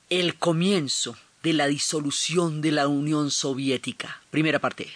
el 0.10 0.36
comienzo 0.36 1.18
de 1.44 1.52
la 1.54 1.68
disolución 1.68 2.62
de 2.62 2.72
la 2.72 2.88
Unión 2.88 3.30
Soviética. 3.30 4.20
Primera 4.32 4.58
parte. 4.60 4.90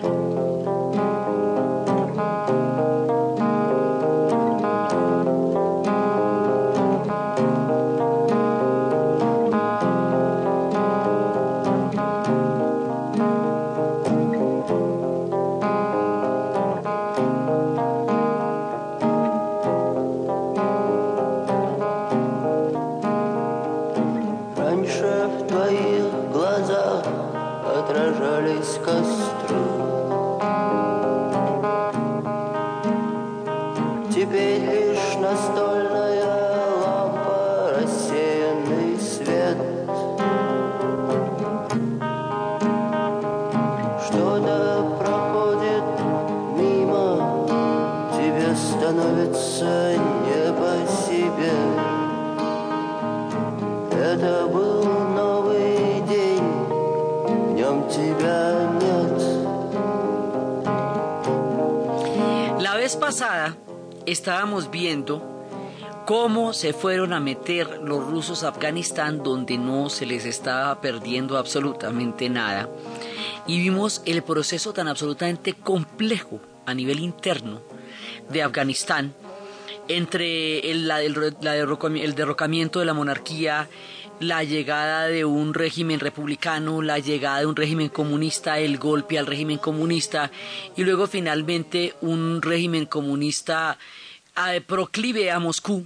La 62.60 62.76
vez 62.76 62.96
pasada 62.96 63.56
estábamos 64.06 64.70
viendo 64.72 65.22
cómo 66.06 66.54
se 66.54 66.74
fueron 66.74 67.14
a 67.14 67.20
meter 67.20 67.80
los 67.84 68.06
rusos 68.06 68.44
a 68.44 68.50
Afganistán 68.50 69.24
donde 69.24 69.58
no 69.58 69.90
se 69.90 70.06
les 70.06 70.26
estaba 70.26 70.82
perdiendo 70.82 71.38
absolutamente 71.38 72.30
nada 72.30 72.70
y 73.52 73.60
vimos 73.60 74.02
el 74.06 74.24
proceso 74.24 74.72
tan 74.72 74.88
absolutamente 74.88 75.54
complejo 75.54 76.40
a 76.66 76.74
nivel 76.74 77.00
interno 77.00 77.62
de 78.30 78.44
Afganistán 78.44 79.14
entre 79.90 80.72
el, 80.72 80.90
el 80.90 82.16
derrocamiento 82.16 82.80
de 82.80 82.86
la 82.86 82.94
monarquía, 82.94 83.68
la 84.22 84.46
llegada 84.46 85.08
de 85.08 85.26
un 85.26 85.54
régimen 85.54 86.00
republicano, 86.00 86.82
la 86.82 87.00
llegada 87.00 87.40
de 87.40 87.46
un 87.46 87.58
régimen 87.58 87.90
comunista, 87.90 88.58
el 88.58 88.78
golpe 88.78 89.20
al 89.20 89.28
régimen 89.28 89.58
comunista 89.58 90.32
y 90.78 90.86
luego 90.86 91.08
finalmente 91.08 91.94
un 92.00 92.42
régimen 92.42 92.86
comunista 92.86 93.78
eh, 94.48 94.62
proclive 94.62 95.30
a 95.30 95.40
Moscú 95.40 95.86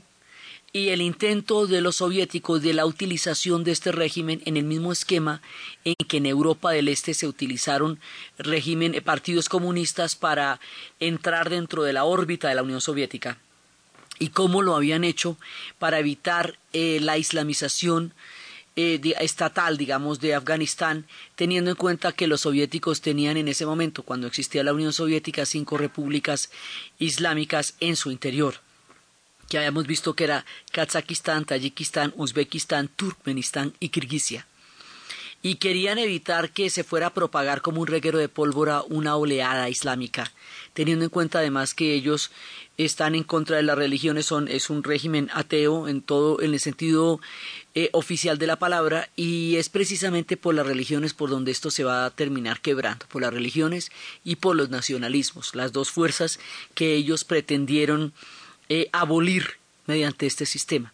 y 0.76 0.90
el 0.90 1.02
intento 1.02 1.68
de 1.68 1.80
los 1.80 1.96
soviéticos 1.96 2.62
de 2.62 2.74
la 2.74 2.86
utilización 2.86 3.64
de 3.64 3.72
este 3.72 3.94
régimen 3.94 4.42
en 4.44 4.58
el 4.58 4.66
mismo 4.66 4.92
esquema 4.92 5.42
en 5.86 5.96
que 6.06 6.18
en 6.18 6.26
Europa 6.26 6.72
del 6.72 6.90
Este 6.90 7.14
se 7.14 7.28
utilizaron 7.28 7.98
régimen, 8.38 8.94
eh, 8.94 9.02
partidos 9.02 9.48
comunistas 9.48 10.18
para 10.18 10.60
entrar 11.00 11.50
dentro 11.50 11.84
de 11.84 11.94
la 11.94 12.04
órbita 12.04 12.50
de 12.50 12.56
la 12.56 12.64
Unión 12.64 12.82
Soviética. 12.82 13.38
Y 14.20 14.32
cómo 14.32 14.62
lo 14.62 14.76
habían 14.76 15.06
hecho 15.06 15.38
para 15.80 15.98
evitar 16.00 16.60
eh, 16.74 17.00
la 17.02 17.18
islamización 17.18 18.14
eh, 18.76 19.00
estatal, 19.22 19.78
digamos, 19.78 20.20
de 20.20 20.36
Afganistán, 20.36 21.06
teniendo 21.38 21.70
en 21.70 21.78
cuenta 21.78 22.12
que 22.12 22.28
los 22.28 22.42
soviéticos 22.42 23.00
tenían 23.00 23.38
en 23.38 23.48
ese 23.48 23.66
momento, 23.66 24.04
cuando 24.04 24.28
existía 24.28 24.62
la 24.62 24.74
Unión 24.74 24.92
Soviética, 24.92 25.46
cinco 25.46 25.78
repúblicas 25.78 26.52
islámicas 27.00 27.76
en 27.80 27.96
su 27.96 28.12
interior, 28.12 28.56
que 29.50 29.58
habíamos 29.58 29.88
visto 29.88 30.14
que 30.14 30.26
era 30.26 30.46
Kazakistán, 30.72 31.46
Tayikistán, 31.46 32.14
Uzbekistán, 32.16 32.88
Turkmenistán 32.88 33.74
y 33.80 33.90
Kirguisia. 33.90 34.48
Y 35.42 35.56
querían 35.56 36.00
evitar 36.00 36.50
que 36.50 36.72
se 36.72 36.84
fuera 36.84 37.08
a 37.08 37.14
propagar 37.14 37.62
como 37.62 37.82
un 37.82 37.88
reguero 37.88 38.18
de 38.18 38.30
pólvora 38.30 38.82
una 38.90 39.16
oleada 39.16 39.70
islámica, 39.70 40.32
teniendo 40.74 41.06
en 41.06 41.12
cuenta 41.12 41.38
además 41.38 41.76
que 41.76 41.94
ellos 41.94 42.32
están 42.78 43.16
en 43.16 43.24
contra 43.24 43.58
de 43.58 43.64
las 43.64 43.78
religiones, 43.78 44.26
son, 44.26 44.48
es 44.48 44.70
un 44.70 44.84
régimen 44.84 45.30
ateo 45.34 45.88
en 45.88 46.02
todo, 46.02 46.42
en 46.42 46.54
el 46.54 46.60
sentido 46.60 47.22
eh, 47.74 47.90
oficial 47.94 48.38
de 48.38 48.48
la 48.48 48.58
palabra, 48.58 49.10
y 49.16 49.56
es 49.58 49.70
precisamente 49.70 50.36
por 50.36 50.56
las 50.56 50.66
religiones 50.66 51.14
por 51.14 51.30
donde 51.30 51.52
esto 51.52 51.72
se 51.72 51.84
va 51.84 52.06
a 52.06 52.10
terminar 52.10 52.60
quebrando, 52.60 53.06
por 53.08 53.22
las 53.22 53.34
religiones 53.34 53.92
y 54.24 54.38
por 54.38 54.56
los 54.56 54.70
nacionalismos, 54.70 55.56
las 55.56 55.72
dos 55.72 55.92
fuerzas 55.92 56.40
que 56.74 56.96
ellos 56.96 57.24
pretendieron 57.24 58.14
eh, 58.70 58.90
abolir 58.92 59.58
mediante 59.88 60.26
este 60.26 60.46
sistema. 60.46 60.94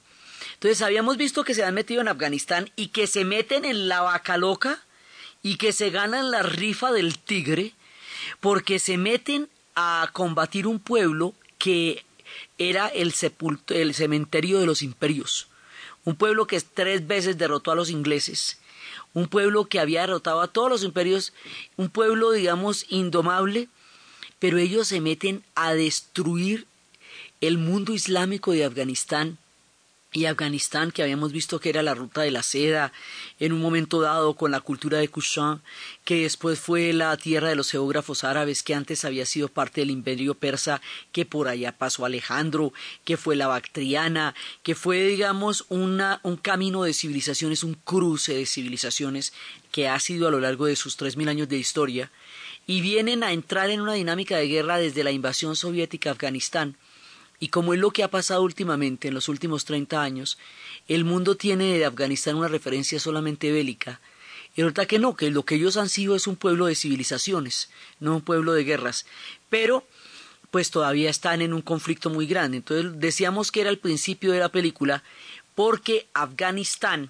Entonces 0.54 0.82
habíamos 0.82 1.18
visto 1.18 1.44
que 1.44 1.54
se 1.54 1.64
han 1.64 1.74
metido 1.74 2.02
en 2.02 2.08
Afganistán 2.08 2.70
y 2.76 2.90
que 2.90 3.08
se 3.08 3.26
meten 3.26 3.66
en 3.66 3.88
la 3.88 4.02
vaca 4.02 4.38
loca 4.38 4.84
y 5.42 5.58
que 5.58 5.72
se 5.72 5.90
ganan 5.90 6.32
la 6.32 6.44
rifa 6.44 6.92
del 6.92 7.18
tigre 7.18 7.74
porque 8.40 8.80
se 8.80 8.98
meten 8.98 9.50
a 9.76 10.10
combatir 10.14 10.68
un 10.68 10.80
pueblo 10.80 11.34
que 11.58 12.06
era 12.58 12.88
el, 12.88 13.14
el 13.70 13.94
cementerio 13.94 14.60
de 14.60 14.66
los 14.66 14.82
imperios, 14.82 15.48
un 16.06 16.16
pueblo 16.16 16.48
que 16.48 16.60
tres 16.62 17.08
veces 17.08 17.38
derrotó 17.38 17.72
a 17.72 17.76
los 17.76 17.90
ingleses, 17.90 18.60
un 19.14 19.28
pueblo 19.28 19.66
que 19.66 19.80
había 19.80 20.02
derrotado 20.02 20.42
a 20.42 20.48
todos 20.48 20.70
los 20.70 20.84
imperios, 20.84 21.34
un 21.78 21.90
pueblo, 21.90 22.32
digamos, 22.32 22.86
indomable, 22.90 23.68
pero 24.40 24.58
ellos 24.58 24.88
se 24.88 25.02
meten 25.02 25.44
a 25.56 25.74
destruir 25.74 26.68
el 27.42 27.58
mundo 27.58 27.94
islámico 27.94 28.52
de 28.52 28.66
Afganistán 28.66 29.40
y 30.14 30.26
Afganistán, 30.26 30.92
que 30.92 31.02
habíamos 31.02 31.32
visto 31.32 31.60
que 31.60 31.70
era 31.70 31.82
la 31.82 31.96
ruta 31.96 32.22
de 32.22 32.32
la 32.32 32.44
seda 32.44 32.92
en 33.40 33.54
un 33.54 33.62
momento 33.62 34.02
dado 34.02 34.36
con 34.36 34.52
la 34.52 34.60
cultura 34.60 34.98
de 34.98 35.08
Kushan, 35.08 35.62
que 36.04 36.24
después 36.24 36.60
fue 36.60 36.92
la 36.92 37.16
tierra 37.18 37.50
de 37.50 37.56
los 37.56 37.72
geógrafos 37.72 38.26
árabes, 38.26 38.62
que 38.62 38.76
antes 38.76 39.06
había 39.06 39.26
sido 39.26 39.48
parte 39.48 39.82
del 39.82 39.90
imperio 39.90 40.36
persa, 40.36 40.82
que 41.14 41.26
por 41.26 41.48
allá 41.48 41.72
pasó 41.72 42.06
Alejandro, 42.06 42.74
que 43.06 43.16
fue 43.16 43.38
la 43.38 43.48
Bactriana, 43.48 44.36
que 44.64 44.76
fue, 44.76 45.02
digamos, 45.02 45.66
una, 45.70 46.20
un 46.24 46.36
camino 46.36 46.84
de 46.84 46.94
civilizaciones, 46.94 47.64
un 47.64 47.76
cruce 47.76 48.34
de 48.34 48.46
civilizaciones 48.46 49.34
que 49.72 49.88
ha 49.88 50.00
sido 50.00 50.28
a 50.28 50.32
lo 50.32 50.42
largo 50.42 50.66
de 50.66 50.76
sus 50.76 50.98
tres 50.98 51.16
mil 51.16 51.30
años 51.30 51.48
de 51.48 51.58
historia, 51.58 52.12
y 52.68 52.82
vienen 52.82 53.24
a 53.24 53.32
entrar 53.32 53.70
en 53.70 53.82
una 53.82 53.94
dinámica 53.94 54.38
de 54.38 54.48
guerra 54.48 54.78
desde 54.78 55.04
la 55.04 55.12
invasión 55.12 55.56
soviética 55.56 56.10
a 56.10 56.14
Afganistán, 56.14 56.76
y 57.42 57.48
como 57.48 57.74
es 57.74 57.80
lo 57.80 57.90
que 57.90 58.04
ha 58.04 58.08
pasado 58.08 58.44
últimamente, 58.44 59.08
en 59.08 59.16
los 59.16 59.28
últimos 59.28 59.66
30 59.66 60.00
años, 60.00 60.38
el 60.88 61.04
mundo 61.06 61.36
tiene 61.36 61.76
de 61.76 61.86
Afganistán 61.86 62.36
una 62.36 62.48
referencia 62.48 63.00
solamente 63.00 63.52
bélica. 63.52 64.00
Y 64.56 64.62
ahorita 64.62 64.86
que 64.86 65.00
no, 65.00 65.16
que 65.16 65.32
lo 65.32 65.44
que 65.44 65.56
ellos 65.56 65.76
han 65.76 65.90
sido 65.90 66.16
es 66.16 66.28
un 66.28 66.36
pueblo 66.36 66.68
de 66.68 66.76
civilizaciones, 66.76 67.72
no 68.00 68.18
un 68.18 68.22
pueblo 68.22 68.54
de 68.54 68.64
guerras. 68.64 69.08
Pero, 69.50 69.88
pues 70.52 70.70
todavía 70.70 71.10
están 71.10 71.42
en 71.42 71.52
un 71.52 71.64
conflicto 71.64 72.12
muy 72.12 72.28
grande. 72.28 72.58
Entonces 72.58 73.00
decíamos 73.00 73.52
que 73.52 73.62
era 73.62 73.72
el 73.72 73.80
principio 73.80 74.34
de 74.34 74.40
la 74.40 74.50
película, 74.50 75.04
porque 75.56 76.08
Afganistán 76.14 77.10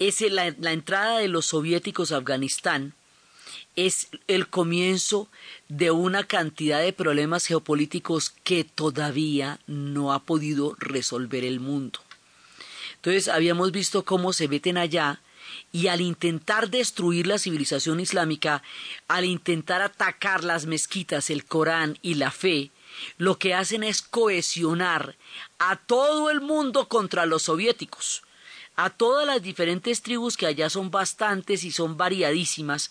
es 0.00 0.20
la 0.20 0.72
entrada 0.72 1.18
de 1.18 1.28
los 1.28 1.46
soviéticos 1.46 2.10
a 2.10 2.16
Afganistán 2.16 2.92
es 3.74 4.08
el 4.26 4.48
comienzo 4.48 5.28
de 5.68 5.90
una 5.90 6.24
cantidad 6.24 6.80
de 6.80 6.92
problemas 6.92 7.46
geopolíticos 7.46 8.30
que 8.30 8.64
todavía 8.64 9.60
no 9.66 10.12
ha 10.12 10.20
podido 10.20 10.74
resolver 10.78 11.44
el 11.44 11.60
mundo. 11.60 12.00
Entonces 12.96 13.28
habíamos 13.28 13.72
visto 13.72 14.04
cómo 14.04 14.32
se 14.32 14.48
meten 14.48 14.78
allá 14.78 15.20
y 15.72 15.88
al 15.88 16.00
intentar 16.00 16.70
destruir 16.70 17.26
la 17.26 17.38
civilización 17.38 18.00
islámica, 18.00 18.62
al 19.08 19.24
intentar 19.24 19.82
atacar 19.82 20.42
las 20.44 20.66
mezquitas, 20.66 21.30
el 21.30 21.44
Corán 21.44 21.98
y 22.02 22.14
la 22.14 22.30
fe, 22.30 22.70
lo 23.18 23.38
que 23.38 23.54
hacen 23.54 23.82
es 23.82 24.02
cohesionar 24.02 25.16
a 25.58 25.76
todo 25.76 26.30
el 26.30 26.40
mundo 26.40 26.88
contra 26.88 27.26
los 27.26 27.44
soviéticos, 27.44 28.22
a 28.74 28.90
todas 28.90 29.26
las 29.26 29.42
diferentes 29.42 30.02
tribus 30.02 30.36
que 30.36 30.46
allá 30.46 30.70
son 30.70 30.90
bastantes 30.90 31.64
y 31.64 31.70
son 31.70 31.96
variadísimas, 31.96 32.90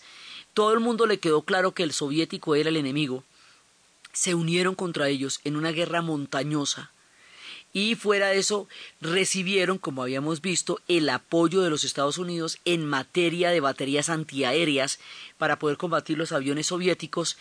todo 0.56 0.72
el 0.72 0.80
mundo 0.80 1.04
le 1.04 1.18
quedó 1.18 1.42
claro 1.42 1.72
que 1.72 1.82
el 1.82 1.92
soviético 1.92 2.54
era 2.54 2.70
el 2.70 2.78
enemigo, 2.78 3.24
se 4.14 4.34
unieron 4.34 4.74
contra 4.74 5.10
ellos 5.10 5.38
en 5.44 5.54
una 5.54 5.70
guerra 5.70 6.00
montañosa, 6.00 6.90
y 7.74 7.94
fuera 7.94 8.28
de 8.28 8.38
eso 8.38 8.66
recibieron, 9.02 9.76
como 9.76 10.02
habíamos 10.02 10.40
visto, 10.40 10.80
el 10.88 11.10
apoyo 11.10 11.60
de 11.60 11.68
los 11.68 11.84
Estados 11.84 12.16
Unidos 12.16 12.58
en 12.64 12.86
materia 12.86 13.50
de 13.50 13.60
baterías 13.60 14.08
antiaéreas 14.08 14.98
para 15.36 15.58
poder 15.58 15.76
combatir 15.76 16.16
los 16.16 16.32
aviones 16.32 16.68
soviéticos, 16.68 17.36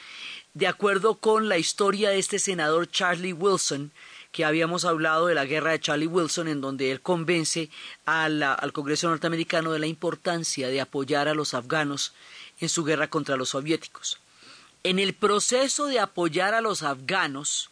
de 0.54 0.68
acuerdo 0.68 1.16
con 1.16 1.48
la 1.48 1.58
historia 1.58 2.10
de 2.10 2.20
este 2.20 2.38
senador 2.38 2.92
Charlie 2.92 3.32
Wilson, 3.32 3.94
que 4.34 4.44
habíamos 4.44 4.84
hablado 4.84 5.28
de 5.28 5.36
la 5.36 5.46
guerra 5.46 5.72
de 5.72 5.80
Charlie 5.80 6.08
Wilson, 6.08 6.50
en 6.50 6.60
donde 6.60 6.92
él 6.92 7.00
convence 7.00 7.70
al 8.06 8.74
Congreso 8.74 9.08
norteamericano 9.08 9.72
de 9.72 9.80
la 9.80 9.88
importancia 9.88 10.68
de 10.68 10.82
apoyar 10.82 11.30
a 11.30 11.34
los 11.34 11.54
afganos 11.54 12.12
en 12.60 12.70
su 12.70 12.84
guerra 12.84 13.10
contra 13.10 13.38
los 13.38 13.50
soviéticos. 13.50 14.20
En 14.84 15.00
el 15.00 15.14
proceso 15.14 15.88
de 15.88 16.00
apoyar 16.00 16.54
a 16.54 16.62
los 16.62 16.84
afganos, 16.84 17.70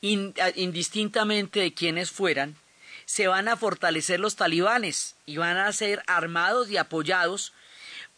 indistintamente 0.00 1.60
de 1.60 1.74
quienes 1.74 2.10
fueran, 2.10 2.56
se 3.04 3.28
van 3.28 3.48
a 3.48 3.56
fortalecer 3.56 4.20
los 4.20 4.36
talibanes 4.36 5.14
y 5.26 5.36
van 5.36 5.56
a 5.56 5.72
ser 5.72 6.02
armados 6.06 6.70
y 6.70 6.76
apoyados 6.76 7.52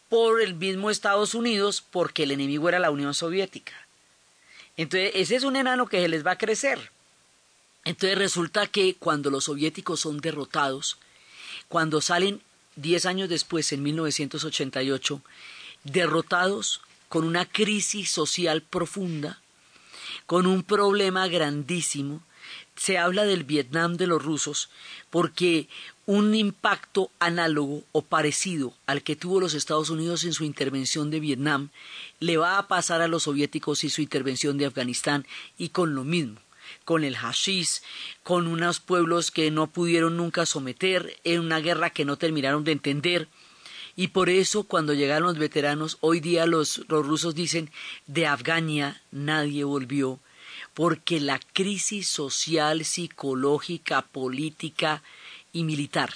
por 0.09 0.41
el 0.41 0.55
mismo 0.55 0.91
Estados 0.91 1.35
Unidos 1.35 1.85
porque 1.91 2.23
el 2.23 2.31
enemigo 2.31 2.69
era 2.69 2.79
la 2.79 2.91
Unión 2.91 3.13
Soviética. 3.15 3.75
Entonces, 4.77 5.13
ese 5.15 5.37
es 5.37 5.43
un 5.43 5.57
enano 5.57 5.87
que 5.87 6.01
se 6.01 6.09
les 6.09 6.27
va 6.27 6.33
a 6.33 6.39
crecer. 6.39 6.91
Entonces 7.85 8.19
resulta 8.19 8.67
que 8.67 8.95
cuando 8.95 9.31
los 9.31 9.45
soviéticos 9.45 10.01
son 10.01 10.19
derrotados, 10.19 10.99
cuando 11.69 12.01
salen 12.01 12.41
diez 12.77 13.07
años 13.07 13.29
después, 13.29 13.73
en 13.73 13.83
1988, 13.83 15.23
derrotados 15.93 16.81
con 17.09 17.25
una 17.25 17.47
crisis 17.47 18.11
social 18.11 18.63
profunda, 18.63 19.41
con 20.27 20.47
un 20.47 20.63
problema 20.63 21.27
grandísimo. 21.29 22.23
Se 22.77 22.99
habla 22.99 23.25
del 23.25 23.45
Vietnam 23.45 23.97
de 23.97 24.07
los 24.07 24.23
rusos 24.23 24.71
porque 25.11 25.69
un 26.07 26.35
impacto 26.35 27.11
análogo 27.19 27.83
o 27.93 28.03
parecido 28.03 28.73
al 28.87 29.03
que 29.03 29.17
tuvo 29.17 29.41
los 29.41 29.55
Estados 29.55 29.91
Unidos 29.91 30.25
en 30.25 30.33
su 30.33 30.45
intervención 30.45 31.11
de 31.11 31.21
Vietnam 31.21 31.71
le 32.21 32.37
va 32.37 32.59
a 32.59 32.69
pasar 32.69 33.03
a 33.03 33.09
los 33.09 33.25
soviéticos 33.25 33.85
y 33.85 33.91
su 33.91 34.01
intervención 34.01 34.59
de 34.59 34.67
Afganistán 34.67 35.27
y 35.59 35.71
con 35.71 35.95
lo 35.95 36.05
mismo 36.05 36.41
con 36.85 37.05
el 37.05 37.17
hashish, 37.17 37.83
con 38.23 38.47
unos 38.47 38.81
pueblos 38.81 39.31
que 39.31 39.51
no 39.51 39.69
pudieron 39.69 40.17
nunca 40.17 40.47
someter, 40.47 41.19
en 41.25 41.41
una 41.41 41.61
guerra 41.61 41.91
que 41.91 42.05
no 42.05 42.17
terminaron 42.17 42.65
de 42.65 42.73
entender. 42.73 43.29
Y 43.99 44.09
por 44.09 44.31
eso 44.31 44.63
cuando 44.63 44.95
llegaron 44.95 45.27
los 45.27 45.39
veteranos, 45.39 45.99
hoy 46.01 46.21
día 46.21 46.47
los, 46.47 46.87
rusos 46.87 47.35
dicen, 47.35 47.69
de 48.07 48.29
Afgania 48.29 49.03
nadie 49.11 49.65
volvió, 49.65 50.21
porque 50.73 51.19
la 51.19 51.41
crisis 51.53 52.07
social, 52.07 52.85
psicológica, 52.85 54.03
política 54.03 55.03
y 55.53 55.65
militar 55.65 56.15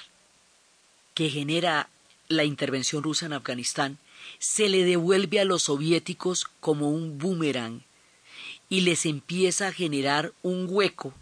que 1.15 1.29
genera 1.29 1.89
la 2.29 2.45
intervención 2.45 3.03
rusa 3.03 3.27
en 3.27 3.33
Afganistán 3.33 3.99
se 4.39 4.69
le 4.69 4.85
devuelve 4.85 5.41
a 5.41 5.45
los 5.45 5.65
soviéticos 5.65 6.45
como 6.61 6.89
un 6.89 7.19
boomerang 7.19 7.83
y 8.69 8.83
les 8.83 9.07
empieza 9.07 9.67
a 9.67 9.73
generar 9.73 10.33
un 10.43 10.69
hueco 10.71 11.13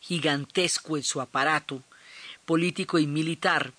gigantesco 0.00 0.96
en 0.96 1.04
su 1.04 1.20
aparato 1.20 1.80
político 2.44 2.98
y 2.98 3.06
militar 3.06 3.72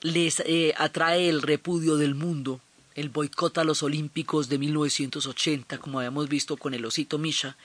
les 0.00 0.40
eh, 0.40 0.74
atrae 0.76 1.28
el 1.28 1.42
repudio 1.42 1.96
del 1.96 2.14
mundo, 2.14 2.60
el 2.94 3.08
boicot 3.08 3.58
a 3.58 3.64
los 3.64 3.82
Olímpicos 3.82 4.48
de 4.48 4.58
1980, 4.58 5.78
como 5.78 5.98
habíamos 5.98 6.28
visto 6.28 6.56
con 6.56 6.74
el 6.74 6.84
osito 6.84 7.18
Misha, 7.18 7.56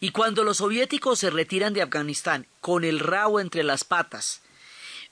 y 0.00 0.10
cuando 0.10 0.44
los 0.44 0.58
soviéticos 0.58 1.18
se 1.18 1.30
retiran 1.30 1.74
de 1.74 1.82
Afganistán 1.82 2.46
con 2.60 2.84
el 2.84 3.00
rabo 3.00 3.38
entre 3.40 3.62
las 3.62 3.84
patas, 3.84 4.40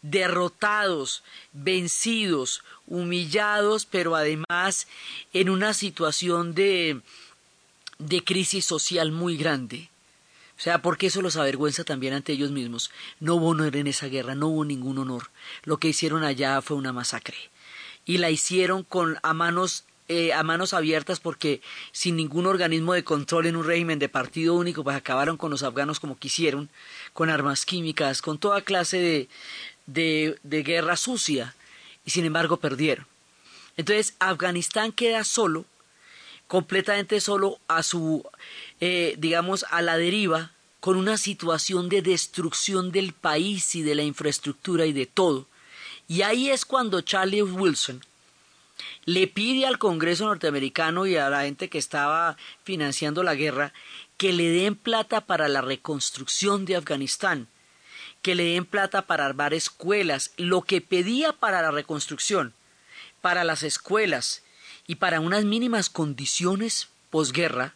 derrotados, 0.01 1.23
vencidos, 1.53 2.63
humillados, 2.87 3.85
pero 3.85 4.17
además 4.17 4.87
en 5.33 5.51
una 5.51 5.75
situación 5.75 6.55
de, 6.55 7.01
de 7.99 8.25
crisis 8.25 8.65
social 8.65 9.13
muy 9.13 9.37
grande, 9.37 9.91
o 10.59 10.61
sea, 10.61 10.83
porque 10.83 11.07
eso 11.07 11.23
los 11.23 11.37
avergüenza 11.37 11.85
también 11.85 12.15
ante 12.15 12.33
ellos 12.33 12.51
mismos. 12.51 12.91
No 13.21 13.37
hubo 13.37 13.51
honor 13.51 13.77
en 13.77 13.87
esa 13.87 14.09
guerra, 14.09 14.35
no 14.35 14.49
hubo 14.49 14.65
ningún 14.65 14.99
honor. 14.99 15.31
Lo 15.63 15.79
que 15.79 15.89
hicieron 15.89 16.25
allá 16.25 16.61
fue 16.61 16.77
una 16.77 16.93
masacre. 16.93 17.37
Y 18.05 18.19
la 18.19 18.31
hicieron 18.31 18.83
con 18.83 19.19
a 19.23 19.35
manos 19.35 19.85
eh, 20.09 20.33
a 20.33 20.43
manos 20.43 20.73
abiertas 20.75 21.21
porque 21.21 21.61
sin 21.93 22.17
ningún 22.17 22.47
organismo 22.47 22.95
de 22.95 23.05
control 23.05 23.47
en 23.47 23.57
un 23.57 23.67
régimen 23.67 23.99
de 24.01 24.09
partido 24.09 24.55
único, 24.55 24.83
pues 24.83 24.97
acabaron 24.97 25.37
con 25.37 25.51
los 25.51 25.63
afganos 25.63 26.01
como 26.01 26.17
quisieron, 26.17 26.71
con 27.13 27.31
armas 27.31 27.65
químicas, 27.65 28.23
con 28.23 28.39
toda 28.39 28.63
clase 28.63 28.97
de, 28.97 29.29
de, 29.87 30.39
de 30.43 30.63
guerra 30.63 30.97
sucia, 30.97 31.55
y 32.07 32.11
sin 32.11 32.25
embargo 32.25 32.57
perdieron. 32.57 33.07
Entonces 33.77 34.15
Afganistán 34.19 34.93
queda 34.93 35.25
solo 35.25 35.67
completamente 36.49 37.21
solo 37.21 37.61
a 37.69 37.83
su, 37.83 38.29
eh, 38.81 39.15
digamos, 39.19 39.65
a 39.71 39.83
la 39.83 39.97
deriva, 39.97 40.51
con 40.81 40.97
una 40.97 41.19
situación 41.19 41.89
de 41.89 42.03
destrucción 42.03 42.91
del 42.91 43.13
país 43.13 43.75
y 43.75 43.83
de 43.83 43.95
la 43.95 44.03
infraestructura 44.03 44.87
y 44.87 44.93
de 44.93 45.07
todo. 45.07 45.47
Y 46.09 46.23
ahí 46.23 46.51
es 46.51 46.65
cuando 46.65 47.03
Charlie 47.03 47.43
Wilson 47.43 48.03
le 49.05 49.27
pide 49.27 49.67
al 49.67 49.79
Congreso 49.79 50.27
norteamericano 50.27 51.07
y 51.07 51.17
a 51.17 51.29
la 51.29 51.43
gente 51.43 51.69
que 51.69 51.79
estaba 51.79 52.37
financiando 52.65 53.23
la 53.23 53.35
guerra 53.35 53.73
que 54.17 54.33
le 54.33 54.49
den 54.51 54.75
plata 54.75 55.23
para 55.23 55.49
la 55.49 55.61
reconstrucción 55.61 56.65
de 56.65 56.77
Afganistán, 56.77 57.49
que 58.23 58.35
le 58.35 58.45
den 58.45 58.65
plata 58.65 59.03
para 59.03 59.27
armar 59.27 59.55
escuelas, 59.55 60.33
lo 60.37 60.63
que 60.63 60.81
pedía 60.81 61.33
para 61.33 61.63
la 61.63 61.71
reconstrucción, 61.71 62.55
para 63.21 63.45
las 63.45 63.63
escuelas, 63.63 64.43
y 64.89 64.97
para 64.97 65.21
unas 65.21 65.45
mínimas 65.45 65.91
condiciones 65.91 66.89
posguerra 67.11 67.75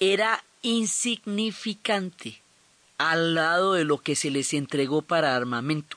era 0.00 0.44
insignificante 0.60 2.42
al 2.98 3.34
lado 3.34 3.74
de 3.74 3.84
lo 3.84 3.98
que 3.98 4.16
se 4.16 4.30
les 4.30 4.52
entregó 4.52 5.00
para 5.00 5.36
armamento. 5.36 5.96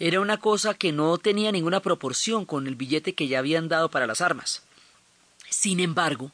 Era 0.00 0.20
una 0.20 0.38
cosa 0.38 0.74
que 0.74 0.92
no 0.92 1.18
tenía 1.18 1.52
ninguna 1.52 1.80
proporción 1.80 2.46
con 2.46 2.66
el 2.66 2.74
billete 2.74 3.14
que 3.14 3.28
ya 3.28 3.38
habían 3.38 3.68
dado 3.68 3.90
para 3.90 4.06
las 4.06 4.22
armas. 4.22 4.62
Sin 5.50 5.78
embargo, 5.78 6.32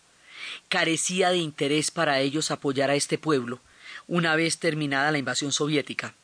carecía 0.68 1.30
de 1.30 1.38
interés 1.38 1.90
para 1.90 2.20
ellos 2.20 2.50
apoyar 2.50 2.90
a 2.90 2.94
este 2.94 3.18
pueblo 3.18 3.58
una 4.06 4.36
vez 4.36 4.58
terminada 4.58 5.10
la 5.10 5.18
invasión 5.18 5.52
soviética 5.52 6.14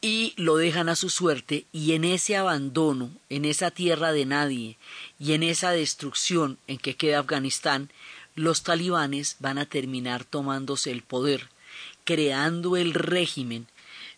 y 0.00 0.34
lo 0.36 0.56
dejan 0.56 0.88
a 0.88 0.96
su 0.96 1.10
suerte 1.10 1.66
y 1.72 1.92
en 1.92 2.04
ese 2.04 2.36
abandono, 2.36 3.10
en 3.28 3.44
esa 3.44 3.70
tierra 3.70 4.12
de 4.12 4.26
nadie 4.26 4.76
y 5.18 5.32
en 5.32 5.42
esa 5.42 5.70
destrucción 5.70 6.58
en 6.66 6.78
que 6.78 6.96
queda 6.96 7.20
Afganistán, 7.20 7.90
los 8.34 8.62
talibanes 8.62 9.36
van 9.40 9.58
a 9.58 9.66
terminar 9.66 10.24
tomándose 10.24 10.90
el 10.90 11.02
poder, 11.02 11.48
creando 12.04 12.76
el 12.76 12.92
régimen 12.94 13.66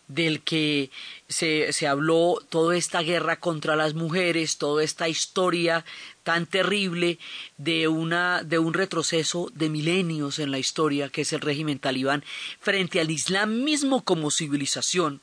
del 0.09 0.41
que 0.41 0.89
se, 1.27 1.71
se, 1.71 1.87
habló 1.87 2.43
toda 2.49 2.75
esta 2.75 3.01
guerra 3.01 3.39
contra 3.39 3.75
las 3.75 3.93
mujeres, 3.93 4.57
toda 4.57 4.83
esta 4.83 5.07
historia 5.07 5.85
tan 6.23 6.47
terrible 6.47 7.19
de 7.57 7.87
una 7.87 8.43
de 8.43 8.57
un 8.57 8.73
retroceso 8.73 9.51
de 9.53 9.69
milenios 9.69 10.39
en 10.39 10.49
la 10.49 10.57
historia 10.57 11.09
que 11.09 11.21
es 11.21 11.31
el 11.31 11.41
régimen 11.41 11.77
talibán 11.77 12.23
frente 12.59 12.99
al 12.99 13.11
Islam 13.11 13.63
mismo 13.63 14.03
como 14.03 14.31
civilización 14.31 15.21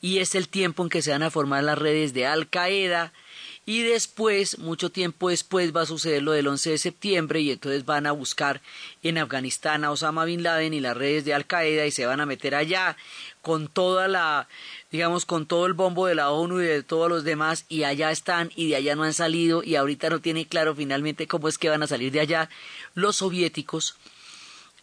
y 0.00 0.18
es 0.18 0.34
el 0.34 0.48
tiempo 0.48 0.82
en 0.82 0.88
que 0.88 1.02
se 1.02 1.10
van 1.10 1.22
a 1.22 1.30
formar 1.30 1.64
las 1.64 1.78
redes 1.78 2.14
de 2.14 2.26
Al 2.26 2.48
Qaeda. 2.48 3.12
Y 3.66 3.82
después, 3.82 4.58
mucho 4.58 4.90
tiempo 4.90 5.28
después, 5.28 5.76
va 5.76 5.82
a 5.82 5.86
suceder 5.86 6.22
lo 6.22 6.32
del 6.32 6.48
11 6.48 6.70
de 6.70 6.78
septiembre 6.78 7.40
y 7.40 7.52
entonces 7.52 7.84
van 7.84 8.06
a 8.06 8.12
buscar 8.12 8.62
en 9.02 9.18
Afganistán 9.18 9.84
a 9.84 9.90
Osama 9.90 10.24
Bin 10.24 10.42
Laden 10.42 10.74
y 10.74 10.80
las 10.80 10.96
redes 10.96 11.24
de 11.24 11.34
Al 11.34 11.46
Qaeda 11.46 11.86
y 11.86 11.90
se 11.90 12.06
van 12.06 12.20
a 12.20 12.26
meter 12.26 12.54
allá 12.54 12.96
con 13.42 13.68
toda 13.68 14.08
la, 14.08 14.48
digamos, 14.90 15.24
con 15.24 15.46
todo 15.46 15.66
el 15.66 15.74
bombo 15.74 16.06
de 16.06 16.14
la 16.14 16.30
ONU 16.30 16.62
y 16.62 16.66
de 16.66 16.82
todos 16.82 17.08
los 17.08 17.22
demás 17.22 17.66
y 17.68 17.84
allá 17.84 18.10
están 18.10 18.50
y 18.56 18.70
de 18.70 18.76
allá 18.76 18.96
no 18.96 19.04
han 19.04 19.14
salido 19.14 19.62
y 19.62 19.76
ahorita 19.76 20.10
no 20.10 20.20
tiene 20.20 20.46
claro 20.46 20.74
finalmente 20.74 21.28
cómo 21.28 21.46
es 21.46 21.58
que 21.58 21.68
van 21.68 21.82
a 21.82 21.86
salir 21.86 22.12
de 22.12 22.20
allá 22.20 22.48
los 22.94 23.16
soviéticos 23.16 23.94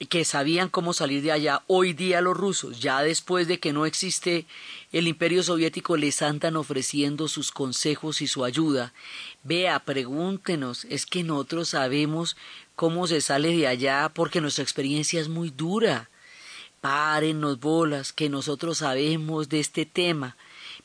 que 0.06 0.24
sabían 0.26 0.70
cómo 0.70 0.94
salir 0.94 1.24
de 1.24 1.32
allá. 1.32 1.64
Hoy 1.68 1.94
día 1.94 2.22
los 2.22 2.38
rusos, 2.38 2.80
ya 2.80 3.02
después 3.02 3.48
de 3.48 3.60
que 3.60 3.74
no 3.74 3.86
existe 3.86 4.46
el 4.92 5.08
imperio 5.08 5.42
soviético, 5.44 5.98
les 5.98 6.22
andan 6.22 6.56
ofreciendo 6.56 7.28
sus 7.28 7.52
consejos 7.52 8.22
y 8.22 8.28
su 8.28 8.46
ayuda. 8.46 8.94
Vea, 9.44 9.80
pregúntenos, 9.80 10.86
es 10.86 11.06
que 11.06 11.24
nosotros 11.24 11.70
sabemos 11.70 12.38
cómo 12.76 13.08
se 13.08 13.22
sale 13.22 13.56
de 13.56 13.68
allá 13.68 14.12
porque 14.14 14.42
nuestra 14.42 14.64
experiencia 14.64 15.20
es 15.20 15.30
muy 15.30 15.50
dura. 15.50 16.10
Párennos 16.82 17.60
bolas, 17.60 18.14
que 18.14 18.30
nosotros 18.30 18.78
sabemos 18.78 19.50
de 19.50 19.60
este 19.60 19.86
tema 19.86 20.38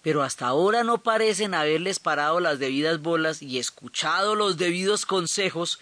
pero 0.03 0.23
hasta 0.23 0.47
ahora 0.47 0.83
no 0.83 0.99
parecen 0.99 1.55
haberles 1.55 2.01
parado 2.01 2.41
las 2.41 2.59
debidas 2.59 3.01
bolas 3.01 3.41
y 3.41 3.59
escuchado 3.59 4.35
los 4.35 4.57
debidos 4.57 5.07
consejos 5.07 5.79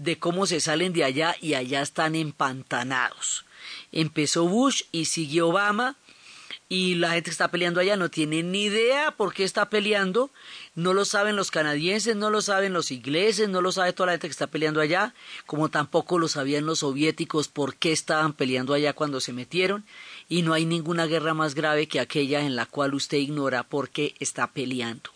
de 0.00 0.18
cómo 0.18 0.46
se 0.46 0.60
salen 0.60 0.94
de 0.94 1.04
allá 1.04 1.36
y 1.40 1.54
allá 1.54 1.82
están 1.82 2.14
empantanados. 2.14 3.44
Empezó 3.92 4.48
Bush 4.48 4.84
y 4.92 5.04
siguió 5.04 5.48
Obama 5.48 5.96
y 6.70 6.94
la 6.94 7.10
gente 7.10 7.24
que 7.24 7.32
está 7.32 7.50
peleando 7.50 7.80
allá 7.80 7.96
no 7.96 8.08
tiene 8.08 8.42
ni 8.42 8.62
idea 8.62 9.10
por 9.10 9.34
qué 9.34 9.44
está 9.44 9.68
peleando, 9.68 10.30
no 10.74 10.94
lo 10.94 11.04
saben 11.04 11.36
los 11.36 11.50
canadienses, 11.50 12.16
no 12.16 12.30
lo 12.30 12.40
saben 12.40 12.72
los 12.72 12.92
ingleses, 12.92 13.48
no 13.50 13.60
lo 13.60 13.72
sabe 13.72 13.92
toda 13.92 14.06
la 14.06 14.12
gente 14.12 14.28
que 14.28 14.32
está 14.32 14.46
peleando 14.46 14.80
allá, 14.80 15.12
como 15.46 15.68
tampoco 15.68 16.18
lo 16.18 16.28
sabían 16.28 16.64
los 16.64 16.78
soviéticos 16.78 17.48
por 17.48 17.74
qué 17.74 17.92
estaban 17.92 18.32
peleando 18.32 18.72
allá 18.72 18.94
cuando 18.94 19.20
se 19.20 19.32
metieron, 19.32 19.84
y 20.28 20.42
no 20.42 20.54
hay 20.54 20.64
ninguna 20.64 21.06
guerra 21.06 21.34
más 21.34 21.54
grave 21.54 21.88
que 21.88 22.00
aquella 22.00 22.40
en 22.40 22.56
la 22.56 22.66
cual 22.66 22.94
usted 22.94 23.18
ignora 23.18 23.64
por 23.64 23.90
qué 23.90 24.14
está 24.20 24.46
peleando. 24.52 25.10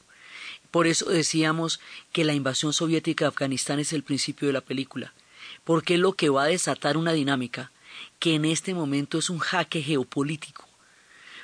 Por 0.74 0.88
eso 0.88 1.04
decíamos 1.04 1.78
que 2.10 2.24
la 2.24 2.34
invasión 2.34 2.72
soviética 2.72 3.26
de 3.26 3.28
Afganistán 3.28 3.78
es 3.78 3.92
el 3.92 4.02
principio 4.02 4.48
de 4.48 4.54
la 4.54 4.60
película, 4.60 5.12
porque 5.62 5.94
es 5.94 6.00
lo 6.00 6.14
que 6.14 6.30
va 6.30 6.42
a 6.42 6.46
desatar 6.48 6.96
una 6.96 7.12
dinámica 7.12 7.70
que 8.18 8.34
en 8.34 8.44
este 8.44 8.74
momento 8.74 9.16
es 9.16 9.30
un 9.30 9.38
jaque 9.38 9.82
geopolítico 9.82 10.68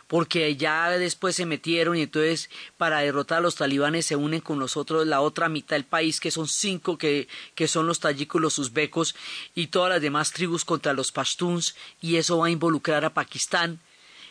porque 0.09 0.57
ya 0.57 0.91
después 0.91 1.37
se 1.37 1.47
metieron 1.47 1.97
y 1.97 2.03
entonces 2.03 2.51
para 2.77 3.03
derrotar 3.03 3.39
a 3.39 3.41
los 3.41 3.55
talibanes 3.55 4.05
se 4.05 4.17
unen 4.17 4.41
con 4.41 4.59
nosotros 4.59 5.07
la 5.07 5.21
otra 5.21 5.49
mitad 5.49 5.77
del 5.77 5.85
país 5.85 6.19
que 6.19 6.33
son 6.33 6.49
cinco 6.49 6.99
que, 6.99 7.29
que 7.55 7.69
son 7.69 7.87
los 7.87 8.01
tayikos, 8.01 8.41
los 8.41 8.59
uzbecos 8.59 9.15
y 9.55 9.69
todas 9.69 9.91
las 9.91 10.03
demás 10.03 10.33
tribus 10.33 10.65
contra 10.65 10.93
los 10.93 11.13
pashtuns 11.13 11.77
y 12.01 12.17
eso 12.17 12.39
va 12.39 12.49
a 12.49 12.51
involucrar 12.51 13.05
a 13.05 13.15
Pakistán 13.15 13.79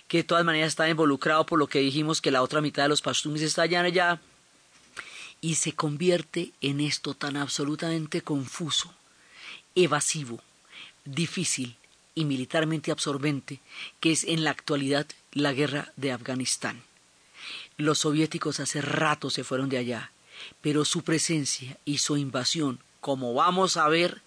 que 0.09 0.17
de 0.17 0.23
todas 0.25 0.43
maneras 0.43 0.67
está 0.67 0.89
involucrado 0.89 1.45
por 1.45 1.57
lo 1.57 1.67
que 1.67 1.79
dijimos 1.79 2.19
que 2.19 2.31
la 2.31 2.41
otra 2.41 2.59
mitad 2.59 2.83
de 2.83 2.89
los 2.89 3.01
pashtuns 3.01 3.41
está 3.41 3.61
allá 3.61 4.19
y 5.41 5.55
se 5.55 5.73
convierte 5.73 6.51
en 6.61 6.81
esto 6.81 7.13
tan 7.13 7.37
absolutamente 7.37 8.21
confuso, 8.21 8.93
evasivo, 9.75 10.41
difícil 11.05 11.75
y 12.15 12.25
militarmente 12.25 12.91
absorbente 12.91 13.59
que 13.99 14.11
es 14.11 14.23
en 14.23 14.43
la 14.43 14.51
actualidad 14.51 15.07
la 15.31 15.53
guerra 15.53 15.93
de 15.95 16.11
Afganistán. 16.11 16.83
Los 17.77 17.99
soviéticos 17.99 18.59
hace 18.59 18.81
rato 18.81 19.29
se 19.29 19.43
fueron 19.43 19.69
de 19.69 19.77
allá, 19.77 20.11
pero 20.61 20.85
su 20.85 21.03
presencia 21.03 21.77
y 21.85 21.99
su 21.99 22.17
invasión, 22.17 22.79
como 22.99 23.33
vamos 23.33 23.77
a 23.77 23.87
ver, 23.87 24.21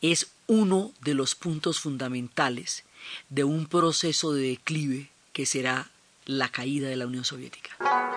es 0.00 0.32
uno 0.48 0.92
de 1.00 1.14
los 1.14 1.34
puntos 1.34 1.78
fundamentales 1.80 2.84
de 3.28 3.44
un 3.44 3.66
proceso 3.66 4.32
de 4.32 4.48
declive 4.48 5.10
que 5.32 5.46
será 5.46 5.90
la 6.26 6.50
caída 6.50 6.88
de 6.88 6.96
la 6.96 7.06
Unión 7.06 7.24
Soviética. 7.24 8.11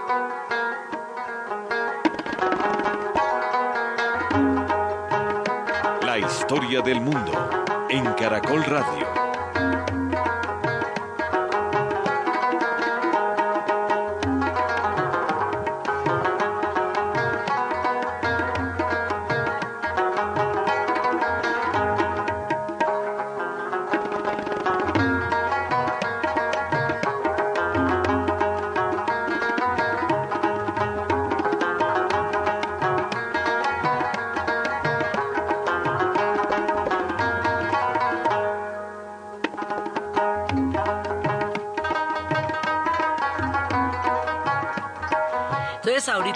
Historia 6.55 6.79
del 6.81 7.01
mundo 7.01 7.33
en 7.89 8.05
Caracol 8.13 8.63
Radio. 8.63 9.24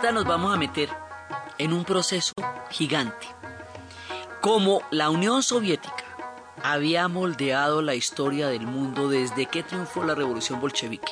Nos 0.02 0.26
vamos 0.26 0.54
a 0.54 0.58
meter 0.58 0.90
en 1.58 1.74
un 1.74 1.84
proceso 1.84 2.32
gigante. 2.72 3.28
Como 4.42 4.82
la 4.92 5.10
Unión 5.10 5.44
Soviética 5.44 6.06
había 6.64 7.08
moldeado 7.10 7.82
la 7.82 7.96
historia 7.96 8.48
del 8.48 8.66
mundo 8.66 9.10
desde 9.10 9.46
que 9.46 9.62
triunfó 9.62 10.04
la 10.04 10.16
revolución 10.16 10.62
bolchevique 10.62 11.12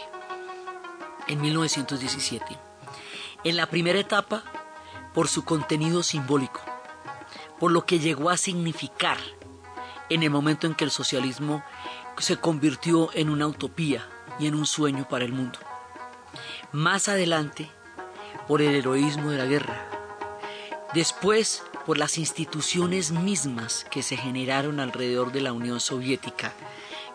en 1.27 1.41
1917. 1.41 2.46
En 3.44 3.58
la 3.58 3.67
primera 3.67 4.00
etapa, 4.00 4.44
por 5.13 5.27
su 5.27 5.44
contenido 5.44 6.01
simbólico, 6.01 6.62
por 7.60 7.72
lo 7.72 7.86
que 7.86 8.00
llegó 8.00 8.29
a 8.29 8.38
significar 8.38 9.17
en 10.10 10.24
el 10.24 10.29
momento 10.29 10.65
en 10.65 10.75
que 10.75 10.86
el 10.86 10.91
socialismo 10.91 11.62
se 12.17 12.38
convirtió 12.38 13.10
en 13.13 13.29
una 13.29 13.48
utopía 13.48 14.08
y 14.39 14.48
en 14.48 14.56
un 14.56 14.65
sueño 14.65 15.08
para 15.10 15.25
el 15.25 15.34
mundo. 15.34 15.60
Más 16.72 17.10
adelante, 17.10 17.70
por 18.48 18.62
el 18.62 18.75
heroísmo 18.75 19.32
de 19.32 19.38
la 19.38 19.46
guerra, 19.46 19.89
después 20.94 21.63
por 21.86 21.98
las 21.98 22.18
instituciones 22.18 23.12
mismas 23.12 23.86
que 23.89 24.04
se 24.04 24.18
generaron 24.18 24.80
alrededor 24.80 25.32
de 25.32 25.42
la 25.42 25.54
Unión 25.54 25.80
Soviética, 25.80 26.54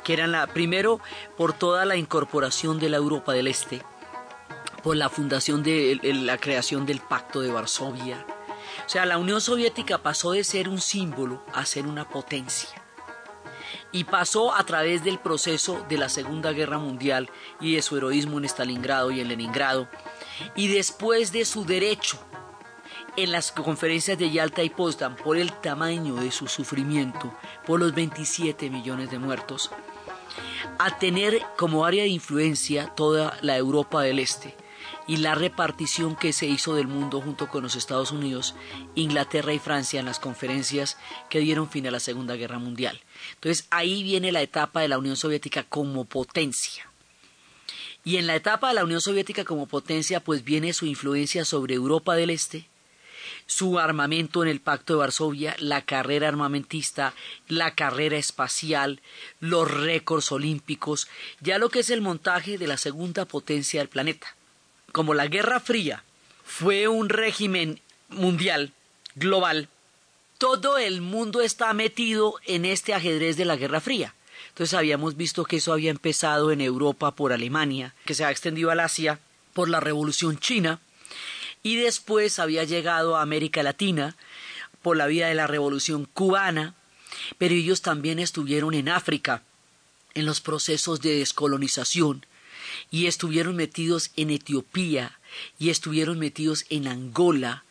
que 0.04 0.12
eran 0.12 0.32
la 0.32 0.46
primero 0.46 1.00
por 1.36 1.52
toda 1.52 1.84
la 1.84 1.96
incorporación 1.96 2.78
de 2.78 2.88
la 2.88 2.96
Europa 2.96 3.32
del 3.32 3.48
Este, 3.48 3.82
por 4.82 4.96
la 4.96 5.08
fundación 5.08 5.62
de 5.62 5.98
la 6.02 6.38
creación 6.38 6.86
del 6.86 7.00
Pacto 7.00 7.40
de 7.40 7.52
Varsovia. 7.52 8.26
O 8.86 8.88
sea, 8.88 9.06
la 9.06 9.18
Unión 9.18 9.40
Soviética 9.40 9.98
pasó 9.98 10.32
de 10.32 10.44
ser 10.44 10.68
un 10.68 10.80
símbolo 10.80 11.44
a 11.52 11.64
ser 11.64 11.86
una 11.86 12.08
potencia. 12.08 12.70
Y 13.92 14.04
pasó 14.04 14.54
a 14.54 14.64
través 14.64 15.04
del 15.04 15.18
proceso 15.18 15.84
de 15.88 15.98
la 15.98 16.08
Segunda 16.08 16.52
Guerra 16.52 16.78
Mundial 16.78 17.30
y 17.60 17.74
de 17.74 17.82
su 17.82 17.96
heroísmo 17.96 18.38
en 18.38 18.46
Stalingrado 18.46 19.10
y 19.10 19.20
en 19.20 19.28
Leningrado, 19.28 19.86
y 20.56 20.68
después 20.68 21.32
de 21.32 21.44
su 21.44 21.64
derecho 21.64 22.18
en 23.16 23.30
las 23.30 23.52
conferencias 23.52 24.18
de 24.18 24.30
Yalta 24.30 24.62
y 24.62 24.70
Potsdam 24.70 25.16
por 25.16 25.37
el 25.37 25.52
tamaño 25.52 26.14
de 26.16 26.30
su 26.30 26.49
sufrimiento, 26.49 27.32
por 27.66 27.80
los 27.80 27.94
27 27.94 28.70
millones 28.70 29.11
de 29.11 29.18
muertos, 29.18 29.70
a 30.78 30.99
tener 30.99 31.42
como 31.56 31.84
área 31.84 32.04
de 32.04 32.08
influencia 32.08 32.87
toda 32.94 33.37
la 33.42 33.56
Europa 33.56 34.02
del 34.02 34.18
Este 34.18 34.56
y 35.06 35.18
la 35.18 35.34
repartición 35.34 36.16
que 36.16 36.32
se 36.32 36.46
hizo 36.46 36.75
del 36.75 36.87
mundo 36.87 37.20
junto 37.20 37.49
con 37.49 37.62
los 37.62 37.76
Estados 37.76 38.12
Unidos, 38.12 38.54
Inglaterra 38.94 39.52
y 39.52 39.58
Francia 39.58 40.00
en 40.00 40.06
las 40.06 40.18
conferencias 40.18 40.96
que 41.28 41.40
dieron 41.40 41.68
fin 41.68 41.87
a 41.87 41.90
la 41.90 42.00
Segunda 42.00 42.37
Guerra 42.37 42.58
Mundial. 42.58 43.00
Entonces 43.34 43.66
ahí 43.70 44.02
viene 44.02 44.32
la 44.32 44.42
etapa 44.42 44.80
de 44.80 44.88
la 44.88 44.99
Unión 44.99 45.16
Soviética 45.16 45.64
como 45.64 46.04
potencia. 46.04 46.91
Y 48.04 48.16
en 48.16 48.26
la 48.26 48.35
etapa 48.35 48.68
de 48.68 48.75
la 48.75 48.85
Unión 48.85 49.00
Soviética 49.00 49.44
como 49.44 49.66
potencia, 49.66 50.21
pues 50.21 50.44
viene 50.44 50.73
su 50.73 50.87
influencia 50.87 51.44
sobre 51.44 51.75
Europa 51.75 52.16
del 52.16 52.30
Este, 52.30 52.66
su 53.47 53.78
armamento 53.78 54.42
en 54.42 54.49
el 54.49 54.61
Pacto 54.61 54.94
de 54.94 54.99
Varsovia, 55.00 55.54
la 55.59 55.82
carrera 55.82 56.28
armamentista, 56.28 57.14
la 57.49 57.75
carrera 57.75 58.16
espacial, 58.16 59.00
los 59.40 59.71
récords 59.71 60.32
olímpicos, 60.32 61.09
ya 61.40 61.59
lo 61.59 61.68
que 61.68 61.80
es 61.80 61.90
el 61.90 62.00
montaje 62.00 62.59
de 62.59 62.66
la 62.66 62.76
segunda 62.76 63.25
potencia 63.25 63.80
del 63.80 63.88
planeta. 63.88 64.35
Como 64.90 65.14
la 65.14 65.28
Guerra 65.28 65.61
Fría 65.61 66.02
fue 66.44 66.88
un 66.88 67.09
régimen 67.09 67.80
mundial, 68.09 68.73
global, 69.14 69.68
todo 70.38 70.76
el 70.76 71.00
mundo 71.00 71.40
está 71.40 71.73
metido 71.73 72.35
en 72.47 72.64
este 72.64 72.94
ajedrez 72.94 73.37
de 73.37 73.44
la 73.44 73.56
Guerra 73.56 73.80
Fría. 73.80 74.14
Entonces 74.52 74.75
habíamos 74.75 75.16
visto 75.16 75.44
que 75.44 75.56
eso 75.56 75.73
había 75.73 75.90
empezado 75.90 76.52
en 76.52 76.61
Europa 76.61 77.12
por 77.12 77.32
Alemania, 77.32 77.94
que 78.04 78.14
se 78.14 78.25
ha 78.25 78.30
extendido 78.30 78.71
al 78.71 78.80
Asia 78.80 79.18
por 79.54 79.71
la 79.71 79.80
Revolución 79.80 80.38
China, 80.38 80.78
y 81.62 81.76
después 81.76 82.38
había 82.38 82.64
llegado 82.64 83.16
a 83.16 83.23
América 83.23 83.62
Latina 83.62 84.14
por 84.82 84.97
la 84.97 85.06
vía 85.06 85.28
de 85.28 85.35
la 85.35 85.47
Revolución 85.47 86.06
Cubana, 86.12 86.75
pero 87.38 87.54
ellos 87.54 87.80
también 87.80 88.18
estuvieron 88.18 88.75
en 88.75 88.90
África 88.90 89.42
en 90.14 90.26
los 90.26 90.42
procesos 90.42 91.00
de 91.00 91.16
descolonización 91.16 92.26
y 92.90 93.06
estuvieron 93.06 93.56
metidos 93.56 94.11
en 94.16 94.28
Etiopía 94.30 95.18
y 95.59 95.71
estuvieron 95.71 96.18
metidos 96.18 96.66
en 96.68 96.88
Angola 96.88 97.64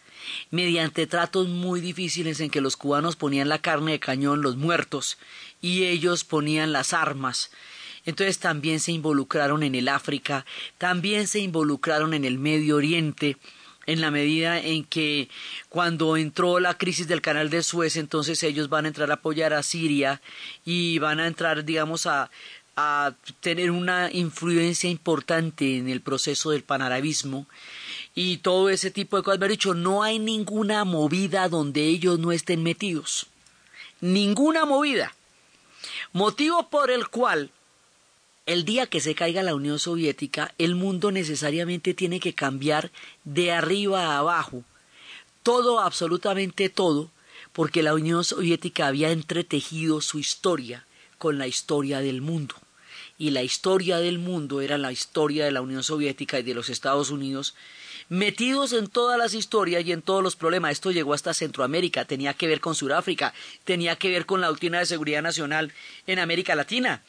mediante 0.49 1.07
tratos 1.07 1.47
muy 1.47 1.81
difíciles 1.81 2.39
en 2.39 2.49
que 2.49 2.61
los 2.61 2.77
cubanos 2.77 3.15
ponían 3.15 3.49
la 3.49 3.59
carne 3.59 3.93
de 3.93 3.99
cañón, 3.99 4.41
los 4.41 4.57
muertos, 4.57 5.17
y 5.61 5.85
ellos 5.85 6.23
ponían 6.23 6.71
las 6.71 6.93
armas. 6.93 7.51
Entonces 8.05 8.39
también 8.39 8.79
se 8.79 8.91
involucraron 8.91 9.63
en 9.63 9.75
el 9.75 9.87
África, 9.87 10.45
también 10.77 11.27
se 11.27 11.39
involucraron 11.39 12.13
en 12.13 12.25
el 12.25 12.39
Medio 12.39 12.77
Oriente, 12.77 13.37
en 13.85 14.01
la 14.01 14.11
medida 14.11 14.59
en 14.59 14.83
que 14.83 15.27
cuando 15.69 16.17
entró 16.17 16.59
la 16.59 16.77
crisis 16.77 17.07
del 17.07 17.21
canal 17.21 17.49
de 17.49 17.63
Suez, 17.63 17.95
entonces 17.95 18.43
ellos 18.43 18.69
van 18.69 18.85
a 18.85 18.89
entrar 18.89 19.09
a 19.11 19.15
apoyar 19.15 19.53
a 19.53 19.63
Siria 19.63 20.21
y 20.65 20.99
van 20.99 21.19
a 21.19 21.27
entrar, 21.27 21.65
digamos, 21.65 22.05
a, 22.05 22.29
a 22.75 23.13
tener 23.41 23.71
una 23.71 24.09
influencia 24.11 24.89
importante 24.89 25.77
en 25.77 25.89
el 25.89 26.01
proceso 26.01 26.51
del 26.51 26.63
panarabismo 26.63 27.47
y 28.15 28.37
todo 28.37 28.69
ese 28.69 28.91
tipo 28.91 29.17
de 29.17 29.23
cosas. 29.23 29.39
Pero 29.39 29.51
dicho, 29.51 29.73
no 29.73 30.03
hay 30.03 30.19
ninguna 30.19 30.83
movida 30.85 31.49
donde 31.49 31.85
ellos 31.85 32.19
no 32.19 32.31
estén 32.31 32.63
metidos. 32.63 33.27
Ninguna 33.99 34.65
movida. 34.65 35.15
Motivo 36.13 36.69
por 36.69 36.91
el 36.91 37.07
cual 37.07 37.51
el 38.45 38.65
día 38.65 38.87
que 38.87 38.99
se 38.99 39.15
caiga 39.15 39.43
la 39.43 39.55
Unión 39.55 39.79
Soviética, 39.79 40.53
el 40.57 40.75
mundo 40.75 41.11
necesariamente 41.11 41.93
tiene 41.93 42.19
que 42.19 42.33
cambiar 42.33 42.91
de 43.23 43.51
arriba 43.51 44.07
a 44.07 44.17
abajo. 44.17 44.63
Todo, 45.43 45.79
absolutamente 45.79 46.69
todo, 46.69 47.11
porque 47.53 47.83
la 47.83 47.93
Unión 47.93 48.23
Soviética 48.23 48.87
había 48.87 49.11
entretejido 49.11 50.01
su 50.01 50.19
historia 50.19 50.85
con 51.17 51.37
la 51.37 51.47
historia 51.47 51.99
del 51.99 52.21
mundo. 52.21 52.55
Y 53.17 53.29
la 53.29 53.43
historia 53.43 53.97
del 53.97 54.17
mundo 54.17 54.61
era 54.61 54.77
la 54.77 54.91
historia 54.91 55.45
de 55.45 55.51
la 55.51 55.61
Unión 55.61 55.83
Soviética 55.83 56.39
y 56.39 56.43
de 56.43 56.55
los 56.55 56.69
Estados 56.69 57.11
Unidos, 57.11 57.53
metidos 58.11 58.73
en 58.73 58.87
todas 58.87 59.17
las 59.17 59.33
historias 59.33 59.85
y 59.85 59.93
en 59.93 60.01
todos 60.01 60.21
los 60.21 60.35
problemas. 60.35 60.73
Esto 60.73 60.91
llegó 60.91 61.13
hasta 61.13 61.33
Centroamérica, 61.33 62.03
tenía 62.03 62.33
que 62.33 62.45
ver 62.45 62.59
con 62.59 62.75
Sudáfrica, 62.75 63.33
tenía 63.63 63.95
que 63.95 64.09
ver 64.09 64.25
con 64.25 64.41
la 64.41 64.47
doctrina 64.47 64.79
de 64.79 64.85
seguridad 64.85 65.21
nacional 65.21 65.71
en 66.07 66.19
América 66.19 66.53
Latina, 66.53 67.03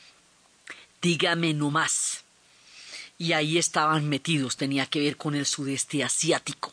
dígame 1.02 1.54
no 1.54 1.72
más. 1.72 2.22
Y 3.18 3.32
ahí 3.32 3.58
estaban 3.58 4.08
metidos, 4.08 4.56
tenía 4.56 4.86
que 4.86 5.00
ver 5.00 5.16
con 5.16 5.34
el 5.34 5.44
sudeste 5.44 6.04
asiático, 6.04 6.72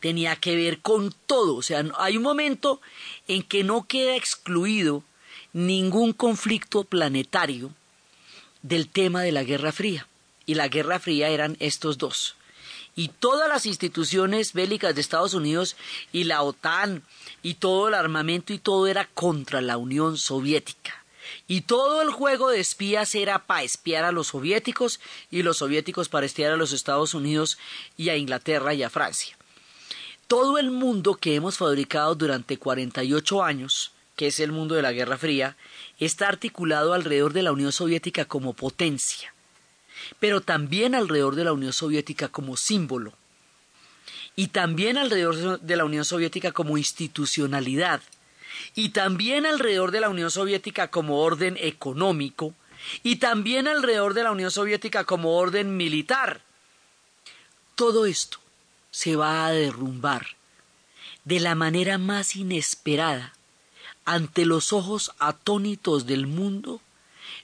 tenía 0.00 0.36
que 0.36 0.54
ver 0.54 0.80
con 0.80 1.14
todo. 1.24 1.56
O 1.56 1.62
sea, 1.62 1.82
hay 1.96 2.18
un 2.18 2.22
momento 2.22 2.82
en 3.26 3.42
que 3.42 3.64
no 3.64 3.86
queda 3.86 4.16
excluido 4.16 5.02
ningún 5.54 6.12
conflicto 6.12 6.84
planetario 6.84 7.72
del 8.60 8.90
tema 8.90 9.22
de 9.22 9.32
la 9.32 9.44
Guerra 9.44 9.72
Fría. 9.72 10.06
Y 10.44 10.56
la 10.56 10.68
Guerra 10.68 10.98
Fría 10.98 11.30
eran 11.30 11.56
estos 11.58 11.96
dos. 11.96 12.36
Y 12.94 13.08
todas 13.08 13.48
las 13.48 13.64
instituciones 13.66 14.52
bélicas 14.52 14.94
de 14.94 15.00
Estados 15.00 15.34
Unidos 15.34 15.76
y 16.12 16.24
la 16.24 16.42
OTAN 16.42 17.02
y 17.42 17.54
todo 17.54 17.88
el 17.88 17.94
armamento 17.94 18.52
y 18.52 18.58
todo 18.58 18.86
era 18.86 19.08
contra 19.14 19.60
la 19.60 19.78
Unión 19.78 20.18
Soviética. 20.18 21.02
Y 21.48 21.62
todo 21.62 22.02
el 22.02 22.10
juego 22.10 22.50
de 22.50 22.60
espías 22.60 23.14
era 23.14 23.46
para 23.46 23.62
espiar 23.62 24.04
a 24.04 24.12
los 24.12 24.28
soviéticos 24.28 25.00
y 25.30 25.42
los 25.42 25.58
soviéticos 25.58 26.08
para 26.08 26.26
espiar 26.26 26.52
a 26.52 26.56
los 26.56 26.72
Estados 26.72 27.14
Unidos 27.14 27.58
y 27.96 28.10
a 28.10 28.16
Inglaterra 28.16 28.74
y 28.74 28.82
a 28.82 28.90
Francia. 28.90 29.36
Todo 30.26 30.58
el 30.58 30.70
mundo 30.70 31.16
que 31.16 31.34
hemos 31.34 31.58
fabricado 31.58 32.14
durante 32.14 32.58
48 32.58 33.42
años, 33.42 33.92
que 34.16 34.28
es 34.28 34.40
el 34.40 34.52
mundo 34.52 34.74
de 34.74 34.82
la 34.82 34.92
Guerra 34.92 35.18
Fría, 35.18 35.56
está 35.98 36.28
articulado 36.28 36.94
alrededor 36.94 37.32
de 37.32 37.42
la 37.42 37.52
Unión 37.52 37.72
Soviética 37.72 38.24
como 38.24 38.54
potencia, 38.54 39.31
pero 40.20 40.40
también 40.40 40.94
alrededor 40.94 41.34
de 41.34 41.44
la 41.44 41.52
Unión 41.52 41.72
Soviética 41.72 42.28
como 42.28 42.56
símbolo, 42.56 43.12
y 44.36 44.48
también 44.48 44.96
alrededor 44.96 45.60
de 45.60 45.76
la 45.76 45.84
Unión 45.84 46.04
Soviética 46.04 46.52
como 46.52 46.78
institucionalidad, 46.78 48.02
y 48.74 48.90
también 48.90 49.46
alrededor 49.46 49.90
de 49.90 50.00
la 50.00 50.08
Unión 50.08 50.30
Soviética 50.30 50.88
como 50.88 51.20
orden 51.20 51.56
económico. 51.60 52.54
Y 53.02 53.16
también 53.16 53.68
alrededor 53.68 54.14
de 54.14 54.24
la 54.24 54.32
Unión 54.32 54.50
Soviética 54.50 55.04
como 55.04 55.36
orden 55.36 55.76
militar. 55.76 56.40
Todo 57.76 58.06
esto 58.06 58.38
se 58.90 59.14
va 59.14 59.46
a 59.46 59.52
derrumbar 59.52 60.26
de 61.24 61.38
la 61.38 61.54
manera 61.54 61.98
más 61.98 62.34
inesperada 62.34 63.34
ante 64.04 64.44
los 64.44 64.72
ojos 64.72 65.12
atónitos 65.20 66.06
del 66.06 66.26
mundo, 66.26 66.80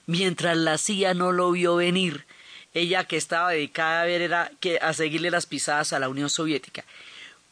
mientras 0.05 0.57
la 0.57 0.77
CIA 0.77 1.13
no 1.13 1.31
lo 1.31 1.51
vio 1.51 1.77
venir, 1.77 2.25
ella 2.73 3.03
que 3.05 3.17
estaba 3.17 3.51
dedicada 3.51 4.41
a 4.41 4.49
que 4.59 4.77
a 4.79 4.93
seguirle 4.93 5.31
las 5.31 5.45
pisadas 5.45 5.93
a 5.93 5.99
la 5.99 6.09
Unión 6.09 6.29
Soviética. 6.29 6.83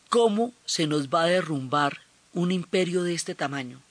¿Cómo 0.09 0.53
se 0.65 0.87
nos 0.87 1.09
va 1.09 1.23
a 1.23 1.27
derrumbar 1.27 2.01
un 2.33 2.51
imperio 2.51 3.03
de 3.03 3.13
este 3.13 3.35
tamaño? 3.35 3.81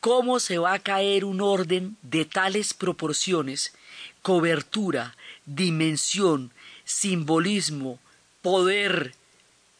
¿Cómo 0.00 0.40
se 0.40 0.58
va 0.58 0.74
a 0.74 0.78
caer 0.80 1.24
un 1.24 1.40
orden 1.40 1.96
de 2.02 2.24
tales 2.24 2.74
proporciones, 2.74 3.72
cobertura, 4.20 5.16
dimensión, 5.46 6.50
simbolismo, 6.84 8.00
poder? 8.42 9.14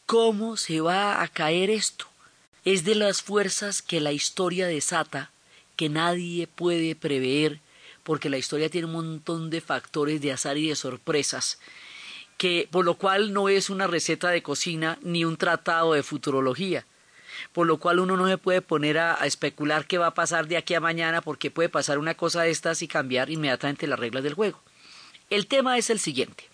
¿Cómo 0.05 0.55
se 0.57 0.79
va 0.79 1.21
a 1.21 1.27
caer 1.27 1.69
esto? 1.69 2.07
Es 2.63 2.85
de 2.85 2.95
las 2.95 3.21
fuerzas 3.21 3.81
que 3.81 3.99
la 3.99 4.13
historia 4.13 4.65
desata, 4.67 5.31
que 5.75 5.89
nadie 5.89 6.47
puede 6.47 6.95
prever, 6.95 7.59
porque 8.03 8.29
la 8.29 8.37
historia 8.37 8.69
tiene 8.69 8.87
un 8.87 8.93
montón 8.93 9.49
de 9.49 9.61
factores 9.61 10.21
de 10.21 10.31
azar 10.31 10.57
y 10.57 10.69
de 10.69 10.75
sorpresas, 10.75 11.59
que 12.37 12.67
por 12.71 12.85
lo 12.85 12.95
cual 12.95 13.33
no 13.33 13.49
es 13.49 13.69
una 13.69 13.87
receta 13.87 14.29
de 14.29 14.43
cocina 14.43 14.99
ni 15.01 15.25
un 15.25 15.37
tratado 15.37 15.93
de 15.93 16.03
futurología 16.03 16.85
por 17.51 17.67
lo 17.67 17.77
cual 17.77 17.99
uno 17.99 18.17
no 18.17 18.27
se 18.27 18.37
puede 18.37 18.61
poner 18.61 18.97
a, 18.97 19.13
especular 19.25 19.85
qué 19.85 19.97
va 19.97 20.07
a 20.07 20.13
pasar 20.13 20.47
de 20.47 20.57
aquí 20.57 20.73
a 20.73 20.79
mañana 20.79 21.21
porque 21.21 21.51
puede 21.51 21.69
pasar 21.69 21.97
una 21.97 22.15
cosa 22.15 22.43
de 22.43 22.51
estas 22.51 22.81
y 22.81 22.87
cambiar 22.87 23.29
inmediatamente 23.29 23.87
las 23.87 23.99
reglas 23.99 24.23
del 24.23 24.33
juego. 24.33 24.61
El 25.29 25.47
tema 25.47 25.77
es 25.77 25.89
el 25.89 25.99
siguiente. 25.99 26.47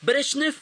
Brezhnev 0.00 0.54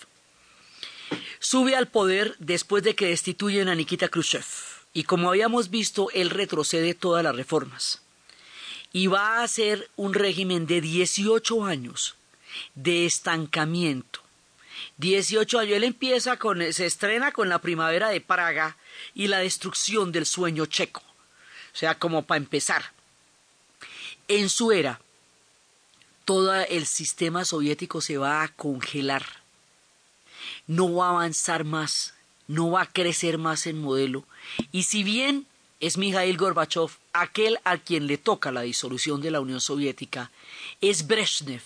sube 1.38 1.76
al 1.76 1.88
poder 1.88 2.36
después 2.38 2.82
de 2.82 2.94
que 2.94 3.06
destituyen 3.06 3.68
a 3.68 3.74
Nikita 3.74 4.08
Khrushchev 4.08 4.44
y 4.92 5.04
como 5.04 5.28
habíamos 5.28 5.70
visto, 5.70 6.08
él 6.12 6.30
retrocede 6.30 6.94
todas 6.94 7.22
las 7.24 7.34
reformas 7.34 8.02
y 8.92 9.06
va 9.06 9.38
a 9.38 9.42
hacer 9.44 9.88
un 9.96 10.14
régimen 10.14 10.66
de 10.66 10.80
18 10.80 11.64
años 11.64 12.16
de 12.74 13.06
estancamiento. 13.06 14.20
18 14.98 15.58
años. 15.58 15.76
Él 15.76 15.84
empieza 15.84 16.36
con, 16.36 16.72
se 16.72 16.86
estrena 16.86 17.32
con 17.32 17.48
la 17.48 17.60
primavera 17.60 18.08
de 18.08 18.20
Praga 18.20 18.76
y 19.14 19.28
la 19.28 19.38
destrucción 19.38 20.12
del 20.12 20.26
sueño 20.26 20.66
checo. 20.66 21.02
O 21.72 21.76
sea, 21.76 21.98
como 21.98 22.22
para 22.22 22.38
empezar. 22.38 22.92
En 24.28 24.48
su 24.48 24.72
era, 24.72 25.00
todo 26.24 26.54
el 26.54 26.86
sistema 26.86 27.44
soviético 27.44 28.00
se 28.00 28.18
va 28.18 28.42
a 28.42 28.48
congelar. 28.48 29.24
No 30.66 30.94
va 30.94 31.06
a 31.06 31.10
avanzar 31.10 31.64
más, 31.64 32.14
no 32.46 32.70
va 32.70 32.82
a 32.82 32.92
crecer 32.92 33.38
más 33.38 33.66
en 33.66 33.80
modelo. 33.80 34.24
Y 34.70 34.84
si 34.84 35.02
bien 35.02 35.46
es 35.80 35.96
Mikhail 35.96 36.36
Gorbachev 36.36 36.90
aquel 37.12 37.58
a 37.64 37.78
quien 37.78 38.06
le 38.06 38.18
toca 38.18 38.52
la 38.52 38.62
disolución 38.62 39.20
de 39.20 39.30
la 39.30 39.40
Unión 39.40 39.60
Soviética, 39.60 40.30
es 40.80 41.06
Brezhnev 41.06 41.62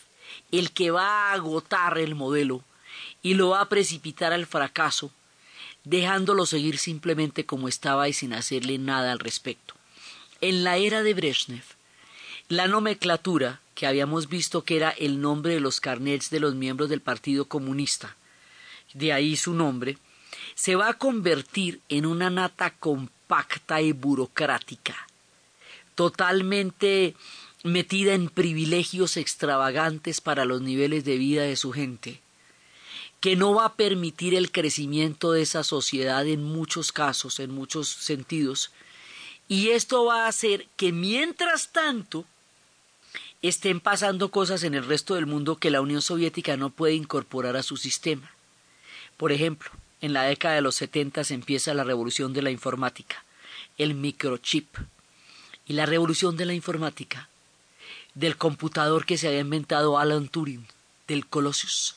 el 0.50 0.70
que 0.72 0.90
va 0.90 1.30
a 1.30 1.32
agotar 1.32 1.98
el 1.98 2.14
modelo 2.14 2.62
y 3.22 3.34
lo 3.34 3.50
va 3.50 3.60
a 3.60 3.68
precipitar 3.68 4.32
al 4.32 4.46
fracaso 4.46 5.10
dejándolo 5.84 6.46
seguir 6.46 6.78
simplemente 6.78 7.44
como 7.44 7.68
estaba 7.68 8.08
y 8.08 8.12
sin 8.12 8.32
hacerle 8.32 8.78
nada 8.78 9.12
al 9.12 9.18
respecto. 9.18 9.74
En 10.40 10.64
la 10.64 10.76
era 10.76 11.02
de 11.02 11.14
Brezhnev, 11.14 11.64
la 12.48 12.68
nomenclatura, 12.68 13.60
que 13.74 13.86
habíamos 13.86 14.28
visto 14.28 14.62
que 14.62 14.76
era 14.76 14.90
el 14.90 15.20
nombre 15.20 15.54
de 15.54 15.60
los 15.60 15.80
carnets 15.80 16.30
de 16.30 16.40
los 16.40 16.54
miembros 16.54 16.88
del 16.88 17.00
Partido 17.00 17.46
Comunista, 17.46 18.16
de 18.92 19.12
ahí 19.12 19.36
su 19.36 19.52
nombre, 19.52 19.98
se 20.54 20.76
va 20.76 20.88
a 20.88 20.94
convertir 20.94 21.80
en 21.88 22.06
una 22.06 22.30
nata 22.30 22.70
compacta 23.26 23.80
y 23.80 23.92
burocrática, 23.92 24.94
totalmente 25.94 27.14
metida 27.62 28.12
en 28.12 28.28
privilegios 28.28 29.16
extravagantes 29.16 30.20
para 30.20 30.44
los 30.44 30.60
niveles 30.60 31.04
de 31.04 31.16
vida 31.16 31.42
de 31.42 31.56
su 31.56 31.72
gente, 31.72 32.20
que 33.20 33.36
no 33.36 33.54
va 33.54 33.66
a 33.66 33.74
permitir 33.74 34.34
el 34.34 34.52
crecimiento 34.52 35.32
de 35.32 35.42
esa 35.42 35.64
sociedad 35.64 36.26
en 36.26 36.44
muchos 36.44 36.92
casos, 36.92 37.40
en 37.40 37.50
muchos 37.50 37.88
sentidos. 37.88 38.70
Y 39.48 39.70
esto 39.70 40.04
va 40.04 40.24
a 40.24 40.28
hacer 40.28 40.66
que 40.76 40.92
mientras 40.92 41.72
tanto 41.72 42.26
estén 43.40 43.80
pasando 43.80 44.30
cosas 44.30 44.64
en 44.64 44.74
el 44.74 44.84
resto 44.84 45.14
del 45.14 45.26
mundo 45.26 45.56
que 45.56 45.70
la 45.70 45.80
Unión 45.80 46.02
Soviética 46.02 46.58
no 46.58 46.70
puede 46.70 46.94
incorporar 46.94 47.56
a 47.56 47.62
su 47.62 47.78
sistema. 47.78 48.30
Por 49.16 49.32
ejemplo, 49.32 49.70
en 50.04 50.12
la 50.12 50.24
década 50.24 50.56
de 50.56 50.60
los 50.60 50.74
70 50.74 51.24
se 51.24 51.32
empieza 51.32 51.72
la 51.72 51.82
revolución 51.82 52.34
de 52.34 52.42
la 52.42 52.50
informática, 52.50 53.24
el 53.78 53.94
microchip. 53.94 54.76
Y 55.66 55.72
la 55.72 55.86
revolución 55.86 56.36
de 56.36 56.44
la 56.44 56.52
informática, 56.52 57.30
del 58.14 58.36
computador 58.36 59.06
que 59.06 59.16
se 59.16 59.28
había 59.28 59.40
inventado 59.40 59.98
Alan 59.98 60.28
Turing, 60.28 60.66
del 61.08 61.26
Colossus 61.26 61.96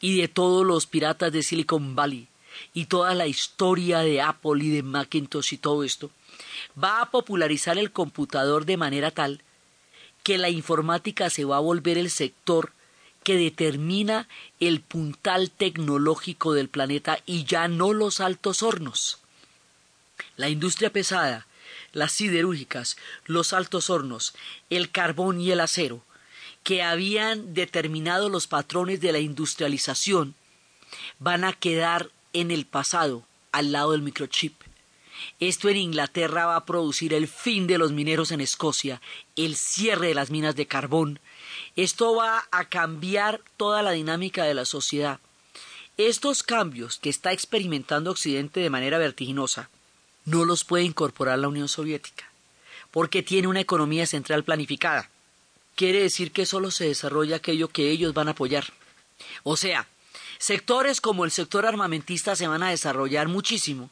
y 0.00 0.18
de 0.18 0.28
todos 0.28 0.64
los 0.64 0.86
piratas 0.86 1.30
de 1.30 1.42
Silicon 1.42 1.94
Valley 1.94 2.28
y 2.72 2.86
toda 2.86 3.14
la 3.14 3.26
historia 3.26 3.98
de 3.98 4.22
Apple 4.22 4.64
y 4.64 4.70
de 4.70 4.82
Macintosh 4.82 5.52
y 5.52 5.58
todo 5.58 5.84
esto, 5.84 6.10
va 6.82 7.02
a 7.02 7.10
popularizar 7.10 7.76
el 7.76 7.92
computador 7.92 8.64
de 8.64 8.78
manera 8.78 9.10
tal 9.10 9.42
que 10.22 10.38
la 10.38 10.48
informática 10.48 11.28
se 11.28 11.44
va 11.44 11.58
a 11.58 11.60
volver 11.60 11.98
el 11.98 12.08
sector 12.08 12.72
que 13.22 13.36
determina 13.36 14.28
el 14.60 14.80
puntal 14.80 15.50
tecnológico 15.50 16.54
del 16.54 16.68
planeta 16.68 17.18
y 17.26 17.44
ya 17.44 17.68
no 17.68 17.92
los 17.92 18.20
altos 18.20 18.62
hornos. 18.62 19.18
La 20.36 20.48
industria 20.48 20.92
pesada, 20.92 21.46
las 21.92 22.12
siderúrgicas, 22.12 22.96
los 23.26 23.52
altos 23.52 23.90
hornos, 23.90 24.34
el 24.70 24.90
carbón 24.90 25.40
y 25.40 25.50
el 25.50 25.60
acero, 25.60 26.02
que 26.62 26.82
habían 26.82 27.54
determinado 27.54 28.28
los 28.28 28.46
patrones 28.46 29.00
de 29.00 29.12
la 29.12 29.18
industrialización, 29.18 30.34
van 31.18 31.44
a 31.44 31.52
quedar 31.52 32.10
en 32.32 32.50
el 32.50 32.66
pasado, 32.66 33.24
al 33.52 33.72
lado 33.72 33.92
del 33.92 34.02
microchip. 34.02 34.54
Esto 35.40 35.68
en 35.68 35.76
Inglaterra 35.76 36.46
va 36.46 36.56
a 36.56 36.64
producir 36.64 37.12
el 37.14 37.26
fin 37.26 37.66
de 37.66 37.78
los 37.78 37.92
mineros 37.92 38.30
en 38.30 38.40
Escocia, 38.40 39.00
el 39.36 39.56
cierre 39.56 40.08
de 40.08 40.14
las 40.14 40.30
minas 40.30 40.54
de 40.56 40.66
carbón. 40.66 41.20
Esto 41.76 42.14
va 42.14 42.46
a 42.50 42.64
cambiar 42.68 43.40
toda 43.56 43.82
la 43.82 43.92
dinámica 43.92 44.44
de 44.44 44.54
la 44.54 44.64
sociedad. 44.64 45.20
Estos 45.96 46.42
cambios 46.42 46.98
que 46.98 47.10
está 47.10 47.32
experimentando 47.32 48.10
Occidente 48.10 48.60
de 48.60 48.70
manera 48.70 48.98
vertiginosa 48.98 49.68
no 50.24 50.44
los 50.44 50.64
puede 50.64 50.84
incorporar 50.84 51.38
la 51.38 51.48
Unión 51.48 51.68
Soviética, 51.68 52.30
porque 52.90 53.22
tiene 53.22 53.48
una 53.48 53.60
economía 53.60 54.06
central 54.06 54.44
planificada. 54.44 55.10
Quiere 55.74 56.02
decir 56.02 56.32
que 56.32 56.46
solo 56.46 56.70
se 56.70 56.86
desarrolla 56.86 57.36
aquello 57.36 57.68
que 57.68 57.90
ellos 57.90 58.14
van 58.14 58.28
a 58.28 58.32
apoyar. 58.32 58.66
O 59.42 59.56
sea, 59.56 59.88
sectores 60.38 61.00
como 61.00 61.24
el 61.24 61.30
sector 61.30 61.66
armamentista 61.66 62.36
se 62.36 62.46
van 62.46 62.62
a 62.62 62.70
desarrollar 62.70 63.28
muchísimo, 63.28 63.90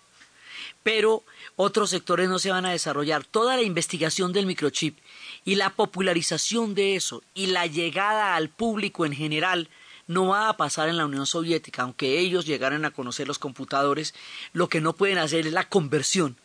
pero 0.82 1.24
otros 1.56 1.90
sectores 1.90 2.28
no 2.28 2.38
se 2.38 2.50
van 2.50 2.66
a 2.66 2.70
desarrollar. 2.70 3.24
Toda 3.24 3.56
la 3.56 3.62
investigación 3.62 4.32
del 4.32 4.46
microchip 4.46 4.98
y 5.46 5.54
la 5.54 5.70
popularización 5.70 6.74
de 6.74 6.96
eso 6.96 7.22
y 7.32 7.46
la 7.46 7.66
llegada 7.66 8.34
al 8.34 8.50
público 8.50 9.06
en 9.06 9.14
general 9.14 9.70
no 10.08 10.26
va 10.26 10.48
a 10.48 10.56
pasar 10.56 10.88
en 10.88 10.96
la 10.96 11.06
Unión 11.06 11.24
Soviética, 11.24 11.82
aunque 11.82 12.18
ellos 12.18 12.46
llegaran 12.46 12.84
a 12.84 12.90
conocer 12.90 13.28
los 13.28 13.38
computadores, 13.38 14.12
lo 14.52 14.68
que 14.68 14.80
no 14.80 14.92
pueden 14.94 15.18
hacer 15.18 15.46
es 15.46 15.52
la 15.52 15.68
conversión 15.68 16.36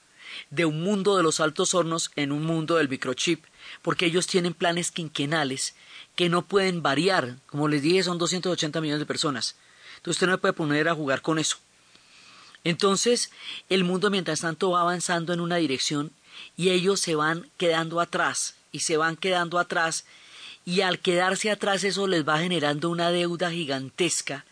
de 0.52 0.66
un 0.66 0.82
mundo 0.84 1.18
de 1.18 1.24
los 1.24 1.40
altos 1.40 1.74
hornos 1.74 2.12
en 2.16 2.32
un 2.32 2.46
mundo 2.46 2.76
del 2.76 2.90
microchip, 2.90 3.44
porque 3.82 4.06
ellos 4.06 4.28
tienen 4.28 4.54
planes 4.54 4.92
quinquenales 4.92 5.76
que 6.16 6.30
no 6.30 6.44
pueden 6.44 6.84
variar. 6.84 7.38
Como 7.48 7.68
les 7.68 7.82
dije, 7.82 8.04
son 8.04 8.20
280 8.20 8.82
millones 8.82 9.00
de 9.00 9.06
personas. 9.08 9.56
Entonces 9.98 10.18
usted 10.18 10.28
no 10.28 10.40
puede 10.40 10.54
poner 10.54 10.88
a 10.88 10.96
jugar 10.96 11.22
con 11.24 11.40
eso. 11.40 11.58
Entonces, 12.64 13.32
el 13.70 13.84
mundo 13.84 14.12
mientras 14.12 14.42
tanto 14.42 14.70
va 14.70 14.82
avanzando 14.82 15.34
en 15.34 15.40
una 15.40 15.56
dirección 15.56 16.12
y 16.56 16.70
ellos 16.70 17.00
se 17.00 17.16
van 17.16 17.50
quedando 17.58 18.00
atrás 18.00 18.56
y 18.72 18.80
se 18.80 18.98
van 18.98 19.16
quedando 19.16 19.60
atrás 19.60 20.06
y 20.66 20.82
al 20.82 21.00
quedarse 21.00 21.50
atrás 21.50 21.84
eso 21.84 22.08
les 22.08 22.28
va 22.28 22.40
generando 22.40 22.90
una 22.90 23.12
deuda 23.12 23.52
gigantesca 23.52 24.46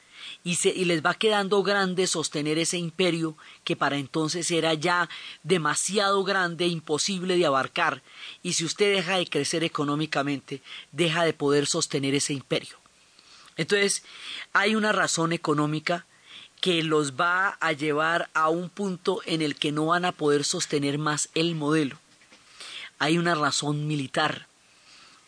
y, 0.43 0.55
se, 0.55 0.69
y 0.69 0.85
les 0.85 1.03
va 1.03 1.13
quedando 1.13 1.63
grande 1.63 2.07
sostener 2.07 2.57
ese 2.57 2.77
imperio 2.77 3.35
que 3.63 3.75
para 3.75 3.97
entonces 3.97 4.49
era 4.51 4.73
ya 4.73 5.09
demasiado 5.43 6.23
grande, 6.23 6.67
imposible 6.67 7.37
de 7.37 7.45
abarcar, 7.45 8.01
y 8.41 8.53
si 8.53 8.65
usted 8.65 8.93
deja 8.93 9.17
de 9.17 9.27
crecer 9.27 9.63
económicamente, 9.63 10.61
deja 10.91 11.23
de 11.23 11.33
poder 11.33 11.67
sostener 11.67 12.15
ese 12.15 12.33
imperio. 12.33 12.77
Entonces, 13.57 14.03
hay 14.53 14.75
una 14.75 14.91
razón 14.91 15.33
económica 15.33 16.05
que 16.61 16.83
los 16.83 17.13
va 17.13 17.57
a 17.59 17.71
llevar 17.73 18.29
a 18.33 18.49
un 18.49 18.69
punto 18.69 19.21
en 19.25 19.41
el 19.41 19.55
que 19.55 19.71
no 19.71 19.87
van 19.87 20.05
a 20.05 20.11
poder 20.11 20.43
sostener 20.43 20.97
más 20.97 21.29
el 21.33 21.55
modelo. 21.55 21.97
Hay 22.99 23.17
una 23.17 23.33
razón 23.33 23.87
militar 23.87 24.47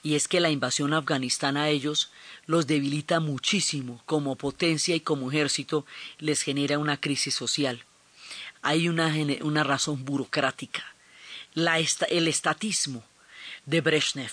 y 0.03 0.15
es 0.15 0.27
que 0.27 0.39
la 0.39 0.49
invasión 0.49 0.93
a 0.93 0.97
Afganistán 0.97 1.57
a 1.57 1.69
ellos 1.69 2.11
los 2.45 2.67
debilita 2.67 3.19
muchísimo 3.19 4.01
como 4.05 4.35
potencia 4.35 4.95
y 4.95 4.99
como 4.99 5.31
ejército 5.31 5.85
les 6.19 6.41
genera 6.41 6.79
una 6.79 6.97
crisis 6.97 7.35
social. 7.35 7.83
Hay 8.61 8.89
una, 8.89 9.13
una 9.41 9.63
razón 9.63 10.05
burocrática. 10.05 10.83
La 11.53 11.79
el 11.79 12.27
estatismo 12.27 13.03
de 13.65 13.81
Brezhnev, 13.81 14.31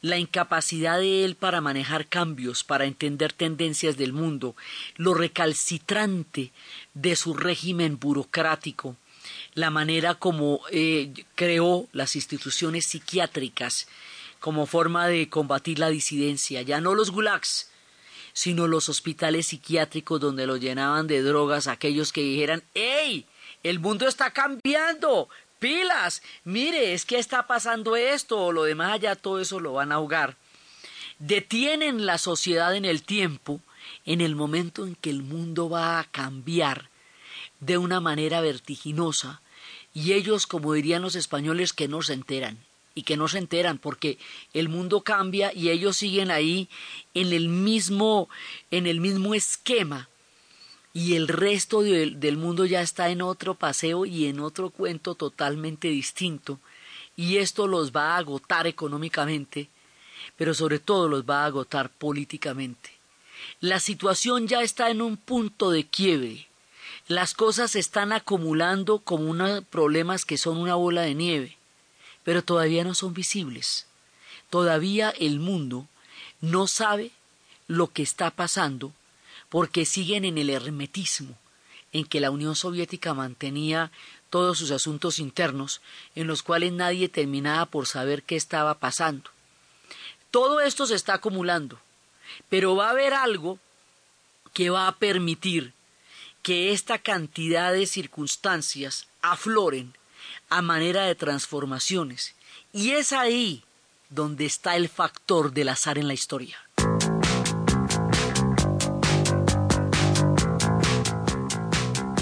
la 0.00 0.18
incapacidad 0.18 0.98
de 0.98 1.24
él 1.24 1.34
para 1.34 1.60
manejar 1.60 2.06
cambios, 2.06 2.64
para 2.64 2.84
entender 2.84 3.32
tendencias 3.32 3.96
del 3.96 4.12
mundo, 4.12 4.56
lo 4.96 5.14
recalcitrante 5.14 6.52
de 6.94 7.16
su 7.16 7.34
régimen 7.34 7.98
burocrático, 7.98 8.96
la 9.54 9.70
manera 9.70 10.14
como 10.14 10.60
eh, 10.70 11.12
creó 11.34 11.88
las 11.92 12.16
instituciones 12.16 12.86
psiquiátricas 12.86 13.88
como 14.40 14.66
forma 14.66 15.08
de 15.08 15.28
combatir 15.28 15.78
la 15.78 15.90
disidencia, 15.90 16.62
ya 16.62 16.80
no 16.80 16.94
los 16.94 17.10
gulags, 17.10 17.70
sino 18.32 18.68
los 18.68 18.88
hospitales 18.88 19.48
psiquiátricos 19.48 20.20
donde 20.20 20.46
los 20.46 20.60
llenaban 20.60 21.06
de 21.08 21.22
drogas 21.22 21.66
aquellos 21.66 22.12
que 22.12 22.22
dijeran 22.22 22.62
¡Ey! 22.74 23.26
El 23.62 23.80
mundo 23.80 24.06
está 24.06 24.30
cambiando. 24.30 25.28
Pilas. 25.58 26.22
Mire, 26.44 26.94
es 26.94 27.04
que 27.04 27.18
está 27.18 27.48
pasando 27.48 27.96
esto 27.96 28.38
o 28.38 28.52
lo 28.52 28.62
demás 28.62 28.92
allá, 28.92 29.16
todo 29.16 29.40
eso 29.40 29.58
lo 29.58 29.72
van 29.72 29.90
a 29.90 29.96
ahogar. 29.96 30.36
Detienen 31.18 32.06
la 32.06 32.16
sociedad 32.16 32.76
en 32.76 32.84
el 32.84 33.02
tiempo, 33.02 33.60
en 34.04 34.20
el 34.20 34.36
momento 34.36 34.86
en 34.86 34.94
que 34.94 35.10
el 35.10 35.24
mundo 35.24 35.68
va 35.68 35.98
a 35.98 36.04
cambiar 36.04 36.90
de 37.60 37.78
una 37.78 38.00
manera 38.00 38.40
vertiginosa, 38.40 39.40
y 39.94 40.12
ellos, 40.12 40.46
como 40.46 40.74
dirían 40.74 41.02
los 41.02 41.14
españoles, 41.14 41.72
que 41.72 41.88
no 41.88 42.02
se 42.02 42.14
enteran 42.14 42.58
y 42.94 43.02
que 43.02 43.16
no 43.16 43.28
se 43.28 43.38
enteran 43.38 43.78
porque 43.78 44.18
el 44.54 44.68
mundo 44.68 45.02
cambia 45.02 45.52
y 45.54 45.70
ellos 45.70 45.96
siguen 45.96 46.32
ahí 46.32 46.68
en 47.14 47.32
el 47.32 47.48
mismo 47.48 48.28
en 48.72 48.88
el 48.88 49.00
mismo 49.00 49.34
esquema 49.34 50.08
y 50.92 51.14
el 51.14 51.28
resto 51.28 51.82
del 51.82 52.36
mundo 52.36 52.64
ya 52.64 52.80
está 52.80 53.10
en 53.10 53.22
otro 53.22 53.54
paseo 53.54 54.04
y 54.04 54.26
en 54.26 54.40
otro 54.40 54.70
cuento 54.70 55.14
totalmente 55.14 55.86
distinto 55.86 56.58
y 57.14 57.36
esto 57.36 57.68
los 57.68 57.92
va 57.92 58.14
a 58.14 58.16
agotar 58.16 58.66
económicamente 58.66 59.68
pero 60.36 60.54
sobre 60.54 60.78
todo 60.78 61.08
los 61.08 61.24
va 61.24 61.42
a 61.42 61.46
agotar 61.46 61.90
políticamente. 61.90 62.90
La 63.60 63.80
situación 63.80 64.46
ya 64.48 64.62
está 64.62 64.90
en 64.90 65.02
un 65.02 65.16
punto 65.16 65.70
de 65.70 65.84
quiebre 65.84 66.47
las 67.08 67.34
cosas 67.34 67.72
se 67.72 67.78
están 67.78 68.12
acumulando 68.12 69.00
como 69.00 69.28
unos 69.30 69.64
problemas 69.64 70.24
que 70.24 70.38
son 70.38 70.58
una 70.58 70.76
bola 70.76 71.02
de 71.02 71.14
nieve 71.14 71.58
pero 72.28 72.44
todavía 72.44 72.84
no 72.84 72.94
son 72.94 73.14
visibles. 73.14 73.86
Todavía 74.50 75.08
el 75.08 75.40
mundo 75.40 75.86
no 76.42 76.66
sabe 76.66 77.10
lo 77.68 77.86
que 77.86 78.02
está 78.02 78.30
pasando 78.30 78.92
porque 79.48 79.86
siguen 79.86 80.26
en 80.26 80.36
el 80.36 80.50
hermetismo 80.50 81.38
en 81.94 82.04
que 82.04 82.20
la 82.20 82.30
Unión 82.30 82.54
Soviética 82.54 83.14
mantenía 83.14 83.90
todos 84.28 84.58
sus 84.58 84.72
asuntos 84.72 85.18
internos, 85.18 85.80
en 86.14 86.26
los 86.26 86.42
cuales 86.42 86.70
nadie 86.74 87.08
terminaba 87.08 87.64
por 87.64 87.86
saber 87.86 88.22
qué 88.22 88.36
estaba 88.36 88.74
pasando. 88.74 89.30
Todo 90.30 90.60
esto 90.60 90.86
se 90.86 90.96
está 90.96 91.14
acumulando, 91.14 91.80
pero 92.50 92.76
va 92.76 92.88
a 92.88 92.90
haber 92.90 93.14
algo 93.14 93.58
que 94.52 94.68
va 94.68 94.86
a 94.86 94.98
permitir 94.98 95.72
que 96.48 96.72
esta 96.72 96.96
cantidad 96.96 97.74
de 97.74 97.84
circunstancias 97.84 99.06
afloren 99.20 99.92
a 100.48 100.62
manera 100.62 101.04
de 101.04 101.14
transformaciones. 101.14 102.34
Y 102.72 102.92
es 102.92 103.12
ahí 103.12 103.64
donde 104.08 104.46
está 104.46 104.74
el 104.74 104.88
factor 104.88 105.52
del 105.52 105.68
azar 105.68 105.98
en 105.98 106.08
la 106.08 106.14
historia. 106.14 106.56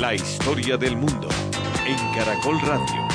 La 0.00 0.12
historia 0.12 0.76
del 0.76 0.96
mundo 0.96 1.28
en 1.86 1.96
Caracol 2.16 2.60
Radio. 2.62 3.05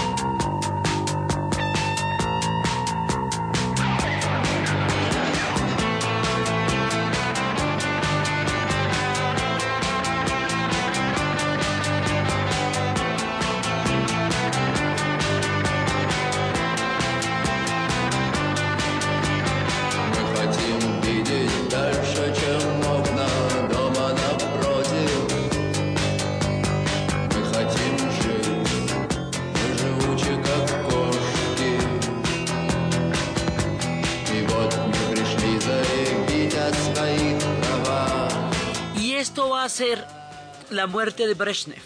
La 40.82 40.88
muerte 40.88 41.28
de 41.28 41.36
Brezhnev. 41.36 41.84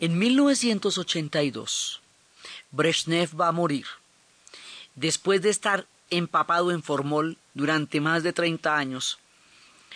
En 0.00 0.18
1982, 0.18 2.00
Brezhnev 2.72 3.40
va 3.40 3.46
a 3.46 3.52
morir 3.52 3.86
después 4.96 5.42
de 5.42 5.50
estar 5.50 5.86
empapado 6.10 6.72
en 6.72 6.82
formol 6.82 7.36
durante 7.54 8.00
más 8.00 8.24
de 8.24 8.32
30 8.32 8.76
años, 8.76 9.20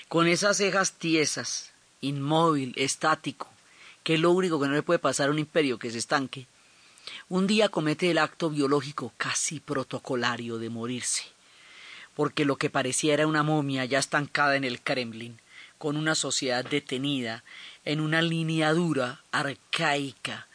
con 0.07 0.29
esas 0.29 0.59
cejas 0.59 0.93
tiesas, 0.93 1.73
inmóvil, 2.01 2.73
estático, 2.77 3.49
que 4.05 4.15
es 4.15 4.21
lo 4.21 4.31
único 4.31 4.61
que 4.61 4.69
no 4.69 4.75
le 4.75 4.85
puede 4.85 5.01
pasar 5.01 5.27
a 5.27 5.33
un 5.33 5.41
imperio 5.41 5.81
que 5.81 5.91
se 5.91 5.99
estanque, 5.99 6.47
un 7.29 7.49
día 7.49 7.69
comete 7.69 8.13
el 8.13 8.19
acto 8.19 8.49
biológico 8.49 9.13
casi 9.17 9.59
protocolario 9.59 10.59
de 10.59 10.71
morirse, 10.71 11.25
porque 12.15 12.45
lo 12.45 12.55
que 12.55 12.71
parecía 12.71 13.15
era 13.15 13.27
una 13.27 13.43
momia 13.43 13.85
ya 13.87 13.99
estancada 13.99 14.55
en 14.55 14.63
el 14.63 14.81
Kremlin, 14.81 15.41
con 15.83 15.97
una 15.97 16.15
sociedad 16.15 16.65
detenida 16.65 17.43
en 17.85 18.01
una 18.01 18.23
línea 18.23 18.73
dura, 18.73 19.23
arcaica, 19.33 20.47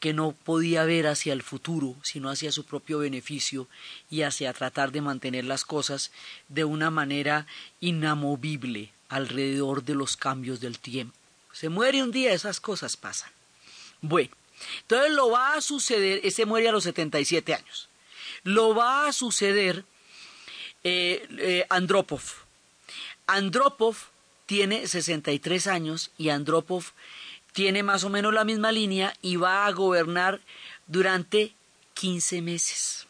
que 0.00 0.14
no 0.14 0.32
podía 0.32 0.84
ver 0.84 1.06
hacia 1.06 1.34
el 1.34 1.42
futuro, 1.42 1.94
sino 2.02 2.30
hacia 2.30 2.52
su 2.52 2.64
propio 2.64 3.00
beneficio 3.00 3.68
y 4.10 4.22
hacia 4.22 4.52
tratar 4.54 4.92
de 4.92 5.02
mantener 5.02 5.44
las 5.44 5.64
cosas 5.64 6.10
de 6.48 6.64
una 6.64 6.90
manera 6.90 7.46
inamovible 7.80 8.90
alrededor 9.10 9.84
de 9.84 9.94
los 9.94 10.16
cambios 10.16 10.60
del 10.60 10.78
tiempo. 10.78 11.14
Se 11.52 11.68
muere 11.68 12.02
un 12.02 12.12
día, 12.12 12.32
esas 12.32 12.60
cosas 12.60 12.96
pasan. 12.96 13.30
Bueno, 14.00 14.34
entonces 14.82 15.12
lo 15.12 15.30
va 15.30 15.54
a 15.54 15.60
suceder, 15.60 16.20
ese 16.24 16.46
muere 16.46 16.68
a 16.68 16.72
los 16.72 16.84
77 16.84 17.54
años. 17.54 17.88
Lo 18.42 18.74
va 18.74 19.06
a 19.06 19.12
suceder 19.12 19.84
eh, 20.82 21.26
eh, 21.38 21.66
Andropov. 21.68 22.22
Andropov 23.26 23.96
tiene 24.50 24.88
63 24.88 25.68
años 25.68 26.10
y 26.18 26.30
Andropov 26.30 26.86
tiene 27.52 27.84
más 27.84 28.02
o 28.02 28.10
menos 28.10 28.34
la 28.34 28.42
misma 28.42 28.72
línea 28.72 29.14
y 29.22 29.36
va 29.36 29.64
a 29.64 29.70
gobernar 29.70 30.40
durante 30.88 31.54
15 31.94 32.42
meses. 32.42 33.06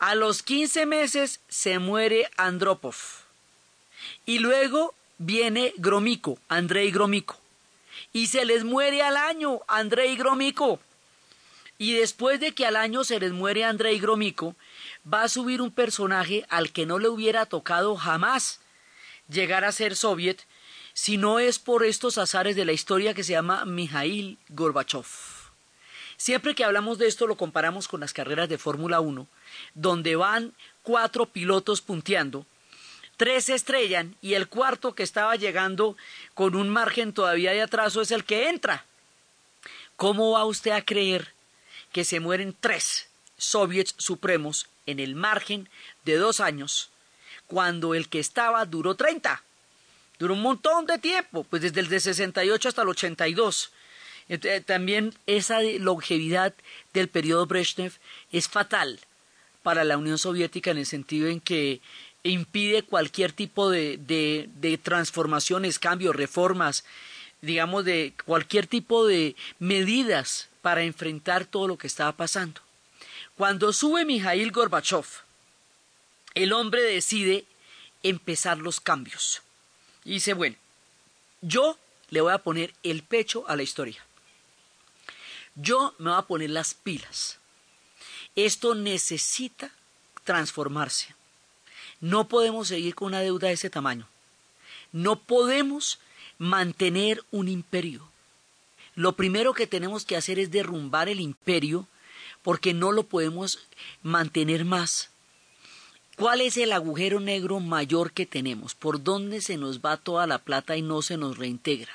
A 0.00 0.16
los 0.16 0.42
15 0.42 0.84
meses 0.84 1.38
se 1.48 1.78
muere 1.78 2.28
Andropov. 2.36 2.96
Y 4.26 4.40
luego 4.40 4.96
viene 5.18 5.74
Gromiko, 5.76 6.40
Andrei 6.48 6.90
Gromiko. 6.90 7.38
Y 8.12 8.26
se 8.26 8.44
les 8.44 8.64
muere 8.64 9.00
al 9.02 9.16
año 9.16 9.60
Andrei 9.68 10.16
Gromiko. 10.16 10.80
Y 11.78 11.92
después 11.92 12.40
de 12.40 12.52
que 12.52 12.66
al 12.66 12.74
año 12.74 13.04
se 13.04 13.20
les 13.20 13.30
muere 13.30 13.62
Andrei 13.62 14.00
Gromiko, 14.00 14.56
va 15.06 15.22
a 15.22 15.28
subir 15.28 15.62
un 15.62 15.70
personaje 15.70 16.44
al 16.48 16.72
que 16.72 16.84
no 16.84 16.98
le 16.98 17.08
hubiera 17.08 17.46
tocado 17.46 17.94
jamás 17.94 18.58
llegar 19.28 19.64
a 19.64 19.72
ser 19.72 19.96
soviet, 19.96 20.44
si 20.94 21.16
no 21.16 21.38
es 21.38 21.58
por 21.58 21.84
estos 21.84 22.18
azares 22.18 22.56
de 22.56 22.64
la 22.64 22.72
historia 22.72 23.14
que 23.14 23.24
se 23.24 23.32
llama 23.32 23.64
Mijail 23.64 24.38
Gorbachev. 24.48 25.06
Siempre 26.16 26.54
que 26.54 26.64
hablamos 26.64 26.98
de 26.98 27.06
esto 27.06 27.28
lo 27.28 27.36
comparamos 27.36 27.86
con 27.86 28.00
las 28.00 28.12
carreras 28.12 28.48
de 28.48 28.58
Fórmula 28.58 28.98
1, 29.00 29.28
donde 29.74 30.16
van 30.16 30.52
cuatro 30.82 31.26
pilotos 31.26 31.80
punteando, 31.80 32.44
tres 33.16 33.44
se 33.44 33.54
estrellan 33.54 34.16
y 34.20 34.34
el 34.34 34.48
cuarto 34.48 34.94
que 34.94 35.04
estaba 35.04 35.36
llegando 35.36 35.96
con 36.34 36.56
un 36.56 36.68
margen 36.68 37.12
todavía 37.12 37.52
de 37.52 37.62
atraso 37.62 38.00
es 38.00 38.10
el 38.10 38.24
que 38.24 38.48
entra. 38.48 38.84
¿Cómo 39.96 40.32
va 40.32 40.44
usted 40.44 40.72
a 40.72 40.84
creer 40.84 41.32
que 41.92 42.04
se 42.04 42.20
mueren 42.20 42.56
tres 42.58 43.08
soviets 43.36 43.94
supremos 43.98 44.66
en 44.86 44.98
el 45.00 45.14
margen 45.14 45.68
de 46.04 46.16
dos 46.16 46.40
años, 46.40 46.90
cuando 47.48 47.94
el 47.94 48.08
que 48.08 48.20
estaba 48.20 48.64
duró 48.64 48.94
treinta? 48.94 49.42
Duró 50.18 50.34
un 50.34 50.42
montón 50.42 50.86
de 50.86 50.98
tiempo, 50.98 51.44
pues 51.44 51.62
desde 51.62 51.80
el 51.80 51.88
de 51.88 52.00
68 52.00 52.68
hasta 52.68 52.82
el 52.82 52.88
82. 52.88 53.72
Eh, 54.28 54.62
también 54.64 55.14
esa 55.26 55.62
longevidad 55.62 56.54
del 56.92 57.08
periodo 57.08 57.46
Brezhnev 57.46 57.92
es 58.30 58.48
fatal 58.48 59.00
para 59.62 59.84
la 59.84 59.96
Unión 59.96 60.18
Soviética 60.18 60.70
en 60.70 60.78
el 60.78 60.86
sentido 60.86 61.28
en 61.28 61.40
que 61.40 61.80
impide 62.22 62.82
cualquier 62.82 63.32
tipo 63.32 63.70
de, 63.70 63.96
de, 63.96 64.48
de 64.56 64.76
transformaciones, 64.76 65.78
cambios, 65.78 66.14
reformas, 66.14 66.84
digamos, 67.40 67.84
de 67.84 68.12
cualquier 68.24 68.66
tipo 68.66 69.06
de 69.06 69.36
medidas 69.58 70.48
para 70.62 70.82
enfrentar 70.82 71.46
todo 71.46 71.68
lo 71.68 71.78
que 71.78 71.86
estaba 71.86 72.12
pasando. 72.12 72.60
Cuando 73.36 73.72
sube 73.72 74.04
Mijail 74.04 74.50
Gorbachev, 74.50 75.06
el 76.38 76.52
hombre 76.52 76.82
decide 76.82 77.44
empezar 78.02 78.58
los 78.58 78.80
cambios. 78.80 79.42
Y 80.04 80.12
dice, 80.12 80.34
bueno, 80.34 80.56
yo 81.40 81.78
le 82.10 82.20
voy 82.20 82.32
a 82.32 82.38
poner 82.38 82.72
el 82.82 83.02
pecho 83.02 83.44
a 83.48 83.56
la 83.56 83.62
historia. 83.62 84.04
Yo 85.56 85.94
me 85.98 86.10
voy 86.10 86.18
a 86.18 86.22
poner 86.22 86.50
las 86.50 86.74
pilas. 86.74 87.38
Esto 88.36 88.76
necesita 88.76 89.72
transformarse. 90.22 91.14
No 92.00 92.28
podemos 92.28 92.68
seguir 92.68 92.94
con 92.94 93.08
una 93.08 93.20
deuda 93.20 93.48
de 93.48 93.54
ese 93.54 93.70
tamaño. 93.70 94.08
No 94.92 95.18
podemos 95.18 95.98
mantener 96.38 97.24
un 97.32 97.48
imperio. 97.48 98.08
Lo 98.94 99.14
primero 99.14 99.54
que 99.54 99.66
tenemos 99.66 100.04
que 100.04 100.16
hacer 100.16 100.38
es 100.38 100.52
derrumbar 100.52 101.08
el 101.08 101.18
imperio 101.20 101.88
porque 102.42 102.74
no 102.74 102.92
lo 102.92 103.02
podemos 103.02 103.58
mantener 104.02 104.64
más. 104.64 105.10
¿Cuál 106.18 106.40
es 106.40 106.56
el 106.56 106.72
agujero 106.72 107.20
negro 107.20 107.60
mayor 107.60 108.10
que 108.10 108.26
tenemos? 108.26 108.74
¿Por 108.74 109.04
dónde 109.04 109.40
se 109.40 109.56
nos 109.56 109.78
va 109.78 109.96
toda 109.96 110.26
la 110.26 110.38
plata 110.38 110.76
y 110.76 110.82
no 110.82 111.00
se 111.00 111.16
nos 111.16 111.38
reintegra? 111.38 111.92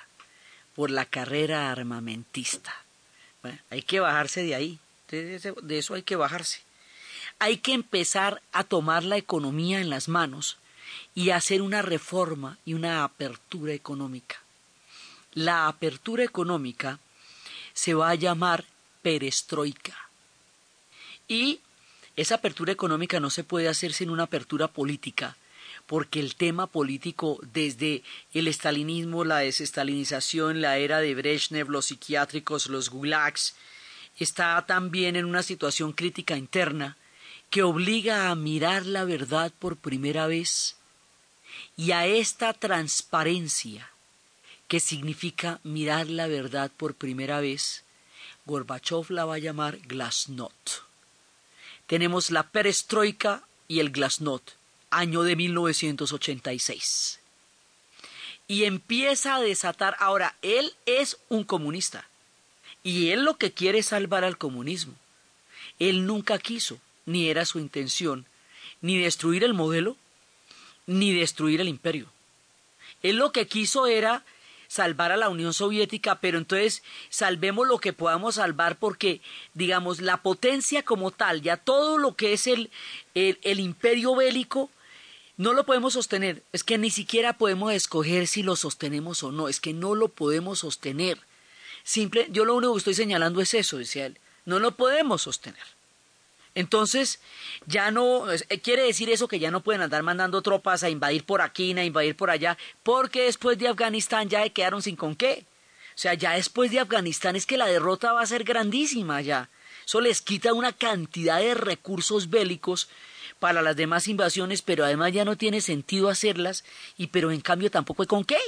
Por 0.76 0.92
la 0.92 1.06
carrera 1.06 1.70
armamentista. 1.70 2.74
hay 3.70 3.82
que 3.82 4.00
bajarse 4.00 4.42
de 4.44 4.56
ahí. 4.56 4.80
De 5.10 5.78
eso 5.78 5.94
hay 5.94 6.04
que 6.04 6.16
bajarse. 6.16 6.62
Hay 7.38 7.58
que 7.58 7.74
empezar 7.74 8.42
a 8.54 8.64
tomar 8.64 9.04
la 9.04 9.18
economía 9.18 9.82
en 9.82 9.90
las 9.90 10.08
manos 10.08 10.58
y 11.14 11.32
hacer 11.32 11.62
una 11.62 11.82
reforma 11.82 12.58
y 12.64 12.76
una 12.76 13.04
apertura 13.04 13.74
económica. 13.74 14.42
La 15.34 15.68
apertura 15.68 16.24
económica 16.24 16.98
se 17.74 17.94
va 17.94 18.12
a 18.12 18.16
llamar 18.16 18.64
perestroika. 19.02 19.98
Y 21.28 21.60
esa 22.16 22.36
apertura 22.36 22.72
económica 22.72 23.20
no 23.20 23.30
se 23.30 23.44
puede 23.44 23.68
hacer 23.68 23.94
sin 23.94 24.10
una 24.10 24.24
apertura 24.24 24.68
política, 24.68 25.36
porque 25.88 26.20
el 26.20 26.36
tema 26.36 26.68
político 26.68 27.40
desde 27.54 28.04
el 28.34 28.48
estalinismo, 28.48 29.24
la 29.26 29.40
desestalinización, 29.40 30.62
la 30.62 30.78
era 30.78 31.00
de 31.00 31.16
Brezhnev, 31.16 31.70
los 31.70 31.86
psiquiátricos, 31.86 32.68
los 32.68 32.90
gulags, 32.90 33.56
está 34.20 34.64
también 34.68 35.16
en 35.16 35.26
una 35.26 35.42
situación 35.42 35.92
crítica 35.92 36.38
interna 36.38 36.98
que 37.50 37.64
obliga 37.64 38.30
a 38.30 38.36
mirar 38.36 38.86
la 38.86 39.06
verdad 39.06 39.52
por 39.58 39.78
primera 39.78 40.28
vez 40.28 40.76
y 41.76 41.92
a 41.92 42.06
esta 42.06 42.54
transparencia 42.54 43.90
que 44.68 44.80
significa 44.80 45.60
mirar 45.64 46.08
la 46.08 46.28
verdad 46.28 46.72
por 46.78 46.96
primera 46.96 47.42
vez, 47.42 47.84
Gorbachev 48.46 49.10
la 49.10 49.26
va 49.26 49.36
a 49.36 49.40
llamar 49.40 49.78
glasnost 49.80 50.93
tenemos 51.94 52.32
la 52.32 52.50
perestroika 52.50 53.44
y 53.68 53.80
el 53.80 53.92
glasnost, 53.92 54.54
año 54.90 55.22
de 55.22 55.36
1986. 55.36 57.20
Y 58.48 58.64
empieza 58.64 59.36
a 59.36 59.42
desatar, 59.42 59.96
ahora, 60.00 60.36
él 60.42 60.74
es 60.88 61.20
un 61.30 61.44
comunista, 61.44 62.10
y 62.82 63.10
él 63.10 63.24
lo 63.24 63.38
que 63.38 63.52
quiere 63.52 63.78
es 63.78 63.86
salvar 63.86 64.24
al 64.24 64.40
comunismo. 64.40 64.96
Él 65.78 66.08
nunca 66.08 66.40
quiso, 66.40 66.80
ni 67.06 67.30
era 67.30 67.46
su 67.46 67.60
intención, 67.60 68.26
ni 68.82 68.98
destruir 68.98 69.44
el 69.44 69.54
modelo, 69.54 69.96
ni 70.88 71.14
destruir 71.14 71.62
el 71.62 71.68
imperio. 71.68 72.08
Él 73.04 73.18
lo 73.18 73.32
que 73.32 73.46
quiso 73.46 73.86
era 73.86 74.26
salvar 74.74 75.12
a 75.12 75.18
la 75.18 75.30
Unión 75.30 75.54
Soviética, 75.54 76.20
pero 76.20 76.40
entonces 76.40 76.82
salvemos 77.12 77.68
lo 77.68 77.78
que 77.78 77.94
podamos 77.94 78.36
salvar 78.36 78.80
porque, 78.80 79.22
digamos, 79.54 80.02
la 80.02 80.24
potencia 80.24 80.82
como 80.82 81.12
tal, 81.12 81.44
ya 81.44 81.58
todo 81.58 82.00
lo 82.00 82.16
que 82.16 82.34
es 82.34 82.48
el, 82.48 82.72
el, 83.14 83.60
imperio 83.60 84.16
bélico, 84.16 84.72
no 85.38 85.54
lo 85.54 85.68
podemos 85.68 85.94
sostener. 85.94 86.42
Es 86.54 86.64
que 86.64 86.80
ni 86.80 86.90
siquiera 86.90 87.38
podemos 87.38 87.72
escoger 87.72 88.26
si 88.26 88.42
lo 88.42 88.56
sostenemos 88.56 89.22
o 89.22 89.32
no. 89.32 89.48
Es 89.48 89.60
que 89.60 89.74
no 89.74 89.94
lo 89.94 90.08
podemos 90.08 90.60
sostener. 90.60 91.20
Simple, 91.84 92.28
yo 92.32 92.44
lo 92.44 92.56
único 92.56 92.74
que 92.74 92.80
estoy 92.80 92.96
señalando 92.96 93.42
es 93.42 93.54
eso, 93.54 93.78
decía 93.78 94.08
él. 94.08 94.18
No 94.46 94.58
lo 94.58 94.76
podemos 94.76 95.22
sostener. 95.22 95.62
Entonces, 96.56 97.20
ya 97.66 97.90
no, 97.90 98.32
eh, 98.32 98.60
quiere 98.62 98.84
decir 98.84 99.10
eso 99.10 99.28
que 99.28 99.40
ya 99.40 99.50
no 99.50 99.62
pueden 99.62 99.82
andar 99.82 100.04
mandando 100.04 100.42
tropas 100.42 100.84
a 100.84 100.90
invadir 100.90 101.24
por 101.24 101.42
aquí, 101.42 101.78
a 101.78 101.84
invadir 101.84 102.16
por 102.16 102.30
allá, 102.30 102.58
porque 102.84 103.24
después 103.24 103.58
de 103.58 103.68
Afganistán 103.68 104.30
ya 104.30 104.48
quedaron 104.50 104.82
sin 104.82 104.96
con 104.96 105.16
qué. 105.16 105.46
O 105.96 105.98
sea, 105.98 106.14
ya 106.14 106.34
después 106.34 106.72
de 106.72 106.80
Afganistán 106.80 107.36
es 107.36 107.46
que 107.46 107.58
la 107.58 107.68
derrota 107.68 108.14
va 108.14 108.22
a 108.22 108.28
ser 108.28 108.44
grandísima 108.44 109.22
ya. 109.22 109.50
Eso 109.86 110.00
les 110.02 110.22
quita 110.22 110.54
una 110.54 110.74
cantidad 110.74 111.40
de 111.40 111.56
recursos 111.56 112.30
bélicos 112.30 112.88
para 113.40 113.62
las 113.62 113.76
demás 113.76 114.08
invasiones, 114.08 114.62
pero 114.62 114.86
además 114.86 115.12
ya 115.12 115.26
no 115.26 115.36
tiene 115.36 115.60
sentido 115.60 116.10
hacerlas, 116.10 116.64
y 116.98 117.08
pero 117.08 117.32
en 117.32 117.42
cambio 117.42 117.70
tampoco 117.70 118.04
hay 118.04 118.08
con 118.08 118.24
qué. 118.24 118.40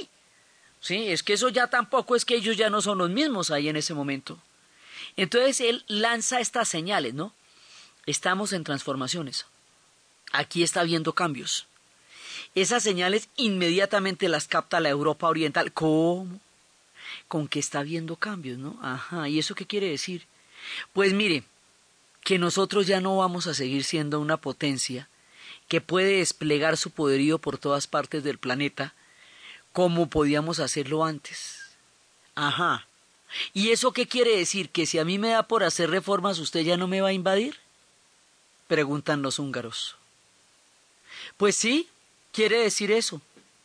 Sí, 0.80 1.08
es 1.08 1.22
que 1.22 1.34
eso 1.34 1.48
ya 1.48 1.66
tampoco 1.66 2.16
es 2.16 2.24
que 2.24 2.36
ellos 2.36 2.56
ya 2.56 2.70
no 2.70 2.80
son 2.80 2.98
los 2.98 3.10
mismos 3.10 3.50
ahí 3.50 3.68
en 3.68 3.76
ese 3.76 3.94
momento. 3.94 4.38
Entonces 5.16 5.60
él 5.60 5.84
lanza 5.88 6.40
estas 6.40 6.68
señales, 6.68 7.14
¿no? 7.14 7.34
Estamos 8.06 8.52
en 8.52 8.64
transformaciones. 8.64 9.46
Aquí 10.32 10.62
está 10.62 10.80
habiendo 10.80 11.12
cambios. 11.12 11.66
Esas 12.54 12.82
señales 12.82 13.28
inmediatamente 13.36 14.28
las 14.28 14.48
capta 14.48 14.80
la 14.80 14.88
Europa 14.88 15.28
Oriental. 15.28 15.72
¿Cómo? 15.72 16.40
Con 17.28 17.48
que 17.48 17.58
está 17.58 17.80
habiendo 17.80 18.16
cambios, 18.16 18.58
¿no? 18.58 18.78
Ajá. 18.82 19.28
¿Y 19.28 19.38
eso 19.38 19.54
qué 19.54 19.66
quiere 19.66 19.90
decir? 19.90 20.26
Pues 20.92 21.12
mire, 21.12 21.44
que 22.22 22.38
nosotros 22.38 22.86
ya 22.86 23.00
no 23.00 23.16
vamos 23.16 23.46
a 23.46 23.54
seguir 23.54 23.84
siendo 23.84 24.20
una 24.20 24.36
potencia 24.36 25.08
que 25.68 25.80
puede 25.80 26.18
desplegar 26.18 26.76
su 26.76 26.90
poderío 26.90 27.38
por 27.38 27.58
todas 27.58 27.86
partes 27.86 28.22
del 28.24 28.38
planeta 28.38 28.94
como 29.72 30.08
podíamos 30.08 30.58
hacerlo 30.58 31.04
antes. 31.04 31.76
Ajá. 32.34 32.86
¿Y 33.52 33.70
eso 33.70 33.92
qué 33.92 34.06
quiere 34.06 34.36
decir? 34.36 34.70
¿Que 34.70 34.86
si 34.86 34.98
a 34.98 35.04
mí 35.04 35.18
me 35.18 35.30
da 35.30 35.42
por 35.42 35.64
hacer 35.64 35.90
reformas 35.90 36.38
usted 36.38 36.60
ya 36.60 36.76
no 36.76 36.88
me 36.88 37.00
va 37.00 37.08
a 37.08 37.12
invadir? 37.12 37.58
Preguntan 38.66 39.22
los 39.22 39.38
húngaros. 39.38 39.96
Pues 41.36 41.56
sí, 41.56 41.88
quiere 42.32 42.58
decir 42.58 42.90
eso, 42.90 43.20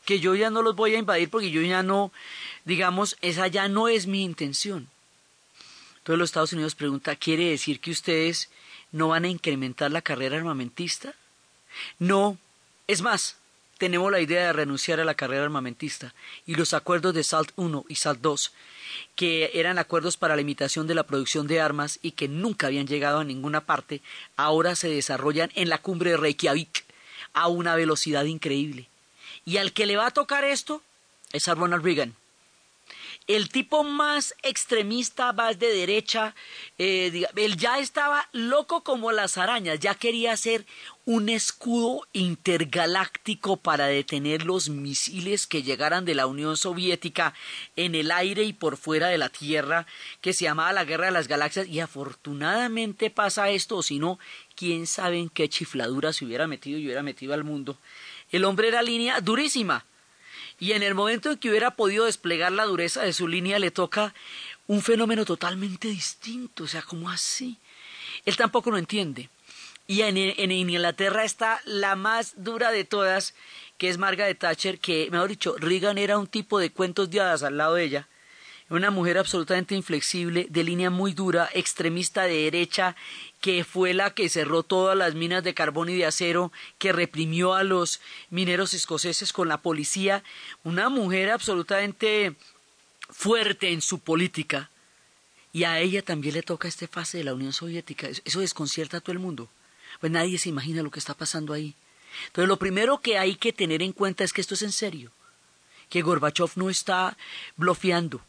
que 0.05 0.19
yo 0.19 0.35
ya 0.35 0.49
no 0.49 0.61
los 0.61 0.75
voy 0.75 0.95
a 0.95 0.99
invadir 0.99 1.29
porque 1.29 1.51
yo 1.51 1.61
ya 1.61 1.83
no, 1.83 2.11
digamos, 2.65 3.17
esa 3.21 3.47
ya 3.47 3.67
no 3.67 3.87
es 3.87 4.07
mi 4.07 4.23
intención. 4.23 4.89
Entonces 5.97 6.19
los 6.19 6.29
Estados 6.29 6.53
Unidos 6.53 6.75
pregunta, 6.75 7.15
¿quiere 7.15 7.49
decir 7.49 7.79
que 7.79 7.91
ustedes 7.91 8.49
no 8.91 9.09
van 9.09 9.25
a 9.25 9.29
incrementar 9.29 9.91
la 9.91 10.01
carrera 10.01 10.37
armamentista? 10.37 11.13
No, 11.99 12.37
es 12.87 13.01
más, 13.01 13.37
tenemos 13.81 14.11
la 14.11 14.19
idea 14.19 14.45
de 14.45 14.53
renunciar 14.53 14.99
a 14.99 15.05
la 15.05 15.15
carrera 15.15 15.43
armamentista 15.43 16.13
y 16.45 16.53
los 16.53 16.75
acuerdos 16.75 17.15
de 17.15 17.23
SALT 17.23 17.49
I 17.57 17.81
y 17.89 17.95
SALT 17.95 18.23
II, 18.23 18.35
que 19.15 19.49
eran 19.55 19.79
acuerdos 19.79 20.17
para 20.17 20.35
la 20.35 20.37
limitación 20.37 20.85
de 20.85 20.93
la 20.93 21.07
producción 21.07 21.47
de 21.47 21.61
armas 21.61 21.97
y 22.03 22.11
que 22.11 22.27
nunca 22.27 22.67
habían 22.67 22.85
llegado 22.85 23.17
a 23.17 23.23
ninguna 23.23 23.61
parte, 23.61 24.03
ahora 24.35 24.75
se 24.75 24.87
desarrollan 24.87 25.49
en 25.55 25.67
la 25.67 25.79
cumbre 25.79 26.11
de 26.11 26.17
Reykjavik 26.17 26.85
a 27.33 27.47
una 27.47 27.73
velocidad 27.73 28.25
increíble. 28.25 28.87
Y 29.45 29.57
al 29.57 29.73
que 29.73 29.87
le 29.87 29.97
va 29.97 30.05
a 30.05 30.11
tocar 30.11 30.43
esto 30.43 30.83
es 31.33 31.47
a 31.47 31.55
Ronald 31.55 31.83
Reagan 31.83 32.13
el 33.27 33.49
tipo 33.49 33.83
más 33.83 34.35
extremista, 34.43 35.31
más 35.33 35.59
de 35.59 35.73
derecha, 35.73 36.35
eh, 36.77 37.25
él 37.35 37.57
ya 37.57 37.79
estaba 37.79 38.27
loco 38.31 38.83
como 38.83 39.11
las 39.11 39.37
arañas, 39.37 39.79
ya 39.79 39.95
quería 39.95 40.33
hacer 40.33 40.65
un 41.05 41.29
escudo 41.29 42.07
intergaláctico 42.13 43.57
para 43.57 43.87
detener 43.87 44.45
los 44.45 44.69
misiles 44.69 45.47
que 45.47 45.63
llegaran 45.63 46.05
de 46.05 46.13
la 46.13 46.27
Unión 46.27 46.57
Soviética 46.57 47.33
en 47.75 47.95
el 47.95 48.11
aire 48.11 48.43
y 48.43 48.53
por 48.53 48.77
fuera 48.77 49.07
de 49.07 49.17
la 49.17 49.29
Tierra, 49.29 49.87
que 50.21 50.33
se 50.33 50.45
llamaba 50.45 50.73
la 50.73 50.85
Guerra 50.85 51.05
de 51.05 51.11
las 51.11 51.27
Galaxias, 51.27 51.67
y 51.67 51.79
afortunadamente 51.79 53.09
pasa 53.09 53.49
esto, 53.49 53.81
si 53.81 53.97
no, 53.97 54.19
quién 54.55 54.85
sabe 54.85 55.17
en 55.17 55.29
qué 55.29 55.49
chifladura 55.49 56.13
se 56.13 56.25
hubiera 56.25 56.47
metido 56.47 56.77
y 56.77 56.85
hubiera 56.85 57.03
metido 57.03 57.33
al 57.33 57.43
mundo. 57.43 57.77
El 58.31 58.45
hombre 58.45 58.67
era 58.67 58.83
línea 58.83 59.21
durísima, 59.21 59.85
y 60.59 60.73
en 60.73 60.83
el 60.83 60.93
momento 60.93 61.31
en 61.31 61.37
que 61.37 61.49
hubiera 61.49 61.71
podido 61.71 62.05
desplegar 62.05 62.51
la 62.51 62.65
dureza 62.65 63.01
de 63.01 63.13
su 63.13 63.27
línea 63.27 63.57
le 63.57 63.71
toca 63.71 64.13
un 64.67 64.83
fenómeno 64.83 65.25
totalmente 65.25 65.87
distinto, 65.87 66.65
o 66.65 66.67
sea, 66.67 66.83
¿cómo 66.83 67.09
así? 67.09 67.57
Él 68.25 68.37
tampoco 68.37 68.69
lo 68.69 68.77
entiende. 68.77 69.29
Y 69.87 70.01
en, 70.01 70.17
en, 70.17 70.51
Inglaterra 70.51 71.23
está 71.23 71.61
la 71.65 71.95
más 71.95 72.33
dura 72.37 72.71
de 72.71 72.85
todas, 72.85 73.33
que 73.77 73.89
es 73.89 73.97
Margaret 73.97 74.39
Thatcher, 74.39 74.79
que, 74.79 75.09
mejor 75.11 75.29
dicho, 75.29 75.55
Reagan 75.57 75.97
era 75.97 76.17
un 76.17 76.27
tipo 76.27 76.59
de 76.59 76.71
cuentos 76.71 77.09
de 77.09 77.19
hadas 77.19 77.43
al 77.43 77.57
lado 77.57 77.75
de 77.75 77.83
ella. 77.83 78.07
Una 78.69 78.89
mujer 78.89 79.17
absolutamente 79.17 79.75
inflexible, 79.75 80.47
de 80.49 80.63
línea 80.63 80.89
muy 80.89 81.13
dura, 81.13 81.49
extremista 81.53 82.23
de 82.23 82.43
derecha, 82.43 82.95
que 83.41 83.65
fue 83.65 83.93
la 83.93 84.13
que 84.13 84.29
cerró 84.29 84.63
todas 84.63 84.97
las 84.97 85.13
minas 85.13 85.43
de 85.43 85.53
carbón 85.53 85.89
y 85.89 85.97
de 85.97 86.05
acero, 86.05 86.53
que 86.77 86.93
reprimió 86.93 87.53
a 87.53 87.63
los 87.63 87.99
mineros 88.29 88.73
escoceses 88.73 89.33
con 89.33 89.49
la 89.49 89.57
policía, 89.57 90.23
una 90.63 90.87
mujer 90.87 91.31
absolutamente 91.31 92.35
fuerte 93.09 93.71
en 93.71 93.81
su 93.81 93.99
política, 93.99 94.69
y 95.51 95.65
a 95.65 95.79
ella 95.79 96.01
también 96.01 96.35
le 96.35 96.43
toca 96.43 96.67
este 96.67 96.87
fase 96.87 97.17
de 97.17 97.25
la 97.25 97.33
Unión 97.33 97.51
Soviética. 97.51 98.07
Eso 98.07 98.39
desconcierta 98.39 98.97
a 98.97 99.01
todo 99.01 99.11
el 99.11 99.19
mundo. 99.19 99.49
Pues 100.01 100.11
nadie 100.11 100.37
se 100.37 100.49
imagina 100.49 100.83
lo 100.83 100.91
que 100.91 100.99
está 100.99 101.13
pasando 101.13 101.53
ahí. 101.53 101.75
Entonces 102.27 102.49
lo 102.49 102.57
primero 102.57 102.99
que 102.99 103.17
hay 103.17 103.35
que 103.35 103.53
tener 103.53 103.81
en 103.81 103.93
cuenta 103.93 104.23
es 104.23 104.33
que 104.33 104.41
esto 104.41 104.55
es 104.55 104.63
en 104.63 104.73
serio, 104.73 105.11
que 105.89 106.01
Gorbachev 106.01 106.51
no 106.55 106.69
está 106.69 107.17
bloqueando, 107.55 108.21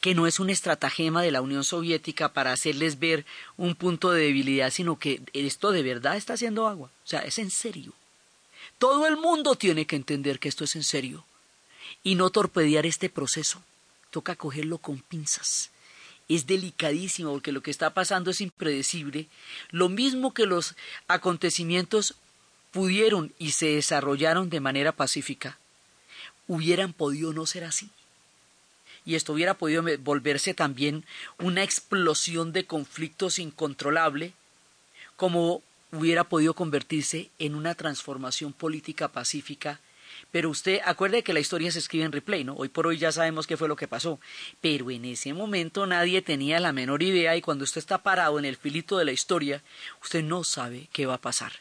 que 0.00 0.14
no 0.14 0.26
es 0.26 0.40
un 0.40 0.50
estratagema 0.50 1.22
de 1.22 1.30
la 1.30 1.40
Unión 1.40 1.64
Soviética 1.64 2.32
para 2.32 2.52
hacerles 2.52 2.98
ver 2.98 3.24
un 3.56 3.74
punto 3.74 4.10
de 4.10 4.22
debilidad, 4.22 4.70
sino 4.70 4.98
que 4.98 5.22
esto 5.32 5.72
de 5.72 5.82
verdad 5.82 6.16
está 6.16 6.34
haciendo 6.34 6.66
agua. 6.66 6.90
O 7.04 7.06
sea, 7.06 7.20
es 7.20 7.38
en 7.38 7.50
serio. 7.50 7.92
Todo 8.78 9.06
el 9.06 9.16
mundo 9.16 9.54
tiene 9.54 9.86
que 9.86 9.96
entender 9.96 10.38
que 10.38 10.48
esto 10.48 10.64
es 10.64 10.76
en 10.76 10.82
serio 10.82 11.24
y 12.02 12.16
no 12.16 12.30
torpedear 12.30 12.84
este 12.84 13.08
proceso. 13.08 13.62
Toca 14.10 14.36
cogerlo 14.36 14.78
con 14.78 14.98
pinzas. 14.98 15.70
Es 16.28 16.46
delicadísimo 16.46 17.32
porque 17.32 17.52
lo 17.52 17.62
que 17.62 17.70
está 17.70 17.94
pasando 17.94 18.30
es 18.30 18.40
impredecible. 18.40 19.28
Lo 19.70 19.88
mismo 19.88 20.34
que 20.34 20.46
los 20.46 20.74
acontecimientos 21.08 22.14
pudieron 22.70 23.32
y 23.38 23.52
se 23.52 23.66
desarrollaron 23.66 24.48
de 24.48 24.60
manera 24.60 24.92
pacífica, 24.92 25.58
hubieran 26.48 26.92
podido 26.92 27.32
no 27.32 27.44
ser 27.46 27.64
así 27.64 27.90
y 29.04 29.14
esto 29.14 29.32
hubiera 29.32 29.54
podido 29.54 29.84
volverse 30.00 30.54
también 30.54 31.04
una 31.38 31.62
explosión 31.62 32.52
de 32.52 32.66
conflictos 32.66 33.38
incontrolable, 33.38 34.32
como 35.16 35.62
hubiera 35.90 36.24
podido 36.24 36.54
convertirse 36.54 37.30
en 37.38 37.54
una 37.54 37.74
transformación 37.74 38.52
política 38.52 39.08
pacífica. 39.08 39.80
Pero 40.32 40.50
usted 40.50 40.80
acuerde 40.84 41.22
que 41.22 41.34
la 41.34 41.40
historia 41.40 41.70
se 41.70 41.78
escribe 41.78 42.04
en 42.04 42.10
replay, 42.10 42.42
¿no? 42.42 42.54
Hoy 42.54 42.68
por 42.68 42.86
hoy 42.86 42.98
ya 42.98 43.12
sabemos 43.12 43.46
qué 43.46 43.56
fue 43.56 43.68
lo 43.68 43.76
que 43.76 43.86
pasó. 43.86 44.18
Pero 44.60 44.90
en 44.90 45.04
ese 45.04 45.34
momento 45.34 45.86
nadie 45.86 46.22
tenía 46.22 46.58
la 46.58 46.72
menor 46.72 47.02
idea 47.02 47.36
y 47.36 47.42
cuando 47.42 47.64
usted 47.64 47.78
está 47.78 48.02
parado 48.02 48.38
en 48.38 48.46
el 48.46 48.56
filito 48.56 48.98
de 48.98 49.04
la 49.04 49.12
historia, 49.12 49.62
usted 50.02 50.24
no 50.24 50.42
sabe 50.42 50.88
qué 50.92 51.06
va 51.06 51.14
a 51.14 51.20
pasar. 51.20 51.52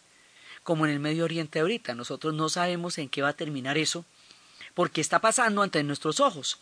Como 0.64 0.86
en 0.86 0.94
el 0.94 1.00
Medio 1.00 1.26
Oriente 1.26 1.60
ahorita, 1.60 1.94
nosotros 1.96 2.34
no 2.34 2.50
sabemos 2.50 2.98
en 2.98 3.10
qué 3.10 3.22
va 3.22 3.30
a 3.30 3.34
terminar 3.34 3.78
eso, 3.78 4.06
porque 4.74 5.02
está 5.02 5.20
pasando 5.20 5.62
ante 5.62 5.84
nuestros 5.84 6.20
ojos 6.20 6.60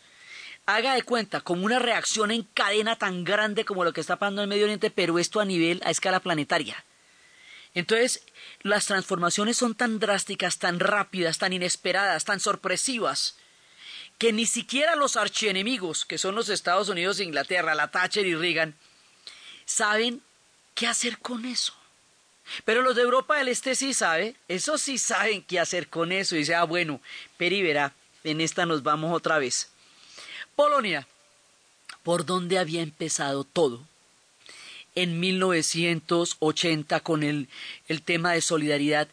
haga 0.66 0.94
de 0.94 1.02
cuenta 1.02 1.40
como 1.40 1.64
una 1.64 1.78
reacción 1.78 2.30
en 2.30 2.42
cadena 2.42 2.96
tan 2.96 3.24
grande 3.24 3.64
como 3.64 3.84
lo 3.84 3.92
que 3.92 4.00
está 4.00 4.16
pasando 4.16 4.42
en 4.42 4.44
el 4.44 4.48
Medio 4.50 4.64
Oriente, 4.64 4.90
pero 4.90 5.18
esto 5.18 5.40
a 5.40 5.44
nivel, 5.44 5.80
a 5.84 5.90
escala 5.90 6.20
planetaria. 6.20 6.84
Entonces, 7.74 8.22
las 8.62 8.86
transformaciones 8.86 9.56
son 9.56 9.74
tan 9.74 9.98
drásticas, 9.98 10.58
tan 10.58 10.80
rápidas, 10.80 11.38
tan 11.38 11.52
inesperadas, 11.52 12.24
tan 12.24 12.40
sorpresivas, 12.40 13.36
que 14.18 14.32
ni 14.32 14.46
siquiera 14.46 14.96
los 14.96 15.16
archienemigos, 15.16 16.04
que 16.04 16.18
son 16.18 16.34
los 16.34 16.48
Estados 16.48 16.88
Unidos 16.88 17.20
e 17.20 17.24
Inglaterra, 17.24 17.74
la 17.74 17.90
Thatcher 17.90 18.26
y 18.26 18.34
Reagan, 18.34 18.74
saben 19.64 20.20
qué 20.74 20.86
hacer 20.86 21.18
con 21.18 21.44
eso. 21.44 21.74
Pero 22.64 22.82
los 22.82 22.96
de 22.96 23.02
Europa 23.02 23.38
del 23.38 23.48
Este 23.48 23.74
sí 23.74 23.94
saben, 23.94 24.36
eso 24.48 24.76
sí 24.76 24.98
saben 24.98 25.42
qué 25.42 25.60
hacer 25.60 25.88
con 25.88 26.10
eso. 26.12 26.34
Y 26.34 26.40
dice, 26.40 26.54
ah, 26.54 26.64
bueno, 26.64 27.00
Peri 27.36 27.62
verá, 27.62 27.94
en 28.24 28.40
esta 28.40 28.66
nos 28.66 28.82
vamos 28.82 29.14
otra 29.14 29.38
vez. 29.38 29.70
Polonia, 30.56 31.06
por 32.02 32.26
donde 32.26 32.58
había 32.58 32.82
empezado 32.82 33.44
todo. 33.44 33.86
En 34.94 35.20
1980 35.20 37.00
con 37.00 37.22
el, 37.22 37.48
el 37.88 38.02
tema 38.02 38.32
de 38.32 38.40
solidaridad. 38.40 39.08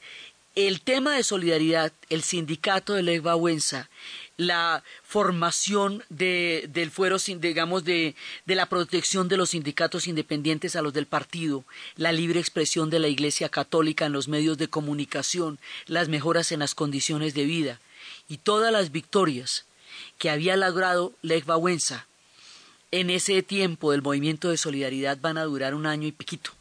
El 0.56 0.82
tema 0.82 1.16
de 1.16 1.24
solidaridad, 1.24 1.94
el 2.10 2.24
sindicato 2.24 2.96
de 2.96 3.04
Lech 3.04 3.24
Wałęsa, 3.24 3.90
la 4.38 4.84
formación 5.04 6.04
de, 6.10 6.68
del 6.74 6.90
fuero, 6.90 7.18
digamos, 7.20 7.84
de, 7.84 8.16
de, 8.48 8.56
la 8.56 8.68
protección 8.68 9.28
de 9.28 9.38
los 9.38 9.52
sindicatos 9.52 10.08
independientes 10.08 10.76
a 10.76 10.82
los 10.82 10.94
del 10.94 11.06
partido, 11.06 11.63
la 11.96 12.12
libre 12.12 12.40
expresión 12.40 12.90
de 12.90 12.98
la 12.98 13.08
Iglesia 13.08 13.50
Católica 13.50 14.08
en 14.08 14.13
los 14.13 14.28
medios 14.28 14.58
de 14.58 14.68
comunicación, 14.68 15.60
las 15.86 16.10
mejoras 16.10 16.52
en 16.52 16.62
las 16.62 16.74
condiciones 16.74 17.36
de 17.36 17.46
vida 17.46 17.80
y 18.28 18.38
todas 18.38 18.72
las 18.72 18.92
victorias 18.92 19.66
que 20.18 20.32
había 20.32 20.58
logrado 20.58 21.13
Lech 21.21 21.46
Wałęsa 21.46 22.06
en 23.00 23.12
ese 23.12 23.43
tiempo 23.43 23.91
del 23.91 24.02
movimiento 24.02 24.50
de 24.50 24.58
solidaridad 24.58 25.19
van 25.21 25.37
a 25.37 25.43
durar 25.43 25.75
un 25.75 25.85
año 25.85 26.08
y 26.08 26.12
piquito. 26.12 26.52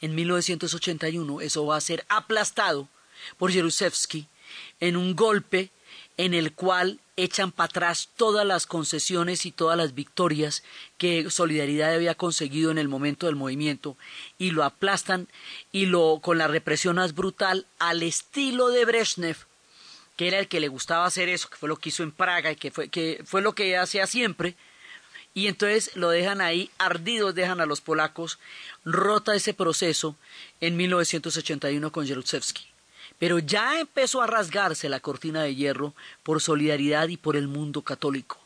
En 0.00 0.16
1981 0.16 1.40
eso 1.40 1.64
va 1.64 1.76
a 1.76 1.80
ser 1.80 2.04
aplastado 2.08 2.88
por 3.38 3.52
Jaruzelski 3.52 4.26
en 4.80 4.96
un 4.96 5.14
golpe 5.14 5.70
en 6.16 6.34
el 6.34 6.52
cual 6.52 6.98
echan 7.16 7.52
para 7.52 7.66
atrás 7.66 8.08
todas 8.16 8.44
las 8.44 8.66
concesiones 8.66 9.46
y 9.46 9.52
todas 9.52 9.76
las 9.76 9.94
victorias 9.94 10.64
que 10.98 11.30
Solidaridad 11.30 11.94
había 11.94 12.16
conseguido 12.16 12.72
en 12.72 12.78
el 12.78 12.88
momento 12.88 13.26
del 13.26 13.36
movimiento 13.36 13.96
y 14.38 14.50
lo 14.50 14.64
aplastan 14.64 15.28
y 15.70 15.86
lo 15.86 16.18
con 16.20 16.36
la 16.36 16.48
represión 16.48 16.96
más 16.96 17.14
brutal 17.14 17.66
al 17.78 18.02
estilo 18.02 18.70
de 18.70 18.84
Brezhnev 18.84 19.46
que 20.16 20.28
era 20.28 20.38
el 20.38 20.48
que 20.48 20.60
le 20.60 20.68
gustaba 20.68 21.06
hacer 21.06 21.30
eso, 21.30 21.48
que 21.48 21.56
fue 21.56 21.70
lo 21.70 21.76
que 21.76 21.88
hizo 21.88 22.02
en 22.02 22.12
Praga 22.12 22.52
y 22.52 22.56
que 22.56 22.70
fue, 22.70 22.88
que 22.88 23.22
fue 23.24 23.40
lo 23.40 23.54
que 23.54 23.78
hacía 23.78 24.06
siempre, 24.06 24.54
y 25.34 25.46
entonces 25.46 25.90
lo 25.94 26.10
dejan 26.10 26.40
ahí, 26.40 26.70
ardidos 26.78 27.34
dejan 27.34 27.60
a 27.60 27.66
los 27.66 27.80
polacos, 27.80 28.38
rota 28.84 29.34
ese 29.34 29.54
proceso 29.54 30.16
en 30.60 30.76
1981 30.76 31.92
con 31.92 32.06
Jaruzelski. 32.06 32.66
Pero 33.18 33.38
ya 33.38 33.80
empezó 33.80 34.22
a 34.22 34.26
rasgarse 34.26 34.88
la 34.88 35.00
cortina 35.00 35.42
de 35.42 35.54
hierro 35.54 35.94
por 36.22 36.40
solidaridad 36.40 37.08
y 37.08 37.16
por 37.16 37.36
el 37.36 37.48
mundo 37.48 37.82
católico, 37.82 38.38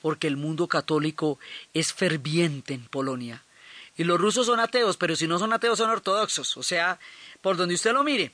porque 0.00 0.26
el 0.26 0.36
mundo 0.36 0.68
católico 0.68 1.38
es 1.74 1.92
ferviente 1.92 2.74
en 2.74 2.84
Polonia. 2.84 3.42
Y 3.96 4.04
los 4.04 4.20
rusos 4.20 4.46
son 4.46 4.60
ateos, 4.60 4.96
pero 4.96 5.16
si 5.16 5.28
no 5.28 5.38
son 5.38 5.52
ateos 5.52 5.78
son 5.78 5.90
ortodoxos, 5.90 6.56
o 6.56 6.62
sea, 6.62 6.98
por 7.42 7.56
donde 7.56 7.74
usted 7.74 7.92
lo 7.92 8.02
mire. 8.02 8.32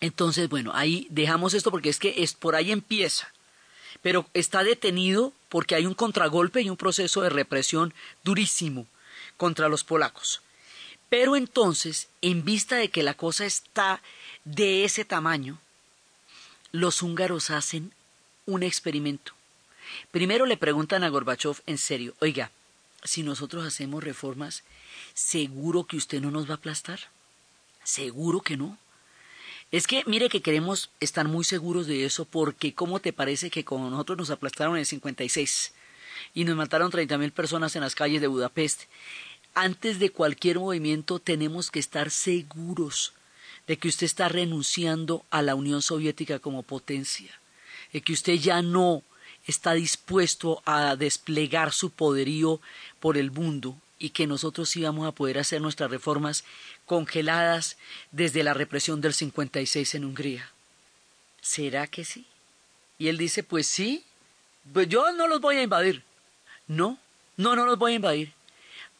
Entonces, 0.00 0.48
bueno, 0.48 0.72
ahí 0.74 1.06
dejamos 1.10 1.54
esto 1.54 1.70
porque 1.70 1.90
es 1.90 1.98
que 1.98 2.22
es, 2.22 2.32
por 2.32 2.54
ahí 2.54 2.70
empieza. 2.70 3.30
Pero 4.02 4.26
está 4.34 4.62
detenido 4.62 5.32
porque 5.48 5.74
hay 5.74 5.86
un 5.86 5.94
contragolpe 5.94 6.62
y 6.62 6.70
un 6.70 6.76
proceso 6.76 7.22
de 7.22 7.30
represión 7.30 7.92
durísimo 8.24 8.86
contra 9.36 9.68
los 9.68 9.84
polacos. 9.84 10.42
Pero 11.08 11.34
entonces, 11.34 12.08
en 12.22 12.44
vista 12.44 12.76
de 12.76 12.88
que 12.88 13.02
la 13.02 13.14
cosa 13.14 13.44
está 13.44 14.00
de 14.44 14.84
ese 14.84 15.04
tamaño, 15.04 15.58
los 16.72 17.02
húngaros 17.02 17.50
hacen 17.50 17.92
un 18.46 18.62
experimento. 18.62 19.32
Primero 20.12 20.46
le 20.46 20.56
preguntan 20.56 21.02
a 21.02 21.08
Gorbachev 21.08 21.62
en 21.66 21.78
serio, 21.78 22.14
oiga, 22.20 22.52
si 23.02 23.22
nosotros 23.22 23.66
hacemos 23.66 24.04
reformas, 24.04 24.62
¿seguro 25.14 25.84
que 25.84 25.96
usted 25.96 26.20
no 26.20 26.30
nos 26.30 26.48
va 26.48 26.54
a 26.54 26.56
aplastar? 26.56 27.00
¿Seguro 27.82 28.40
que 28.40 28.56
no? 28.56 28.78
Es 29.70 29.86
que 29.86 30.02
mire 30.06 30.28
que 30.28 30.42
queremos 30.42 30.90
estar 30.98 31.28
muy 31.28 31.44
seguros 31.44 31.86
de 31.86 32.04
eso 32.04 32.24
porque 32.24 32.74
¿cómo 32.74 32.98
te 32.98 33.12
parece 33.12 33.50
que 33.50 33.64
como 33.64 33.88
nosotros 33.88 34.18
nos 34.18 34.30
aplastaron 34.30 34.74
en 34.74 34.80
el 34.80 34.86
56 34.86 35.72
y 36.34 36.44
nos 36.44 36.56
mataron 36.56 36.90
30.000 36.90 37.30
personas 37.30 37.76
en 37.76 37.82
las 37.82 37.94
calles 37.94 38.20
de 38.20 38.26
Budapest? 38.26 38.82
Antes 39.54 40.00
de 40.00 40.10
cualquier 40.10 40.58
movimiento 40.58 41.20
tenemos 41.20 41.70
que 41.70 41.78
estar 41.78 42.10
seguros 42.10 43.12
de 43.68 43.78
que 43.78 43.86
usted 43.86 44.06
está 44.06 44.28
renunciando 44.28 45.24
a 45.30 45.40
la 45.40 45.54
Unión 45.54 45.82
Soviética 45.82 46.40
como 46.40 46.64
potencia, 46.64 47.38
de 47.92 48.00
que 48.00 48.12
usted 48.12 48.34
ya 48.34 48.62
no 48.62 49.04
está 49.46 49.74
dispuesto 49.74 50.62
a 50.66 50.96
desplegar 50.96 51.72
su 51.72 51.90
poderío 51.90 52.60
por 52.98 53.16
el 53.16 53.30
mundo 53.30 53.76
y 54.00 54.10
que 54.10 54.26
nosotros 54.26 54.74
íbamos 54.74 55.06
a 55.06 55.12
poder 55.12 55.38
hacer 55.38 55.60
nuestras 55.60 55.90
reformas 55.90 56.44
congeladas 56.86 57.76
desde 58.10 58.42
la 58.42 58.54
represión 58.54 59.00
del 59.00 59.14
56 59.14 59.94
en 59.94 60.06
Hungría. 60.06 60.50
¿Será 61.42 61.86
que 61.86 62.04
sí? 62.04 62.26
Y 62.98 63.08
él 63.08 63.18
dice, 63.18 63.44
pues 63.44 63.66
sí, 63.66 64.02
pues 64.72 64.88
yo 64.88 65.12
no 65.12 65.28
los 65.28 65.40
voy 65.40 65.56
a 65.56 65.62
invadir. 65.62 66.02
No, 66.66 66.98
no, 67.36 67.54
no 67.54 67.66
los 67.66 67.78
voy 67.78 67.92
a 67.92 67.96
invadir. 67.96 68.32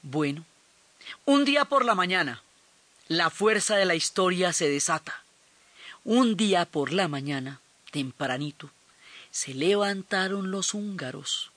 Bueno, 0.02 0.44
un 1.24 1.44
día 1.44 1.64
por 1.64 1.84
la 1.84 1.94
mañana, 1.94 2.42
la 3.08 3.30
fuerza 3.30 3.76
de 3.76 3.86
la 3.86 3.94
historia 3.94 4.52
se 4.52 4.68
desata. 4.68 5.24
Un 6.04 6.36
día 6.36 6.66
por 6.66 6.92
la 6.92 7.08
mañana, 7.08 7.60
tempranito, 7.90 8.70
se 9.30 9.54
levantaron 9.54 10.50
los 10.50 10.74
húngaros 10.74 11.52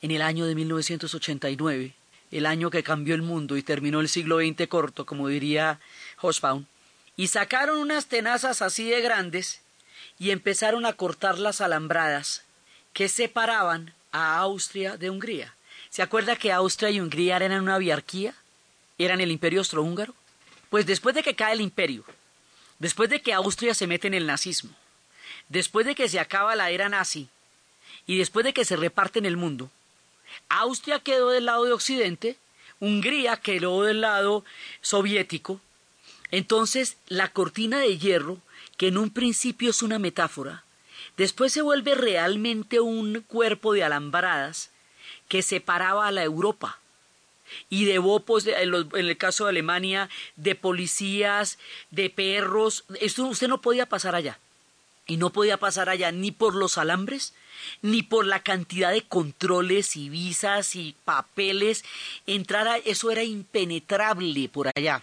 en 0.00 0.12
el 0.12 0.22
año 0.22 0.46
de 0.46 0.54
1989, 0.54 1.94
el 2.34 2.46
año 2.46 2.68
que 2.68 2.82
cambió 2.82 3.14
el 3.14 3.22
mundo 3.22 3.56
y 3.56 3.62
terminó 3.62 4.00
el 4.00 4.08
siglo 4.08 4.40
XX 4.40 4.66
corto, 4.66 5.06
como 5.06 5.28
diría 5.28 5.78
Hosbaum, 6.20 6.64
y 7.16 7.28
sacaron 7.28 7.78
unas 7.78 8.06
tenazas 8.06 8.60
así 8.60 8.90
de 8.90 9.00
grandes 9.00 9.60
y 10.18 10.32
empezaron 10.32 10.84
a 10.84 10.94
cortar 10.94 11.38
las 11.38 11.60
alambradas 11.60 12.42
que 12.92 13.08
separaban 13.08 13.94
a 14.10 14.36
Austria 14.38 14.96
de 14.96 15.10
Hungría. 15.10 15.54
¿Se 15.90 16.02
acuerda 16.02 16.34
que 16.34 16.50
Austria 16.50 16.90
y 16.90 17.00
Hungría 17.00 17.36
eran 17.36 17.62
una 17.62 17.78
biarquía? 17.78 18.34
¿Eran 18.98 19.20
el 19.20 19.30
imperio 19.30 19.60
austrohúngaro? 19.60 20.12
Pues 20.70 20.86
después 20.86 21.14
de 21.14 21.22
que 21.22 21.36
cae 21.36 21.52
el 21.52 21.60
imperio, 21.60 22.04
después 22.80 23.10
de 23.10 23.22
que 23.22 23.32
Austria 23.32 23.74
se 23.74 23.86
mete 23.86 24.08
en 24.08 24.14
el 24.14 24.26
nazismo, 24.26 24.74
después 25.48 25.86
de 25.86 25.94
que 25.94 26.08
se 26.08 26.18
acaba 26.18 26.56
la 26.56 26.70
era 26.70 26.88
nazi 26.88 27.28
y 28.08 28.18
después 28.18 28.44
de 28.44 28.52
que 28.52 28.64
se 28.64 28.74
reparte 28.74 29.20
el 29.20 29.36
mundo, 29.36 29.70
Austria 30.48 31.00
quedó 31.00 31.30
del 31.30 31.46
lado 31.46 31.64
de 31.64 31.72
Occidente, 31.72 32.36
Hungría 32.80 33.36
quedó 33.36 33.82
del 33.82 34.00
lado 34.00 34.44
soviético, 34.80 35.60
entonces 36.30 36.96
la 37.08 37.28
cortina 37.32 37.78
de 37.78 37.98
hierro, 37.98 38.38
que 38.76 38.88
en 38.88 38.98
un 38.98 39.10
principio 39.10 39.70
es 39.70 39.82
una 39.82 39.98
metáfora, 39.98 40.64
después 41.16 41.52
se 41.52 41.62
vuelve 41.62 41.94
realmente 41.94 42.80
un 42.80 43.20
cuerpo 43.26 43.72
de 43.72 43.84
alambradas 43.84 44.70
que 45.28 45.42
separaba 45.42 46.06
a 46.08 46.12
la 46.12 46.24
Europa 46.24 46.78
y 47.68 47.84
de 47.84 47.98
bopos, 47.98 48.46
en, 48.46 48.74
el 48.92 49.16
caso 49.16 49.44
de 49.44 49.50
Alemania, 49.50 50.08
de 50.36 50.54
policías, 50.54 51.58
de 51.90 52.10
perros. 52.10 52.84
Esto 53.00 53.26
usted 53.26 53.48
no 53.48 53.60
podía 53.60 53.86
pasar 53.86 54.14
allá. 54.14 54.38
Y 55.06 55.16
no 55.18 55.30
podía 55.30 55.58
pasar 55.58 55.88
allá 55.88 56.12
ni 56.12 56.30
por 56.30 56.54
los 56.54 56.78
alambres, 56.78 57.34
ni 57.82 58.02
por 58.02 58.26
la 58.26 58.42
cantidad 58.42 58.90
de 58.90 59.02
controles 59.02 59.96
y 59.96 60.08
visas 60.08 60.76
y 60.76 60.96
papeles. 61.04 61.84
Entrar 62.26 62.68
a, 62.68 62.78
eso 62.78 63.10
era 63.10 63.22
impenetrable 63.22 64.48
por 64.48 64.70
allá. 64.74 65.02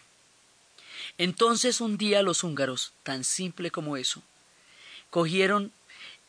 Entonces 1.17 1.81
un 1.81 1.97
día 1.97 2.23
los 2.23 2.43
húngaros, 2.43 2.93
tan 3.03 3.23
simple 3.23 3.69
como 3.69 3.97
eso, 3.97 4.23
cogieron 5.09 5.71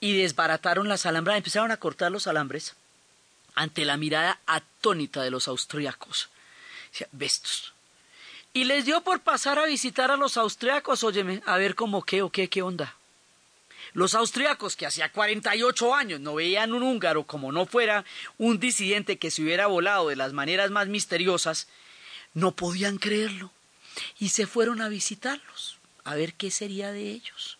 y 0.00 0.16
desbarataron 0.16 0.88
las 0.88 1.06
alambras, 1.06 1.36
empezaron 1.36 1.70
a 1.70 1.78
cortar 1.78 2.12
los 2.12 2.26
alambres 2.26 2.74
ante 3.54 3.84
la 3.84 3.96
mirada 3.96 4.40
atónita 4.46 5.22
de 5.22 5.30
los 5.30 5.48
austriacos. 5.48 6.28
Bestos. 7.12 7.72
Y 8.52 8.64
les 8.64 8.84
dio 8.84 9.00
por 9.02 9.20
pasar 9.20 9.58
a 9.58 9.64
visitar 9.64 10.10
a 10.10 10.16
los 10.16 10.36
austriacos, 10.36 11.04
óyeme, 11.04 11.42
a 11.46 11.56
ver 11.56 11.74
cómo 11.74 12.02
qué 12.02 12.20
o 12.20 12.30
qué, 12.30 12.48
qué 12.48 12.60
onda. 12.60 12.96
Los 13.94 14.14
austriacos, 14.14 14.74
que 14.74 14.86
hacía 14.86 15.12
48 15.12 15.94
años 15.94 16.20
no 16.20 16.34
veían 16.34 16.72
un 16.72 16.82
húngaro 16.82 17.24
como 17.24 17.52
no 17.52 17.66
fuera 17.66 18.04
un 18.38 18.58
disidente 18.58 19.18
que 19.18 19.30
se 19.30 19.42
hubiera 19.42 19.66
volado 19.66 20.08
de 20.08 20.16
las 20.16 20.32
maneras 20.32 20.70
más 20.70 20.88
misteriosas, 20.88 21.68
no 22.32 22.56
podían 22.56 22.96
creerlo. 22.96 23.50
Y 24.18 24.30
se 24.30 24.46
fueron 24.46 24.80
a 24.80 24.88
visitarlos, 24.88 25.78
a 26.04 26.14
ver 26.14 26.32
qué 26.32 26.50
sería 26.50 26.92
de 26.92 27.10
ellos. 27.10 27.58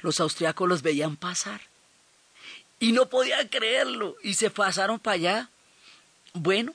Los 0.00 0.20
austriacos 0.20 0.68
los 0.68 0.82
veían 0.82 1.16
pasar 1.16 1.62
y 2.78 2.92
no 2.92 3.08
podían 3.08 3.48
creerlo 3.48 4.16
y 4.22 4.34
se 4.34 4.50
pasaron 4.50 5.00
para 5.00 5.14
allá. 5.14 5.50
Bueno, 6.34 6.74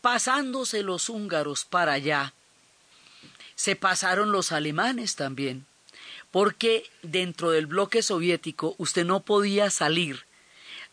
pasándose 0.00 0.82
los 0.82 1.08
húngaros 1.08 1.64
para 1.64 1.92
allá, 1.92 2.32
se 3.54 3.76
pasaron 3.76 4.32
los 4.32 4.50
alemanes 4.50 5.14
también 5.14 5.66
porque 6.30 6.84
dentro 7.02 7.50
del 7.50 7.66
bloque 7.66 8.02
soviético 8.02 8.74
usted 8.78 9.04
no 9.04 9.20
podía 9.20 9.70
salir 9.70 10.24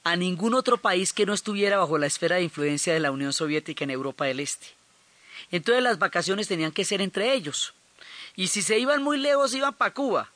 a 0.03 0.15
ningún 0.15 0.53
otro 0.53 0.77
país 0.77 1.13
que 1.13 1.25
no 1.25 1.33
estuviera 1.33 1.77
bajo 1.77 1.97
la 1.97 2.07
esfera 2.07 2.38
de 2.38 2.43
influencia 2.43 2.93
de 2.93 2.99
la 2.99 3.11
Unión 3.11 3.33
Soviética 3.33 3.83
en 3.83 3.91
Europa 3.91 4.25
del 4.25 4.39
Este. 4.39 4.67
Entonces 5.51 5.83
las 5.83 5.99
vacaciones 5.99 6.47
tenían 6.47 6.71
que 6.71 6.85
ser 6.85 7.01
entre 7.01 7.33
ellos. 7.33 7.73
Y 8.35 8.47
si 8.47 8.61
se 8.61 8.79
iban 8.79 9.03
muy 9.03 9.17
lejos 9.17 9.53
iban 9.53 9.73
para 9.73 9.93
Cuba, 9.93 10.31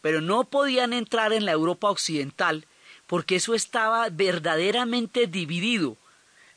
pero 0.00 0.20
no 0.20 0.44
podían 0.44 0.92
entrar 0.92 1.32
en 1.32 1.44
la 1.44 1.52
Europa 1.52 1.90
occidental 1.90 2.66
porque 3.06 3.36
eso 3.36 3.54
estaba 3.54 4.08
verdaderamente 4.10 5.26
dividido 5.26 5.96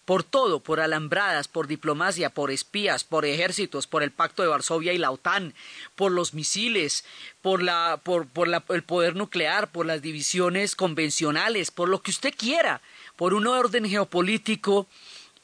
por 0.09 0.23
todo, 0.23 0.59
por 0.59 0.79
alambradas, 0.79 1.47
por 1.47 1.67
diplomacia, 1.67 2.31
por 2.31 2.49
espías, 2.49 3.03
por 3.03 3.27
ejércitos, 3.27 3.85
por 3.85 4.01
el 4.01 4.09
Pacto 4.09 4.41
de 4.41 4.47
Varsovia 4.47 4.91
y 4.91 4.97
la 4.97 5.11
OTAN, 5.11 5.53
por 5.95 6.11
los 6.11 6.33
misiles, 6.33 7.05
por, 7.43 7.61
la, 7.61 8.01
por, 8.03 8.25
el 8.69 8.81
poder 8.81 9.15
nuclear, 9.15 9.71
por 9.71 9.85
las 9.85 10.01
divisiones 10.01 10.75
convencionales, 10.75 11.69
por 11.69 11.89
lo 11.89 12.01
que 12.01 12.09
usted 12.09 12.33
quiera, 12.35 12.81
por 13.17 13.35
un 13.35 13.45
orden 13.45 13.87
geopolítico 13.87 14.87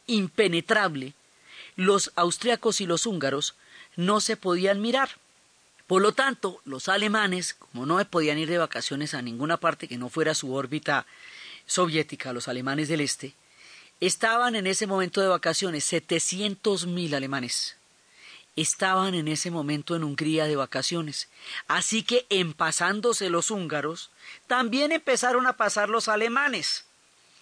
impenetrable, 0.08 1.14
los 1.76 2.12
austriacos 2.16 2.82
y 2.82 2.88
los 2.88 3.06
húngaros 3.06 3.54
no 3.96 4.20
se 4.20 4.36
podían 4.36 4.82
mirar. 4.82 5.10
Por 5.86 6.02
lo 6.02 6.14
tanto, 6.14 6.60
los 6.66 6.90
alemanes, 6.90 7.54
como 7.54 7.86
no 7.86 8.04
podían 8.06 8.40
ir 8.40 8.50
de 8.50 8.58
vacaciones 8.58 9.14
a 9.14 9.22
ninguna 9.22 9.58
parte 9.58 9.88
que 9.88 10.00
no 10.00 10.10
fuera 10.10 10.34
su 10.34 10.56
órbita 10.56 11.06
soviética, 11.68 12.34
los 12.34 12.48
alemanes 12.48 12.88
del 12.88 13.02
Este, 13.02 13.36
Estaban 14.02 14.56
en 14.56 14.68
ese 14.68 14.88
momento 14.88 15.22
de 15.22 15.30
vacaciones 15.30 15.86
700 15.86 16.86
mil 16.86 17.16
alemanes. 17.16 17.78
Estaban 18.58 19.16
en 19.16 19.28
ese 19.30 19.52
momento 19.52 19.96
en 19.96 20.04
Hungría 20.04 20.46
de 20.46 20.58
vacaciones. 20.58 21.30
Así 21.68 22.04
que 22.04 22.26
en 22.30 22.54
pasándose 22.54 23.30
los 23.30 23.52
húngaros, 23.52 24.12
también 24.48 24.92
empezaron 24.92 25.48
a 25.48 25.56
pasar 25.56 25.90
los 25.90 26.10
alemanes. 26.10 26.86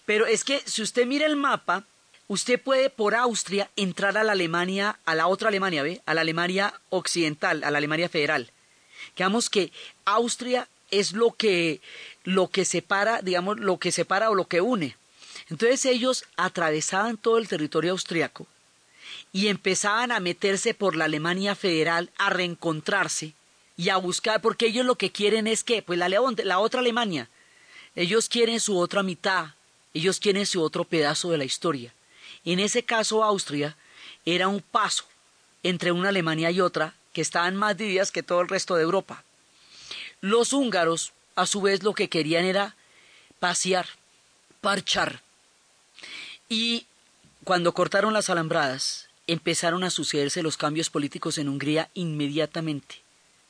Pero 0.06 0.26
es 0.26 0.44
que 0.44 0.62
si 0.64 0.82
usted 0.82 1.06
mira 1.06 1.26
el 1.26 1.36
mapa, 1.36 1.84
usted 2.28 2.60
puede 2.60 2.88
por 2.88 3.16
Austria 3.16 3.68
entrar 3.74 4.16
a 4.16 4.24
la 4.24 4.32
Alemania, 4.32 4.98
a 5.04 5.14
la 5.16 5.26
otra 5.26 5.48
Alemania, 5.48 5.82
¿ve? 5.82 6.02
A 6.06 6.14
la 6.14 6.20
Alemania 6.20 6.80
occidental, 6.90 7.64
a 7.64 7.70
la 7.72 7.78
Alemania 7.78 8.08
federal. 8.08 8.52
Digamos 9.16 9.50
que 9.50 9.72
Austria 10.04 10.68
es 10.90 11.12
lo 11.12 11.32
que, 11.32 11.80
lo 12.22 12.48
que 12.48 12.64
separa, 12.64 13.22
digamos, 13.22 13.58
lo 13.58 13.78
que 13.78 13.90
separa 13.90 14.30
o 14.30 14.34
lo 14.36 14.46
que 14.46 14.60
une 14.60 14.96
Entonces 15.50 15.84
ellos 15.84 16.24
atravesaban 16.36 17.16
todo 17.16 17.38
el 17.38 17.48
territorio 17.48 17.92
austriaco 17.92 18.46
y 19.32 19.48
empezaban 19.48 20.12
a 20.12 20.20
meterse 20.20 20.74
por 20.74 20.96
la 20.96 21.04
Alemania 21.04 21.54
federal 21.54 22.10
a 22.16 22.30
reencontrarse 22.30 23.34
y 23.76 23.88
a 23.88 23.96
buscar, 23.96 24.40
porque 24.40 24.66
ellos 24.66 24.86
lo 24.86 24.96
que 24.96 25.10
quieren 25.10 25.46
es 25.46 25.64
que, 25.64 25.82
pues 25.82 25.98
la, 25.98 26.08
la 26.08 26.58
otra 26.60 26.80
Alemania, 26.80 27.28
ellos 27.96 28.28
quieren 28.28 28.60
su 28.60 28.78
otra 28.78 29.02
mitad, 29.02 29.48
ellos 29.92 30.20
quieren 30.20 30.46
su 30.46 30.62
otro 30.62 30.84
pedazo 30.84 31.30
de 31.30 31.38
la 31.38 31.44
historia. 31.44 31.92
En 32.44 32.60
ese 32.60 32.84
caso 32.84 33.24
Austria 33.24 33.76
era 34.24 34.48
un 34.48 34.60
paso 34.60 35.04
entre 35.62 35.92
una 35.92 36.10
Alemania 36.10 36.50
y 36.50 36.60
otra 36.60 36.94
que 37.12 37.20
estaban 37.20 37.56
más 37.56 37.76
divididas 37.76 38.12
que 38.12 38.22
todo 38.22 38.40
el 38.40 38.48
resto 38.48 38.76
de 38.76 38.82
Europa. 38.82 39.24
Los 40.20 40.52
húngaros, 40.52 41.12
a 41.36 41.46
su 41.46 41.60
vez, 41.60 41.82
lo 41.82 41.94
que 41.94 42.08
querían 42.08 42.44
era 42.44 42.76
pasear, 43.40 43.86
parchar. 44.60 45.23
Y 46.48 46.86
cuando 47.44 47.72
cortaron 47.72 48.12
las 48.12 48.30
alambradas, 48.30 49.08
empezaron 49.26 49.84
a 49.84 49.90
sucederse 49.90 50.42
los 50.42 50.56
cambios 50.56 50.90
políticos 50.90 51.38
en 51.38 51.48
Hungría 51.48 51.90
inmediatamente. 51.94 53.02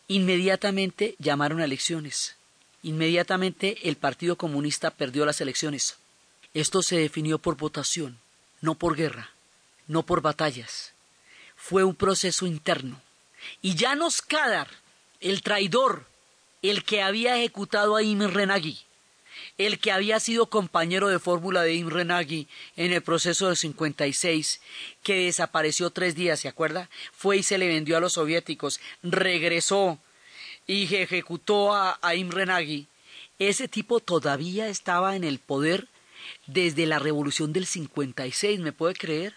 Inmediatamente 0.08 1.16
llamaron 1.18 1.60
a 1.60 1.64
elecciones. 1.64 2.36
Inmediatamente 2.82 3.88
el 3.88 3.96
Partido 3.96 4.36
Comunista 4.36 4.90
perdió 4.90 5.24
las 5.24 5.40
elecciones. 5.40 5.96
Esto 6.52 6.82
se 6.82 6.96
definió 6.96 7.38
por 7.38 7.56
votación, 7.56 8.18
no 8.60 8.74
por 8.74 8.94
guerra, 8.94 9.30
no 9.88 10.04
por 10.04 10.20
batallas. 10.20 10.92
Fue 11.56 11.82
un 11.82 11.94
proceso 11.94 12.46
interno. 12.46 13.00
Y 13.62 13.76
Janos 13.76 14.22
Kadar, 14.22 14.68
el 15.20 15.42
traidor, 15.42 16.06
el 16.62 16.84
que 16.84 17.02
había 17.02 17.36
ejecutado 17.36 17.96
a 17.96 18.02
Imre 18.02 18.46
Nagy, 18.46 18.84
el 19.56 19.78
que 19.78 19.92
había 19.92 20.18
sido 20.18 20.46
compañero 20.46 21.08
de 21.08 21.18
fórmula 21.18 21.62
de 21.62 21.74
Imre 21.74 22.04
Nagy 22.04 22.48
en 22.76 22.92
el 22.92 23.02
proceso 23.02 23.46
del 23.46 23.56
56, 23.56 24.60
que 25.02 25.26
desapareció 25.26 25.90
tres 25.90 26.14
días, 26.14 26.40
¿se 26.40 26.48
acuerda? 26.48 26.90
Fue 27.12 27.36
y 27.36 27.42
se 27.42 27.58
le 27.58 27.68
vendió 27.68 27.96
a 27.96 28.00
los 28.00 28.14
soviéticos, 28.14 28.80
regresó 29.02 29.98
y 30.66 30.92
ejecutó 30.94 31.72
a, 31.72 31.98
a. 32.02 32.14
Ese 33.38 33.68
tipo 33.68 34.00
todavía 34.00 34.68
estaba 34.68 35.16
en 35.16 35.24
el 35.24 35.38
poder 35.38 35.88
desde 36.46 36.86
la 36.86 36.98
revolución 36.98 37.52
del 37.52 37.66
56, 37.66 38.60
¿me 38.60 38.72
puede 38.72 38.94
creer? 38.94 39.34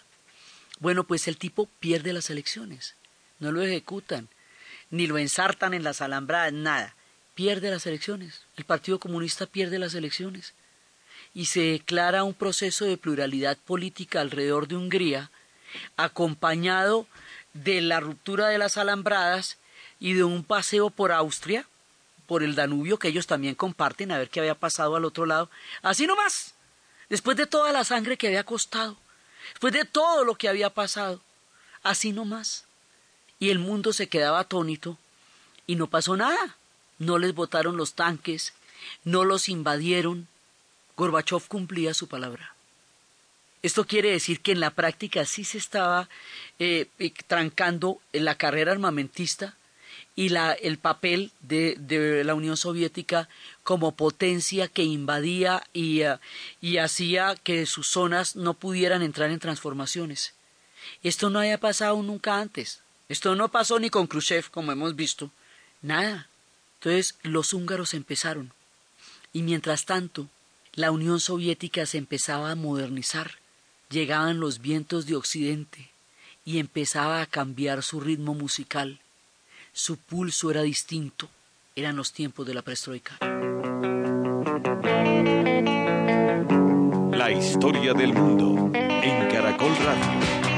Bueno, 0.80 1.04
pues 1.04 1.28
el 1.28 1.36
tipo 1.36 1.68
pierde 1.80 2.12
las 2.12 2.30
elecciones, 2.30 2.94
no 3.40 3.52
lo 3.52 3.62
ejecutan, 3.62 4.28
ni 4.90 5.06
lo 5.06 5.18
ensartan 5.18 5.74
en 5.74 5.84
las 5.84 6.00
alambradas, 6.00 6.52
nada 6.52 6.94
pierde 7.38 7.70
las 7.70 7.86
elecciones, 7.86 8.40
el 8.56 8.64
Partido 8.64 8.98
Comunista 8.98 9.46
pierde 9.46 9.78
las 9.78 9.94
elecciones 9.94 10.54
y 11.32 11.46
se 11.46 11.60
declara 11.60 12.24
un 12.24 12.34
proceso 12.34 12.84
de 12.84 12.96
pluralidad 12.96 13.56
política 13.58 14.20
alrededor 14.20 14.66
de 14.66 14.74
Hungría, 14.74 15.30
acompañado 15.96 17.06
de 17.52 17.80
la 17.80 18.00
ruptura 18.00 18.48
de 18.48 18.58
las 18.58 18.76
alambradas 18.76 19.56
y 20.00 20.14
de 20.14 20.24
un 20.24 20.42
paseo 20.42 20.90
por 20.90 21.12
Austria, 21.12 21.64
por 22.26 22.42
el 22.42 22.56
Danubio, 22.56 22.98
que 22.98 23.06
ellos 23.06 23.28
también 23.28 23.54
comparten, 23.54 24.10
a 24.10 24.18
ver 24.18 24.30
qué 24.30 24.40
había 24.40 24.56
pasado 24.56 24.96
al 24.96 25.04
otro 25.04 25.24
lado. 25.24 25.48
Así 25.80 26.08
nomás, 26.08 26.54
después 27.08 27.36
de 27.36 27.46
toda 27.46 27.70
la 27.70 27.84
sangre 27.84 28.16
que 28.16 28.26
había 28.26 28.42
costado, 28.42 28.96
después 29.50 29.72
de 29.72 29.84
todo 29.84 30.24
lo 30.24 30.34
que 30.34 30.48
había 30.48 30.70
pasado, 30.70 31.20
así 31.84 32.10
nomás. 32.10 32.64
Y 33.38 33.50
el 33.50 33.60
mundo 33.60 33.92
se 33.92 34.08
quedaba 34.08 34.40
atónito 34.40 34.98
y 35.68 35.76
no 35.76 35.86
pasó 35.86 36.16
nada 36.16 36.57
no 36.98 37.18
les 37.18 37.34
botaron 37.34 37.76
los 37.76 37.94
tanques, 37.94 38.52
no 39.04 39.24
los 39.24 39.48
invadieron. 39.48 40.28
Gorbachev 40.96 41.46
cumplía 41.46 41.94
su 41.94 42.08
palabra. 42.08 42.54
Esto 43.62 43.86
quiere 43.86 44.10
decir 44.10 44.40
que 44.40 44.52
en 44.52 44.60
la 44.60 44.70
práctica 44.70 45.24
sí 45.24 45.44
se 45.44 45.58
estaba 45.58 46.08
eh, 46.58 46.86
eh, 46.98 47.12
trancando 47.26 48.00
la 48.12 48.36
carrera 48.36 48.72
armamentista 48.72 49.56
y 50.14 50.30
la, 50.30 50.52
el 50.52 50.78
papel 50.78 51.32
de, 51.40 52.22
la 52.24 52.34
Unión 52.34 52.56
Soviética 52.56 53.28
como 53.62 53.92
potencia 53.92 54.68
que 54.68 54.82
invadía 54.82 55.64
y, 55.72 56.02
uh, 56.04 56.18
y 56.60 56.78
hacía 56.78 57.36
que 57.36 57.66
sus 57.66 57.88
zonas 57.88 58.34
no 58.34 58.54
pudieran 58.54 59.02
entrar 59.02 59.30
en 59.30 59.38
transformaciones. 59.38 60.34
Esto 61.02 61.30
no 61.30 61.38
había 61.38 61.58
pasado 61.58 62.02
nunca 62.02 62.40
antes. 62.40 62.80
Esto 63.08 63.34
no 63.34 63.48
pasó 63.48 63.78
ni 63.78 63.90
con 63.90 64.06
Khrushchev, 64.06 64.50
como 64.50 64.72
hemos 64.72 64.96
visto. 64.96 65.30
Nada. 65.82 66.28
Entonces 66.80 67.16
los 67.22 67.52
húngaros 67.52 67.94
empezaron. 67.94 68.52
Y 69.32 69.42
mientras 69.42 69.84
tanto, 69.84 70.28
la 70.74 70.92
Unión 70.92 71.18
Soviética 71.18 71.86
se 71.86 71.98
empezaba 71.98 72.50
a 72.52 72.54
modernizar. 72.54 73.32
Llegaban 73.90 74.38
los 74.38 74.60
vientos 74.60 75.06
de 75.06 75.16
Occidente 75.16 75.90
y 76.44 76.58
empezaba 76.58 77.20
a 77.20 77.26
cambiar 77.26 77.82
su 77.82 78.00
ritmo 78.00 78.34
musical. 78.34 79.00
Su 79.72 79.96
pulso 79.96 80.50
era 80.50 80.62
distinto. 80.62 81.28
Eran 81.74 81.96
los 81.96 82.12
tiempos 82.12 82.46
de 82.46 82.54
la 82.54 82.62
perestroika. 82.62 83.18
La 87.12 87.30
historia 87.32 87.92
del 87.92 88.12
mundo 88.12 88.70
en 88.74 89.28
Caracol 89.28 89.76
Radio. 89.78 90.57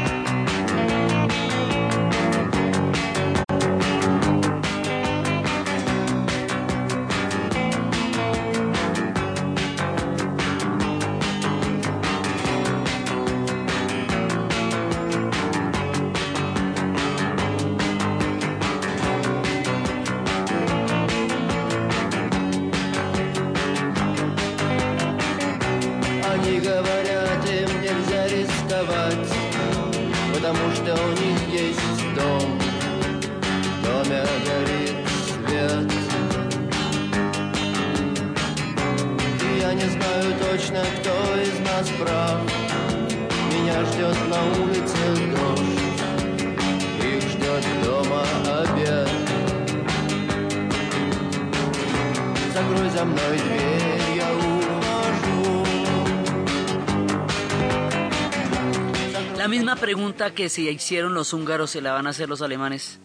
Que 60.28 60.50
se 60.50 60.60
hicieron 60.62 61.14
los 61.14 61.32
húngaros 61.32 61.70
se 61.70 61.80
la 61.80 61.92
van 61.92 62.06
a 62.06 62.10
hacer 62.10 62.28
los 62.28 62.42
alemanes, 62.42 62.98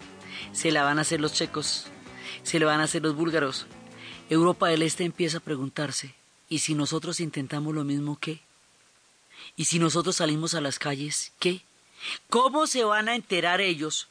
se 0.51 0.71
la 0.71 0.83
van 0.83 0.99
a 0.99 1.03
hacer 1.03 1.21
los 1.21 1.31
checos, 1.33 1.85
se 2.43 2.59
la 2.59 2.65
van 2.65 2.81
a 2.81 2.83
hacer 2.83 3.01
los 3.01 3.15
búlgaros. 3.15 3.67
Europa 4.29 4.67
del 4.67 4.81
Este 4.81 5.05
empieza 5.05 5.37
a 5.37 5.41
preguntarse, 5.41 6.13
¿y 6.49 6.59
si 6.59 6.75
nosotros 6.75 7.21
intentamos 7.21 7.73
lo 7.73 7.85
mismo 7.85 8.19
qué? 8.19 8.41
¿Y 9.55 9.65
si 9.65 9.79
nosotros 9.79 10.17
salimos 10.17 10.55
a 10.55 10.61
las 10.61 10.77
calles 10.77 11.31
qué? 11.39 11.61
¿Cómo 12.29 12.67
se 12.67 12.83
van 12.83 13.07
a 13.07 13.15
enterar 13.15 13.61
ellos 13.61 14.09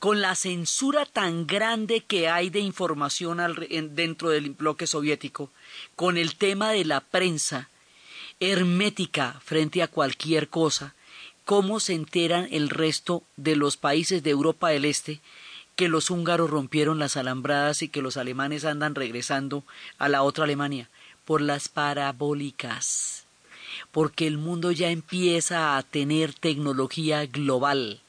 con 0.00 0.20
la 0.20 0.34
censura 0.34 1.06
tan 1.06 1.46
grande 1.46 2.00
que 2.00 2.28
hay 2.28 2.50
de 2.50 2.60
información 2.60 3.38
dentro 3.94 4.30
del 4.30 4.50
bloque 4.50 4.86
soviético, 4.86 5.50
con 5.94 6.16
el 6.16 6.36
tema 6.36 6.70
de 6.70 6.84
la 6.84 7.00
prensa 7.00 7.68
hermética 8.40 9.40
frente 9.44 9.82
a 9.82 9.88
cualquier 9.88 10.48
cosa, 10.48 10.94
cómo 11.50 11.80
se 11.80 11.94
enteran 11.94 12.46
el 12.52 12.70
resto 12.70 13.24
de 13.36 13.56
los 13.56 13.76
países 13.76 14.22
de 14.22 14.30
Europa 14.30 14.68
del 14.68 14.84
Este 14.84 15.20
que 15.74 15.88
los 15.88 16.08
húngaros 16.08 16.48
rompieron 16.48 17.00
las 17.00 17.16
alambradas 17.16 17.82
y 17.82 17.88
que 17.88 18.02
los 18.02 18.16
alemanes 18.16 18.64
andan 18.64 18.94
regresando 18.94 19.64
a 19.98 20.08
la 20.08 20.22
otra 20.22 20.44
Alemania 20.44 20.88
por 21.24 21.40
las 21.40 21.68
parabólicas, 21.68 23.24
porque 23.90 24.28
el 24.28 24.38
mundo 24.38 24.70
ya 24.70 24.90
empieza 24.90 25.76
a 25.76 25.82
tener 25.82 26.34
tecnología 26.34 27.26
global. 27.26 28.00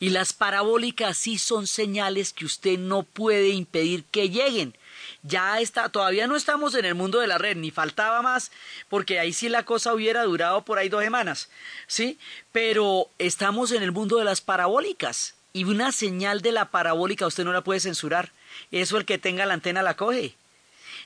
Y 0.00 0.08
las 0.08 0.32
parabólicas 0.32 1.18
sí 1.18 1.36
son 1.36 1.66
señales 1.66 2.32
que 2.32 2.46
usted 2.46 2.78
no 2.78 3.02
puede 3.02 3.50
impedir 3.50 4.04
que 4.04 4.30
lleguen, 4.30 4.74
ya 5.22 5.60
está, 5.60 5.88
todavía 5.88 6.26
no 6.26 6.36
estamos 6.36 6.74
en 6.74 6.84
el 6.84 6.94
mundo 6.94 7.20
de 7.20 7.26
la 7.26 7.38
red, 7.38 7.56
ni 7.56 7.70
faltaba 7.70 8.22
más, 8.22 8.50
porque 8.88 9.18
ahí 9.18 9.32
sí 9.32 9.48
la 9.48 9.64
cosa 9.64 9.92
hubiera 9.94 10.22
durado 10.24 10.64
por 10.64 10.78
ahí 10.78 10.88
dos 10.88 11.02
semanas, 11.02 11.50
¿sí? 11.86 12.18
Pero 12.52 13.10
estamos 13.18 13.72
en 13.72 13.82
el 13.82 13.92
mundo 13.92 14.18
de 14.18 14.24
las 14.24 14.40
parabólicas, 14.40 15.34
y 15.52 15.64
una 15.64 15.92
señal 15.92 16.40
de 16.40 16.52
la 16.52 16.70
parabólica 16.70 17.26
usted 17.26 17.44
no 17.44 17.52
la 17.52 17.64
puede 17.64 17.80
censurar, 17.80 18.32
eso 18.70 18.96
el 18.96 19.04
que 19.04 19.18
tenga 19.18 19.46
la 19.46 19.54
antena 19.54 19.82
la 19.82 19.96
coge. 19.96 20.36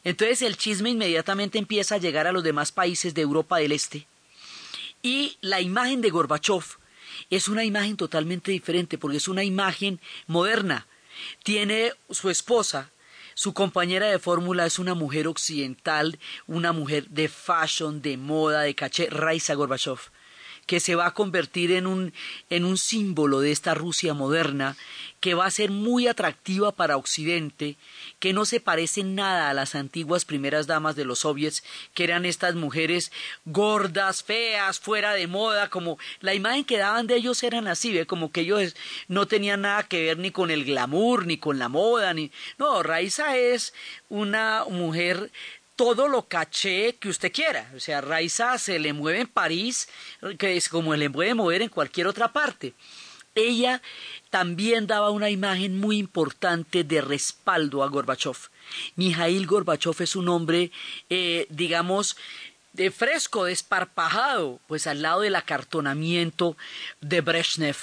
Entonces 0.04 0.42
el 0.42 0.56
chisme 0.56 0.90
inmediatamente 0.90 1.58
empieza 1.58 1.94
a 1.94 1.98
llegar 1.98 2.26
a 2.26 2.32
los 2.32 2.42
demás 2.42 2.72
países 2.72 3.14
de 3.14 3.22
Europa 3.22 3.58
del 3.58 3.72
Este 3.72 4.06
Y 5.00 5.38
la 5.40 5.60
imagen 5.60 6.00
de 6.00 6.10
Gorbachev 6.10 6.64
es 7.30 7.48
una 7.48 7.64
imagen 7.64 7.96
totalmente 7.96 8.50
diferente 8.50 8.98
porque 8.98 9.18
es 9.18 9.28
una 9.28 9.44
imagen 9.44 10.00
moderna. 10.26 10.86
Tiene 11.44 11.92
su 12.10 12.30
esposa, 12.30 12.90
su 13.34 13.52
compañera 13.54 14.06
de 14.06 14.18
fórmula 14.18 14.66
es 14.66 14.78
una 14.78 14.94
mujer 14.94 15.26
occidental, 15.26 16.18
una 16.46 16.72
mujer 16.72 17.08
de 17.08 17.28
fashion, 17.28 18.02
de 18.02 18.16
moda, 18.16 18.60
de 18.60 18.74
caché, 18.74 19.08
Raisa 19.10 19.54
Gorbachev 19.54 20.11
que 20.66 20.80
se 20.80 20.94
va 20.94 21.06
a 21.06 21.14
convertir 21.14 21.72
en 21.72 21.86
un, 21.86 22.12
en 22.50 22.64
un 22.64 22.78
símbolo 22.78 23.40
de 23.40 23.52
esta 23.52 23.74
Rusia 23.74 24.14
moderna, 24.14 24.76
que 25.20 25.34
va 25.34 25.46
a 25.46 25.50
ser 25.50 25.70
muy 25.70 26.08
atractiva 26.08 26.72
para 26.72 26.96
Occidente, 26.96 27.76
que 28.18 28.32
no 28.32 28.44
se 28.44 28.60
parece 28.60 29.04
nada 29.04 29.50
a 29.50 29.54
las 29.54 29.74
antiguas 29.74 30.24
primeras 30.24 30.66
damas 30.66 30.96
de 30.96 31.04
los 31.04 31.20
soviets, 31.20 31.62
que 31.94 32.04
eran 32.04 32.24
estas 32.24 32.54
mujeres 32.54 33.12
gordas, 33.44 34.22
feas, 34.24 34.80
fuera 34.80 35.12
de 35.12 35.26
moda, 35.26 35.70
como 35.70 35.98
la 36.20 36.34
imagen 36.34 36.64
que 36.64 36.78
daban 36.78 37.06
de 37.06 37.16
ellos 37.16 37.42
eran 37.42 37.68
así, 37.68 37.92
¿ve? 37.92 38.06
como 38.06 38.32
que 38.32 38.40
ellos 38.40 38.74
no 39.08 39.26
tenían 39.26 39.62
nada 39.62 39.84
que 39.84 40.02
ver 40.02 40.18
ni 40.18 40.30
con 40.30 40.50
el 40.50 40.64
glamour, 40.64 41.26
ni 41.26 41.38
con 41.38 41.58
la 41.58 41.68
moda, 41.68 42.14
ni... 42.14 42.32
No, 42.58 42.82
Raiza 42.82 43.36
es 43.36 43.74
una 44.08 44.64
mujer 44.68 45.30
todo 45.76 46.08
lo 46.08 46.28
caché 46.28 46.96
que 46.96 47.08
usted 47.08 47.32
quiera. 47.32 47.70
O 47.74 47.80
sea, 47.80 48.00
Raiza 48.00 48.58
se 48.58 48.78
le 48.78 48.92
mueve 48.92 49.20
en 49.20 49.28
París, 49.28 49.88
que 50.38 50.56
es 50.56 50.68
como 50.68 50.94
le 50.94 51.10
puede 51.10 51.34
mover 51.34 51.62
en 51.62 51.68
cualquier 51.68 52.06
otra 52.06 52.32
parte. 52.32 52.74
Ella 53.34 53.80
también 54.30 54.86
daba 54.86 55.10
una 55.10 55.30
imagen 55.30 55.78
muy 55.80 55.96
importante 55.96 56.84
de 56.84 57.00
respaldo 57.00 57.82
a 57.82 57.88
Gorbachev. 57.88 58.36
Mijail 58.96 59.46
Gorbachev 59.46 60.02
es 60.02 60.16
un 60.16 60.28
hombre, 60.28 60.70
eh, 61.08 61.46
digamos, 61.48 62.16
de 62.72 62.90
fresco, 62.90 63.44
desparpajado, 63.44 64.58
pues 64.66 64.86
al 64.86 65.02
lado 65.02 65.20
del 65.20 65.36
acartonamiento 65.36 66.56
de 67.00 67.20
Brezhnev, 67.20 67.76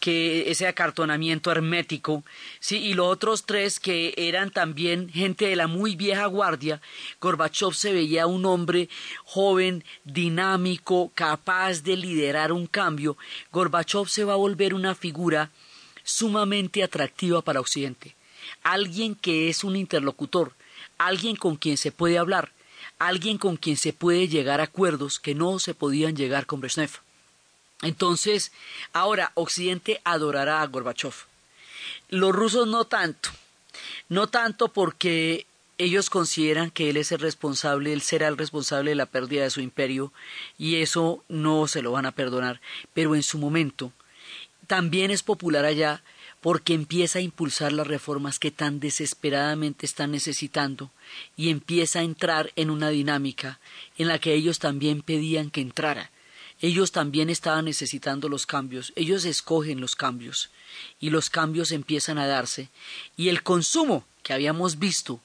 que 0.00 0.50
ese 0.50 0.66
acartonamiento 0.66 1.52
hermético, 1.52 2.24
sí, 2.58 2.78
y 2.78 2.94
los 2.94 3.06
otros 3.06 3.44
tres 3.46 3.78
que 3.78 4.14
eran 4.16 4.50
también 4.50 5.08
gente 5.08 5.46
de 5.46 5.54
la 5.54 5.68
muy 5.68 5.94
vieja 5.94 6.26
guardia, 6.26 6.80
Gorbachev 7.20 7.72
se 7.74 7.92
veía 7.92 8.26
un 8.26 8.44
hombre 8.44 8.88
joven, 9.24 9.84
dinámico, 10.04 11.12
capaz 11.14 11.82
de 11.82 11.96
liderar 11.96 12.50
un 12.50 12.66
cambio. 12.66 13.16
Gorbachev 13.52 14.08
se 14.08 14.24
va 14.24 14.32
a 14.32 14.36
volver 14.36 14.74
una 14.74 14.96
figura 14.96 15.50
sumamente 16.02 16.82
atractiva 16.82 17.42
para 17.42 17.60
Occidente, 17.60 18.16
alguien 18.64 19.14
que 19.14 19.48
es 19.48 19.62
un 19.62 19.76
interlocutor, 19.76 20.52
alguien 20.98 21.36
con 21.36 21.54
quien 21.54 21.76
se 21.76 21.92
puede 21.92 22.18
hablar, 22.18 22.50
alguien 23.06 23.38
con 23.38 23.56
quien 23.56 23.76
se 23.76 23.92
puede 23.92 24.28
llegar 24.28 24.60
a 24.60 24.64
acuerdos 24.64 25.18
que 25.18 25.34
no 25.34 25.58
se 25.58 25.74
podían 25.74 26.16
llegar 26.16 26.46
con 26.46 26.60
Brezhnev. 26.60 26.90
Entonces, 27.82 28.52
ahora 28.92 29.32
Occidente 29.34 30.00
adorará 30.04 30.62
a 30.62 30.66
Gorbachev. 30.66 31.14
Los 32.08 32.32
rusos 32.32 32.68
no 32.68 32.84
tanto, 32.84 33.30
no 34.08 34.28
tanto 34.28 34.68
porque 34.68 35.46
ellos 35.78 36.10
consideran 36.10 36.70
que 36.70 36.90
él 36.90 36.96
es 36.96 37.10
el 37.10 37.18
responsable, 37.18 37.92
él 37.92 38.02
será 38.02 38.28
el 38.28 38.38
responsable 38.38 38.90
de 38.90 38.96
la 38.96 39.06
pérdida 39.06 39.42
de 39.42 39.50
su 39.50 39.60
imperio 39.60 40.12
y 40.58 40.76
eso 40.76 41.24
no 41.28 41.66
se 41.66 41.82
lo 41.82 41.92
van 41.92 42.06
a 42.06 42.12
perdonar, 42.12 42.60
pero 42.94 43.14
en 43.16 43.22
su 43.22 43.38
momento 43.38 43.92
también 44.66 45.10
es 45.10 45.22
popular 45.22 45.64
allá 45.64 46.02
porque 46.42 46.74
empieza 46.74 47.20
a 47.20 47.22
impulsar 47.22 47.72
las 47.72 47.86
reformas 47.86 48.40
que 48.40 48.50
tan 48.50 48.80
desesperadamente 48.80 49.86
están 49.86 50.10
necesitando 50.10 50.90
y 51.36 51.50
empieza 51.50 52.00
a 52.00 52.02
entrar 52.02 52.52
en 52.56 52.68
una 52.68 52.90
dinámica 52.90 53.60
en 53.96 54.08
la 54.08 54.18
que 54.18 54.34
ellos 54.34 54.58
también 54.58 55.02
pedían 55.02 55.50
que 55.50 55.60
entrara. 55.60 56.10
Ellos 56.60 56.90
también 56.90 57.30
estaban 57.30 57.64
necesitando 57.64 58.28
los 58.28 58.44
cambios, 58.44 58.92
ellos 58.96 59.24
escogen 59.24 59.80
los 59.80 59.94
cambios 59.94 60.50
y 61.00 61.10
los 61.10 61.30
cambios 61.30 61.70
empiezan 61.70 62.18
a 62.18 62.26
darse. 62.26 62.68
Y 63.16 63.28
el 63.28 63.44
consumo 63.44 64.04
que 64.24 64.32
habíamos 64.32 64.80
visto 64.80 65.20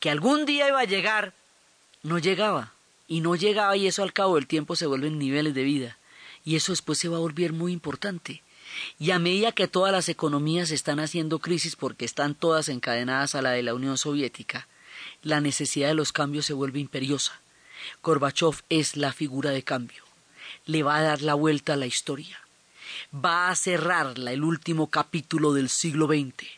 que 0.00 0.10
algún 0.10 0.46
día 0.46 0.68
iba 0.68 0.80
a 0.80 0.84
llegar 0.84 1.32
no 2.02 2.18
llegaba. 2.18 2.72
Y 3.08 3.20
no 3.20 3.36
llegaba 3.36 3.76
y 3.76 3.86
eso 3.86 4.02
al 4.02 4.12
cabo 4.12 4.34
del 4.34 4.48
tiempo 4.48 4.74
se 4.74 4.86
vuelven 4.86 5.16
niveles 5.16 5.54
de 5.54 5.62
vida. 5.62 5.96
Y 6.44 6.56
eso 6.56 6.72
después 6.72 6.98
se 6.98 7.08
va 7.08 7.18
a 7.18 7.20
volver 7.20 7.52
muy 7.52 7.72
importante 7.72 8.42
y 8.98 9.10
a 9.10 9.18
medida 9.18 9.52
que 9.52 9.68
todas 9.68 9.92
las 9.92 10.08
economías 10.08 10.70
están 10.70 11.00
haciendo 11.00 11.38
crisis 11.38 11.76
porque 11.76 12.04
están 12.04 12.34
todas 12.34 12.68
encadenadas 12.68 13.34
a 13.34 13.42
la 13.42 13.50
de 13.50 13.62
la 13.62 13.74
Unión 13.74 13.98
Soviética, 13.98 14.68
la 15.22 15.40
necesidad 15.40 15.88
de 15.88 15.94
los 15.94 16.12
cambios 16.12 16.46
se 16.46 16.52
vuelve 16.52 16.80
imperiosa. 16.80 17.40
Gorbachev 18.02 18.62
es 18.68 18.96
la 18.96 19.12
figura 19.12 19.50
de 19.50 19.62
cambio. 19.62 20.04
Le 20.64 20.82
va 20.82 20.96
a 20.96 21.02
dar 21.02 21.22
la 21.22 21.34
vuelta 21.34 21.74
a 21.74 21.76
la 21.76 21.86
historia. 21.86 22.40
Va 23.14 23.48
a 23.48 23.56
cerrar 23.56 24.14
el 24.16 24.44
último 24.44 24.88
capítulo 24.88 25.52
del 25.52 25.68
siglo 25.68 26.06
XX 26.06 26.48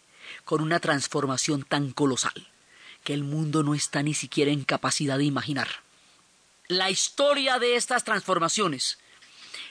con 0.44 0.60
una 0.60 0.80
transformación 0.80 1.62
tan 1.62 1.92
colosal 1.92 2.46
que 3.04 3.14
el 3.14 3.24
mundo 3.24 3.62
no 3.62 3.74
está 3.74 4.02
ni 4.02 4.14
siquiera 4.14 4.50
en 4.50 4.64
capacidad 4.64 5.18
de 5.18 5.24
imaginar. 5.24 5.68
La 6.68 6.90
historia 6.90 7.58
de 7.58 7.76
estas 7.76 8.04
transformaciones 8.04 8.98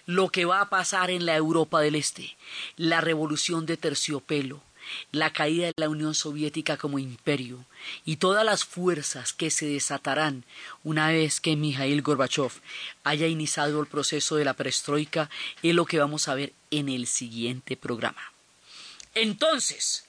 lo 0.07 0.29
que 0.29 0.45
va 0.45 0.61
a 0.61 0.69
pasar 0.69 1.11
en 1.11 1.25
la 1.25 1.35
Europa 1.35 1.81
del 1.81 1.95
Este, 1.95 2.35
la 2.77 3.01
revolución 3.01 3.65
de 3.65 3.75
terciopelo, 3.75 4.63
la 5.11 5.33
caída 5.33 5.67
de 5.67 5.73
la 5.75 5.89
Unión 5.89 6.15
Soviética 6.15 6.77
como 6.77 6.97
imperio 6.97 7.65
y 8.05 8.15
todas 8.15 8.45
las 8.45 8.63
fuerzas 8.63 9.33
que 9.33 9.51
se 9.51 9.67
desatarán 9.67 10.45
una 10.85 11.09
vez 11.09 11.41
que 11.41 11.57
Mikhail 11.57 12.01
Gorbachev 12.01 12.53
haya 13.03 13.27
iniciado 13.27 13.81
el 13.81 13.87
proceso 13.87 14.37
de 14.37 14.45
la 14.45 14.53
perestroika 14.53 15.29
es 15.61 15.75
lo 15.75 15.85
que 15.85 15.99
vamos 15.99 16.29
a 16.29 16.35
ver 16.35 16.53
en 16.71 16.87
el 16.87 17.05
siguiente 17.05 17.75
programa. 17.75 18.31
Entonces, 19.13 20.06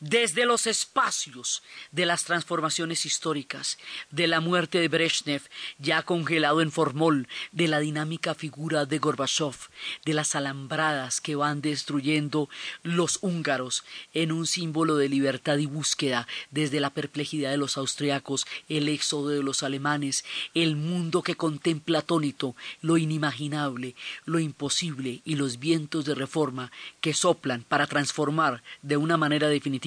desde 0.00 0.44
los 0.44 0.66
espacios 0.66 1.62
de 1.90 2.04
las 2.04 2.24
transformaciones 2.24 3.06
históricas, 3.06 3.78
de 4.10 4.26
la 4.26 4.40
muerte 4.40 4.78
de 4.78 4.88
Brezhnev, 4.88 5.42
ya 5.78 6.02
congelado 6.02 6.60
en 6.60 6.70
formol, 6.70 7.28
de 7.52 7.68
la 7.68 7.80
dinámica 7.80 8.34
figura 8.34 8.84
de 8.84 8.98
Gorbachev, 8.98 9.56
de 10.04 10.12
las 10.12 10.34
alambradas 10.34 11.20
que 11.20 11.34
van 11.34 11.62
destruyendo 11.62 12.50
los 12.82 13.18
húngaros 13.22 13.84
en 14.12 14.32
un 14.32 14.46
símbolo 14.46 14.96
de 14.96 15.08
libertad 15.08 15.56
y 15.56 15.66
búsqueda, 15.66 16.26
desde 16.50 16.80
la 16.80 16.90
perplejidad 16.90 17.50
de 17.50 17.56
los 17.56 17.78
austriacos, 17.78 18.46
el 18.68 18.88
éxodo 18.88 19.30
de 19.30 19.42
los 19.42 19.62
alemanes, 19.62 20.24
el 20.54 20.76
mundo 20.76 21.22
que 21.22 21.36
contempla 21.36 22.00
atónito 22.00 22.54
lo 22.82 22.98
inimaginable, 22.98 23.94
lo 24.26 24.40
imposible 24.40 25.22
y 25.24 25.36
los 25.36 25.58
vientos 25.58 26.04
de 26.04 26.14
reforma 26.14 26.70
que 27.00 27.14
soplan 27.14 27.62
para 27.62 27.86
transformar 27.86 28.62
de 28.82 28.96
una 28.96 29.16
manera 29.16 29.48
definitiva 29.48 29.85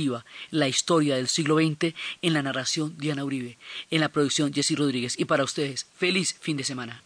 la 0.51 0.67
historia 0.67 1.15
del 1.15 1.27
siglo 1.27 1.57
XX 1.57 1.93
en 2.21 2.33
la 2.33 2.41
narración 2.41 2.95
Diana 2.97 3.25
Uribe, 3.25 3.57
en 3.91 4.01
la 4.01 4.09
producción 4.09 4.53
Jessy 4.53 4.75
Rodríguez. 4.75 5.19
Y 5.19 5.25
para 5.25 5.43
ustedes, 5.43 5.85
feliz 5.97 6.35
fin 6.39 6.57
de 6.57 6.63
semana. 6.63 7.03